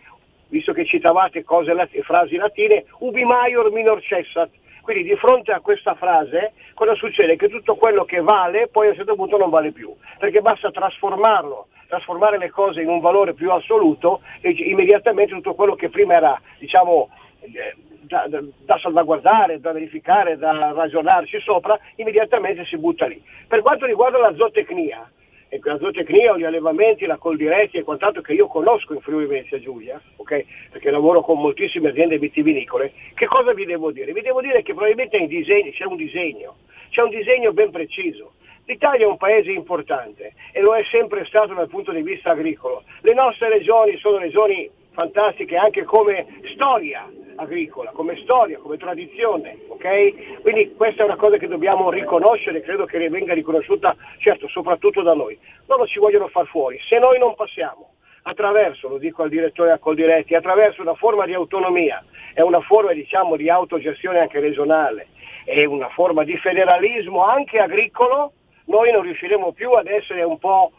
visto 0.52 0.74
che 0.74 0.86
citavate 0.86 1.44
cose, 1.44 1.74
frasi 2.04 2.36
latine, 2.36 2.86
ubi 3.00 3.24
maior 3.24 3.72
minor 3.72 4.02
cessat. 4.02 4.50
Quindi 4.82 5.04
di 5.04 5.16
fronte 5.16 5.52
a 5.52 5.62
questa 5.62 5.96
frase 5.96 6.54
cosa 6.74 6.94
succede? 6.96 7.36
Che 7.36 7.50
tutto 7.50 7.76
quello 7.76 8.04
che 8.04 8.20
vale 8.22 8.68
poi 8.68 8.88
a 8.88 8.90
un 8.90 8.96
certo 8.96 9.16
punto 9.16 9.38
non 9.38 9.50
vale 9.50 9.72
più, 9.72 9.94
perché 10.18 10.42
basta 10.42 10.72
trasformarlo, 10.72 11.68
trasformare 11.88 12.38
le 12.38 12.50
cose 12.50 12.82
in 12.82 12.90
un 12.90 13.00
valore 13.00 13.34
più 13.34 13.52
assoluto 13.52 14.22
e 14.42 14.50
immediatamente 14.50 15.34
tutto 15.34 15.54
quello 15.54 15.76
che 15.76 15.90
prima 15.90 16.16
era 16.16 16.42
diciamo, 16.58 17.10
eh, 17.42 17.76
da, 18.02 18.26
da, 18.28 18.42
da, 18.66 18.78
salvaguardare, 18.80 19.60
da 19.60 19.72
verificare, 19.72 20.38
da 20.38 20.72
ragionarci 20.74 21.40
sopra, 21.40 21.80
immediatamente 21.96 22.66
si 22.66 22.78
butta 22.78 23.06
lì. 23.06 23.24
Per 23.48 23.62
quanto 23.62 23.86
riguarda 23.86 24.18
la 24.18 24.34
zootecnia, 24.36 25.10
e 25.54 25.60
la 25.64 25.78
zootecnia 25.78 26.32
o 26.32 26.38
gli 26.38 26.46
allevamenti, 26.46 27.06
la 27.06 27.18
coldiretti 27.18 27.76
e 27.76 27.84
quant'altro 27.84 28.22
che 28.22 28.32
io 28.32 28.48
conosco 28.48 28.94
in 28.94 29.02
Friuli 29.02 29.26
Venezia 29.26 29.60
Giulia, 29.60 30.02
okay? 30.16 30.46
perché 30.72 30.90
lavoro 30.90 31.20
con 31.22 31.42
moltissime 31.42 31.90
aziende 31.90 32.18
vitivinicole, 32.18 32.94
che 33.14 33.26
cosa 33.26 33.54
vi 33.54 33.66
devo 33.66 33.92
dire? 33.92 34.14
Vi 34.14 34.22
devo 34.22 34.40
dire 34.40 34.62
che 34.62 34.72
probabilmente 34.72 35.28
disegni, 35.28 35.74
c'è 35.74 35.84
un 35.84 35.98
disegno, 35.98 36.56
c'è 36.90 37.02
un 37.02 37.10
disegno 37.10 37.52
ben 37.52 37.70
preciso. 37.70 38.36
L'Italia 38.64 39.06
è 39.06 39.10
un 39.10 39.18
paese 39.18 39.52
importante 39.52 40.36
e 40.54 40.62
lo 40.62 40.74
è 40.74 40.86
sempre 40.86 41.26
stato 41.26 41.54
dal 41.54 41.68
punto 41.68 41.92
di 41.92 42.02
vista 42.02 42.32
agricolo. 42.32 42.84
Le 43.02 43.14
nostre 43.14 43.50
regioni 43.50 43.98
sono 43.98 44.20
regioni 44.20 44.70
fantastiche 44.94 45.56
anche 45.56 45.84
come 45.84 46.26
storia, 46.54 47.10
agricola, 47.36 47.92
come 47.92 48.18
storia, 48.18 48.60
come 48.60 48.78
tradizione, 48.78 49.58
ok? 49.68 50.42
Quindi 50.42 50.74
questa 50.76 51.04
è 51.04 51.06
una 51.06 51.16
cosa 51.16 51.38
che 51.38 51.48
dobbiamo 51.48 51.90
riconoscere, 51.90 52.62
credo 52.62 52.86
che 52.86 53.10
venga 53.10 53.34
riconosciuta, 53.34 53.96
certo, 54.20 54.48
soprattutto 54.48 55.02
da 55.02 55.14
noi. 55.14 55.38
Loro 55.68 55.88
ci 55.88 56.00
vogliono 56.00 56.28
far 56.28 56.46
fuori, 56.48 56.80
se 56.88 57.00
noi 57.00 57.18
non 57.20 57.36
passiamo 57.36 57.94
attraverso, 58.24 58.88
lo 58.88 58.98
dico 58.98 59.24
al 59.24 59.30
direttore 59.30 59.72
a 59.72 59.80
Coldiretti, 59.80 60.36
attraverso 60.36 60.82
una 60.82 60.94
forma 60.94 61.26
di 61.26 61.34
autonomia 61.34 62.04
e 62.34 62.42
una 62.42 62.62
forma 62.62 62.94
diciamo 62.94 63.36
di 63.36 63.50
autogestione 63.50 64.20
anche 64.20 64.40
regionale 64.40 65.08
e 65.46 65.66
una 65.66 65.90
forma 65.90 66.24
di 66.24 66.38
federalismo 66.38 67.26
anche 67.26 67.58
agricolo, 67.58 68.34
noi 68.66 68.92
non 68.92 69.02
riusciremo 69.02 69.52
più 69.54 69.72
ad 69.72 69.88
essere 69.88 70.22
un 70.24 70.38
po', 70.38 70.72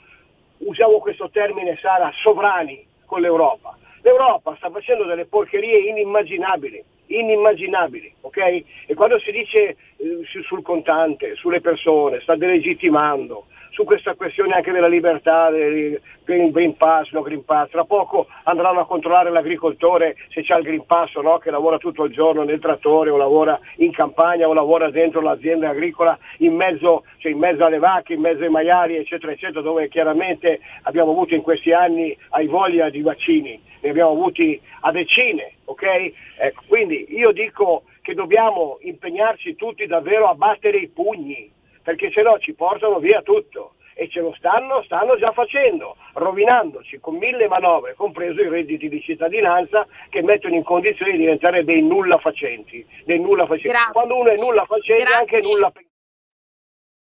usiamo 0.58 0.98
questo 0.98 1.30
termine 1.30 1.76
Sara, 1.80 2.12
sovrani 2.14 2.86
con 3.04 3.20
l'Europa. 3.20 3.76
L'Europa 4.02 4.54
sta 4.56 4.68
facendo 4.70 5.04
delle 5.04 5.26
porcherie 5.26 5.88
inimmaginabili, 5.88 6.82
inimmaginabili, 7.06 8.12
ok? 8.22 8.64
E 8.86 8.94
quando 8.94 9.18
si 9.20 9.30
dice 9.30 9.76
eh, 9.96 10.20
sul 10.42 10.62
contante, 10.62 11.36
sulle 11.36 11.60
persone, 11.60 12.20
sta 12.20 12.34
delegittimando, 12.34 13.46
su 13.72 13.84
questa 13.84 14.14
questione 14.14 14.52
anche 14.52 14.70
della 14.70 14.86
libertà, 14.86 15.50
del 15.50 16.00
Green 16.24 16.76
Pass, 16.76 17.10
no 17.10 17.22
Green 17.22 17.44
Pass. 17.44 17.70
Tra 17.70 17.84
poco 17.84 18.26
andranno 18.44 18.80
a 18.80 18.86
controllare 18.86 19.30
l'agricoltore 19.30 20.16
se 20.28 20.42
c'ha 20.42 20.58
il 20.58 20.64
Green 20.64 20.84
Pass 20.86 21.14
o 21.14 21.22
no, 21.22 21.38
che 21.38 21.50
lavora 21.50 21.78
tutto 21.78 22.04
il 22.04 22.12
giorno 22.12 22.44
nel 22.44 22.60
trattore 22.60 23.10
o 23.10 23.16
lavora 23.16 23.58
in 23.76 23.90
campagna 23.92 24.46
o 24.46 24.52
lavora 24.52 24.90
dentro 24.90 25.20
l'azienda 25.20 25.70
agricola 25.70 26.16
in 26.38 26.54
mezzo, 26.54 27.04
cioè 27.16 27.32
in 27.32 27.38
mezzo 27.38 27.64
alle 27.64 27.78
vacche, 27.78 28.12
in 28.12 28.20
mezzo 28.20 28.42
ai 28.42 28.50
maiali, 28.50 28.96
eccetera, 28.96 29.32
eccetera, 29.32 29.62
dove 29.62 29.88
chiaramente 29.88 30.60
abbiamo 30.82 31.12
avuto 31.12 31.34
in 31.34 31.42
questi 31.42 31.72
anni 31.72 32.16
hai 32.30 32.46
voglia 32.46 32.90
di 32.90 33.00
vaccini, 33.00 33.60
ne 33.80 33.88
abbiamo 33.88 34.10
avuti 34.10 34.60
a 34.80 34.92
decine, 34.92 35.54
ok? 35.64 36.12
Ecco, 36.36 36.62
quindi 36.68 37.06
io 37.08 37.32
dico 37.32 37.84
che 38.02 38.14
dobbiamo 38.14 38.78
impegnarci 38.82 39.54
tutti 39.54 39.86
davvero 39.86 40.28
a 40.28 40.34
battere 40.34 40.76
i 40.76 40.88
pugni 40.88 41.50
perché 41.82 42.10
se 42.12 42.22
no 42.22 42.38
ci 42.38 42.54
portano 42.54 42.98
via 42.98 43.22
tutto 43.22 43.74
e 43.94 44.08
ce 44.08 44.20
lo 44.20 44.34
stanno, 44.36 44.82
stanno 44.84 45.16
già 45.16 45.32
facendo, 45.32 45.96
rovinandoci 46.14 46.98
con 46.98 47.16
mille 47.16 47.46
manovre, 47.48 47.94
compreso 47.94 48.40
i 48.40 48.48
redditi 48.48 48.88
di 48.88 49.00
cittadinanza 49.00 49.86
che 50.08 50.22
mettono 50.22 50.54
in 50.54 50.62
condizione 50.62 51.12
di 51.12 51.18
diventare 51.18 51.64
dei 51.64 51.82
nulla 51.82 52.18
facenti. 52.18 52.84
Dei 53.04 53.20
nulla 53.20 53.46
facenti. 53.46 53.76
Quando 53.92 54.18
uno 54.18 54.30
è 54.30 54.36
nulla 54.36 54.64
facente 54.64 55.10
è 55.10 55.14
anche 55.14 55.40
nulla 55.42 55.70
pensante. 55.70 55.90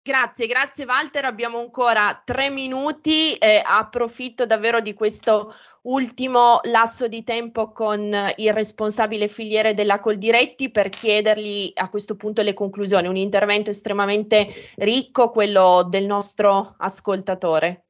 Grazie, 0.10 0.48
grazie 0.48 0.86
Walter. 0.86 1.26
Abbiamo 1.26 1.60
ancora 1.60 2.20
tre 2.26 2.50
minuti. 2.50 3.36
Eh, 3.36 3.62
approfitto 3.64 4.48
davvero 4.48 4.80
di 4.80 4.96
questo 4.96 5.54
ultimo 5.84 6.62
lasso 6.64 7.08
di 7.08 7.24
tempo 7.24 7.68
con 7.68 8.12
il 8.38 8.52
responsabile 8.52 9.28
filiere 9.28 9.76
della 9.76 10.00
Coldiretti 10.00 10.72
per 10.72 10.90
chiedergli 10.90 11.72
a 11.76 11.90
questo 11.90 12.16
punto 12.16 12.42
le 12.42 12.56
conclusioni. 12.56 13.08
Un 13.08 13.18
intervento 13.18 13.70
estremamente 13.70 14.48
ricco, 14.78 15.30
quello 15.30 15.86
del 15.88 16.08
nostro 16.08 16.74
ascoltatore. 16.80 17.84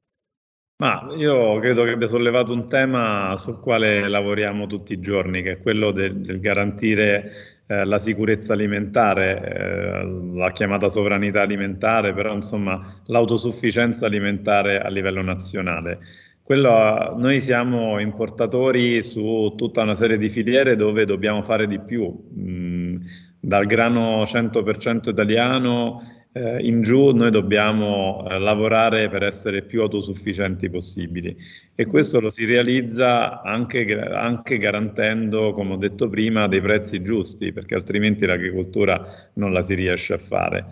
Ma 0.81 1.07
io 1.15 1.57
credo 1.59 1.85
che 1.85 1.91
abbia 1.91 2.07
sollevato 2.07 2.51
un 2.51 2.67
tema 2.67 3.37
sul 3.37 3.61
quale 3.61 4.09
lavoriamo 4.09 4.67
tutti 4.67 4.91
i 4.91 4.99
giorni, 4.99 5.41
che 5.41 5.51
è 5.51 5.61
quello 5.61 5.91
del, 5.91 6.19
del 6.19 6.41
garantire 6.41 7.58
eh, 7.71 7.85
la 7.85 7.99
sicurezza 7.99 8.53
alimentare, 8.53 9.41
eh, 9.43 10.33
la 10.33 10.51
chiamata 10.51 10.89
sovranità 10.89 11.41
alimentare, 11.41 12.15
però 12.15 12.33
insomma 12.33 12.99
l'autosufficienza 13.05 14.07
alimentare 14.07 14.79
a 14.79 14.89
livello 14.89 15.21
nazionale. 15.21 15.99
Quello, 16.41 17.13
noi 17.15 17.39
siamo 17.39 17.99
importatori 17.99 19.03
su 19.03 19.53
tutta 19.55 19.83
una 19.83 19.93
serie 19.93 20.17
di 20.17 20.29
filiere 20.29 20.75
dove 20.75 21.05
dobbiamo 21.05 21.43
fare 21.43 21.67
di 21.67 21.79
più, 21.79 22.11
mm, 22.39 22.95
dal 23.39 23.67
grano 23.67 24.25
100% 24.25 25.11
italiano 25.11 26.18
eh, 26.31 26.59
in 26.61 26.81
giù 26.81 27.11
noi 27.11 27.31
dobbiamo 27.31 28.25
eh, 28.29 28.37
lavorare 28.37 29.09
per 29.09 29.23
essere 29.23 29.63
più 29.63 29.81
autosufficienti 29.81 30.69
possibili 30.69 31.35
e 31.73 31.85
questo 31.85 32.19
lo 32.19 32.29
si 32.29 32.45
realizza 32.45 33.41
anche, 33.41 33.99
anche, 33.99 34.57
garantendo, 34.57 35.53
come 35.53 35.73
ho 35.73 35.77
detto 35.77 36.07
prima, 36.07 36.47
dei 36.47 36.61
prezzi 36.61 37.01
giusti, 37.01 37.51
perché 37.51 37.75
altrimenti 37.75 38.25
l'agricoltura 38.25 39.29
non 39.33 39.53
la 39.53 39.61
si 39.61 39.73
riesce 39.73 40.13
a 40.13 40.17
fare. 40.17 40.65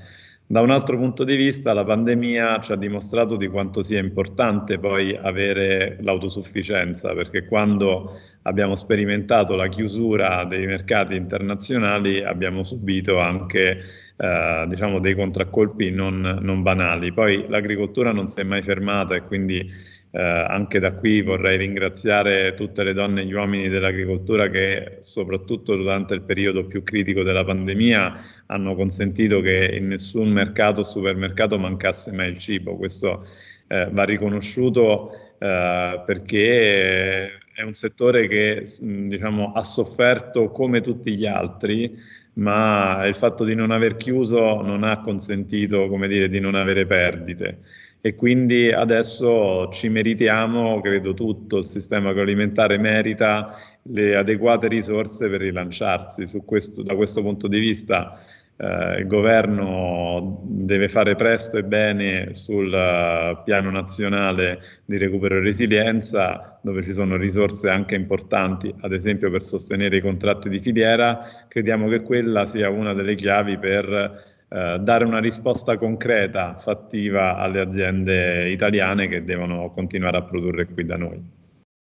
Da 0.49 0.61
un 0.61 0.71
altro 0.71 0.95
punto 0.95 1.25
di 1.25 1.35
vista, 1.35 1.73
la 1.73 1.83
pandemia 1.83 2.59
ci 2.59 2.71
ha 2.71 2.77
dimostrato 2.77 3.35
di 3.35 3.49
quanto 3.49 3.83
sia 3.83 3.99
importante 3.99 4.79
poi 4.79 5.13
avere 5.13 5.97
l'autosufficienza, 5.99 7.13
perché 7.13 7.45
quando 7.45 8.17
abbiamo 8.43 8.77
sperimentato 8.77 9.55
la 9.55 9.67
chiusura 9.67 10.45
dei 10.45 10.65
mercati 10.65 11.15
internazionali 11.15 12.23
abbiamo 12.23 12.63
subito 12.63 13.19
anche 13.19 13.83
eh, 14.15 14.65
diciamo 14.69 14.99
dei 14.99 15.15
contraccolpi 15.15 15.91
non, 15.91 16.39
non, 16.41 16.61
banali. 16.61 17.11
Poi 17.11 17.45
l'agricoltura 17.49 18.13
non 18.13 18.29
si 18.29 18.39
è 18.39 18.43
mai 18.43 18.61
fermata 18.61 19.15
e 19.15 19.23
quindi 19.23 19.69
eh, 20.11 20.21
anche 20.21 20.79
da 20.79 20.93
qui 20.93 21.21
vorrei 21.21 21.57
ringraziare 21.57 22.53
tutte 22.55 22.83
le 22.83 22.93
donne 22.93 23.21
e 23.21 23.25
gli 23.25 23.33
uomini 23.33 23.67
dell'agricoltura 23.67 24.49
che 24.49 24.99
soprattutto 25.01 25.75
durante 25.75 26.13
il 26.13 26.21
periodo 26.21 26.65
più 26.65 26.81
critico 26.83 27.23
della 27.23 27.43
pandemia 27.43 28.17
hanno 28.47 28.75
consentito 28.75 29.41
che 29.41 29.75
in 29.77 29.87
nessun 29.87 30.29
mercato 30.29 30.81
o 30.81 30.83
supermercato 30.83 31.57
mancasse 31.57 32.11
mai 32.13 32.29
il 32.29 32.37
cibo. 32.37 32.77
Questo 32.77 33.25
eh, 33.67 33.89
va 33.91 34.03
riconosciuto 34.05 35.11
eh, 35.39 36.01
perché 36.05 37.39
è 37.53 37.61
un 37.63 37.73
settore 37.73 38.27
che 38.27 38.63
diciamo, 38.79 39.51
ha 39.53 39.63
sofferto 39.63 40.51
come 40.51 40.81
tutti 40.81 41.17
gli 41.17 41.25
altri, 41.25 41.95
ma 42.33 43.05
il 43.05 43.15
fatto 43.15 43.43
di 43.43 43.55
non 43.55 43.71
aver 43.71 43.97
chiuso 43.97 44.61
non 44.61 44.83
ha 44.83 45.01
consentito 45.01 45.87
come 45.87 46.07
dire, 46.07 46.29
di 46.29 46.39
non 46.39 46.55
avere 46.55 46.85
perdite 46.85 47.59
e 48.01 48.15
quindi 48.15 48.71
adesso 48.71 49.69
ci 49.69 49.89
meritiamo, 49.89 50.79
credo 50.81 51.13
tutto 51.13 51.57
il 51.57 51.65
sistema 51.65 52.09
agroalimentare 52.09 52.77
merita 52.77 53.53
le 53.83 54.15
adeguate 54.15 54.67
risorse 54.67 55.27
per 55.29 55.41
rilanciarsi. 55.41 56.25
Questo, 56.45 56.83
da 56.83 56.95
questo 56.95 57.21
punto 57.21 57.47
di 57.47 57.59
vista 57.59 58.19
eh, 58.59 58.99
il 58.99 59.07
governo 59.07 60.41
deve 60.43 60.89
fare 60.89 61.15
presto 61.15 61.57
e 61.57 61.63
bene 61.63 62.33
sul 62.33 62.67
uh, 62.67 63.43
piano 63.43 63.69
nazionale 63.69 64.59
di 64.85 64.97
recupero 64.97 65.37
e 65.37 65.41
resilienza, 65.41 66.59
dove 66.61 66.81
ci 66.81 66.93
sono 66.93 67.17
risorse 67.17 67.69
anche 67.69 67.95
importanti, 67.95 68.73
ad 68.81 68.93
esempio 68.93 69.29
per 69.29 69.43
sostenere 69.43 69.97
i 69.97 70.01
contratti 70.01 70.49
di 70.49 70.59
filiera. 70.59 71.45
Crediamo 71.47 71.87
che 71.87 72.01
quella 72.01 72.45
sia 72.45 72.69
una 72.69 72.93
delle 72.93 73.15
chiavi 73.15 73.57
per 73.57 74.35
eh, 74.49 74.77
dare 74.79 75.03
una 75.03 75.19
risposta 75.19 75.77
concreta, 75.77 76.57
fattiva 76.57 77.37
alle 77.37 77.59
aziende 77.59 78.49
italiane 78.49 79.07
che 79.07 79.23
devono 79.23 79.71
continuare 79.73 80.17
a 80.17 80.23
produrre 80.23 80.67
qui 80.67 80.85
da 80.85 80.95
noi. 80.95 81.21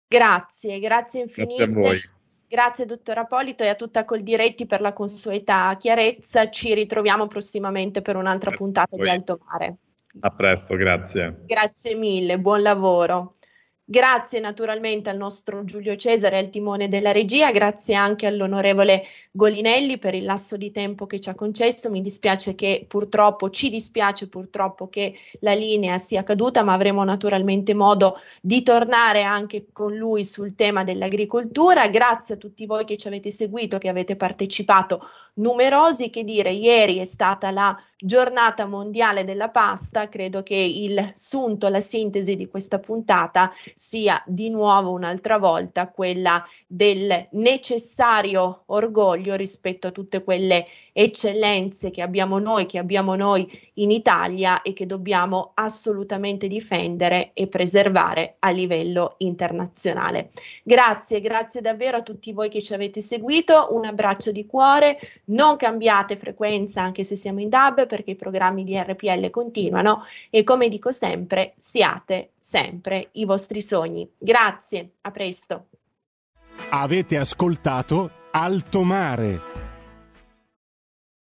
Grazie, 0.08 0.80
grazie 0.80 1.22
infinite. 1.22 1.66
Grazie 1.66 1.74
a 1.74 1.90
voi. 1.90 2.02
Grazie 2.48 2.86
dottor 2.86 3.18
Apolito 3.18 3.64
e 3.64 3.70
a 3.70 3.76
tutta 3.76 4.06
Coldiretti 4.06 4.68
per 4.68 4.80
la 4.80 4.94
consueta 4.94 5.76
chiarezza. 5.78 6.50
Ci 6.50 6.74
ritroviamo 6.74 7.26
prossimamente 7.26 8.02
per 8.02 8.16
un'altra 8.16 8.52
grazie 8.52 8.66
puntata 8.66 8.96
di 8.96 9.10
Alto 9.10 9.38
Mare. 9.50 9.78
A 10.20 10.30
presto, 10.30 10.76
grazie. 10.76 11.42
Grazie 11.48 11.96
mille, 11.96 12.40
buon 12.40 12.62
lavoro. 12.62 13.34
Grazie 13.94 14.40
naturalmente 14.40 15.12
al 15.12 15.18
nostro 15.18 15.64
Giulio 15.66 15.96
Cesare 15.96 16.40
al 16.40 16.50
timone 16.50 16.88
della 16.88 17.12
regia, 17.12 17.52
grazie 17.52 17.94
anche 17.94 18.26
all'onorevole 18.26 19.04
Golinelli 19.30 20.00
per 20.00 20.16
il 20.16 20.26
lasso 20.26 20.58
di 20.58 20.72
tempo 20.72 21.06
che 21.06 21.20
ci 21.20 21.30
ha 21.30 21.36
concesso. 21.36 21.92
Mi 21.92 22.02
dispiace 22.02 22.56
che 22.56 22.86
purtroppo, 22.88 23.52
ci 23.52 23.70
dispiace 23.70 24.30
purtroppo 24.30 24.90
che 24.90 25.14
la 25.42 25.54
linea 25.54 26.00
sia 26.00 26.24
caduta, 26.24 26.64
ma 26.64 26.74
avremo 26.74 27.04
naturalmente 27.04 27.76
modo 27.76 28.20
di 28.42 28.64
tornare 28.64 29.22
anche 29.22 29.68
con 29.72 29.96
lui 29.96 30.26
sul 30.26 30.56
tema 30.56 30.84
dell'agricoltura. 30.84 31.88
Grazie 31.88 32.34
a 32.34 32.38
tutti 32.40 32.66
voi 32.66 32.86
che 32.86 32.98
ci 32.98 33.06
avete 33.06 33.30
seguito, 33.30 33.78
che 33.78 33.90
avete 33.90 34.16
partecipato 34.16 35.08
numerosi. 35.36 36.10
Che 36.10 36.24
dire, 36.24 36.52
ieri 36.52 36.98
è 36.98 37.06
stata 37.06 37.52
la 37.52 37.78
giornata 37.96 38.66
mondiale 38.66 39.24
della 39.24 39.50
pasta, 39.50 40.10
credo 40.10 40.42
che 40.42 40.56
il 40.56 41.12
sunto, 41.14 41.70
la 41.70 41.80
sintesi 41.80 42.36
di 42.36 42.48
questa 42.48 42.80
puntata 42.80 43.52
sia 43.86 44.24
di 44.26 44.50
nuovo 44.50 44.94
un'altra 44.94 45.38
volta 45.38 45.90
quella 45.90 46.42
del 46.66 47.28
necessario 47.32 48.64
orgoglio 48.68 49.36
rispetto 49.36 49.88
a 49.88 49.92
tutte 49.92 50.24
quelle 50.24 50.66
eccellenze 50.94 51.90
che 51.92 52.02
abbiamo 52.02 52.40
noi, 52.40 52.66
che 52.66 52.78
abbiamo 52.78 53.16
noi 53.16 53.46
in 53.76 53.92
Italia 53.92 54.62
e 54.62 54.72
che 54.72 54.86
dobbiamo 54.86 55.52
assolutamente 55.56 56.48
difendere 56.48 57.32
e 57.34 57.48
preservare 57.48 58.36
a 58.40 58.52
livello 58.52 59.16
internazionale. 59.18 60.30
Grazie, 60.64 61.20
grazie 61.20 61.60
davvero 61.60 61.98
a 61.98 62.04
tutti 62.04 62.32
voi 62.32 62.48
che 62.48 62.62
ci 62.62 62.74
avete 62.74 63.02
seguito, 63.02 63.68
un 63.72 63.84
abbraccio 63.84 64.32
di 64.32 64.46
cuore, 64.46 64.98
non 65.26 65.58
cambiate 65.58 66.16
frequenza 66.16 66.82
anche 66.82 67.04
se 67.04 67.16
siamo 67.16 67.42
in 67.42 67.50
DAB 67.50 67.86
perché 67.86 68.12
i 68.12 68.16
programmi 68.16 68.64
di 68.64 68.78
RPL 68.78 69.30
continuano. 69.30 70.04
E 70.30 70.44
come 70.44 70.70
dico 70.70 70.92
sempre, 70.92 71.54
siate 71.58 72.30
sempre 72.40 73.10
i 73.14 73.26
vostri 73.26 73.62
sogni. 73.64 74.12
Grazie, 74.18 74.98
a 75.02 75.12
presto. 75.12 75.70
Avete 76.70 77.18
ascoltato 77.18 78.12
Alto 78.32 78.84
Mare 78.84 79.63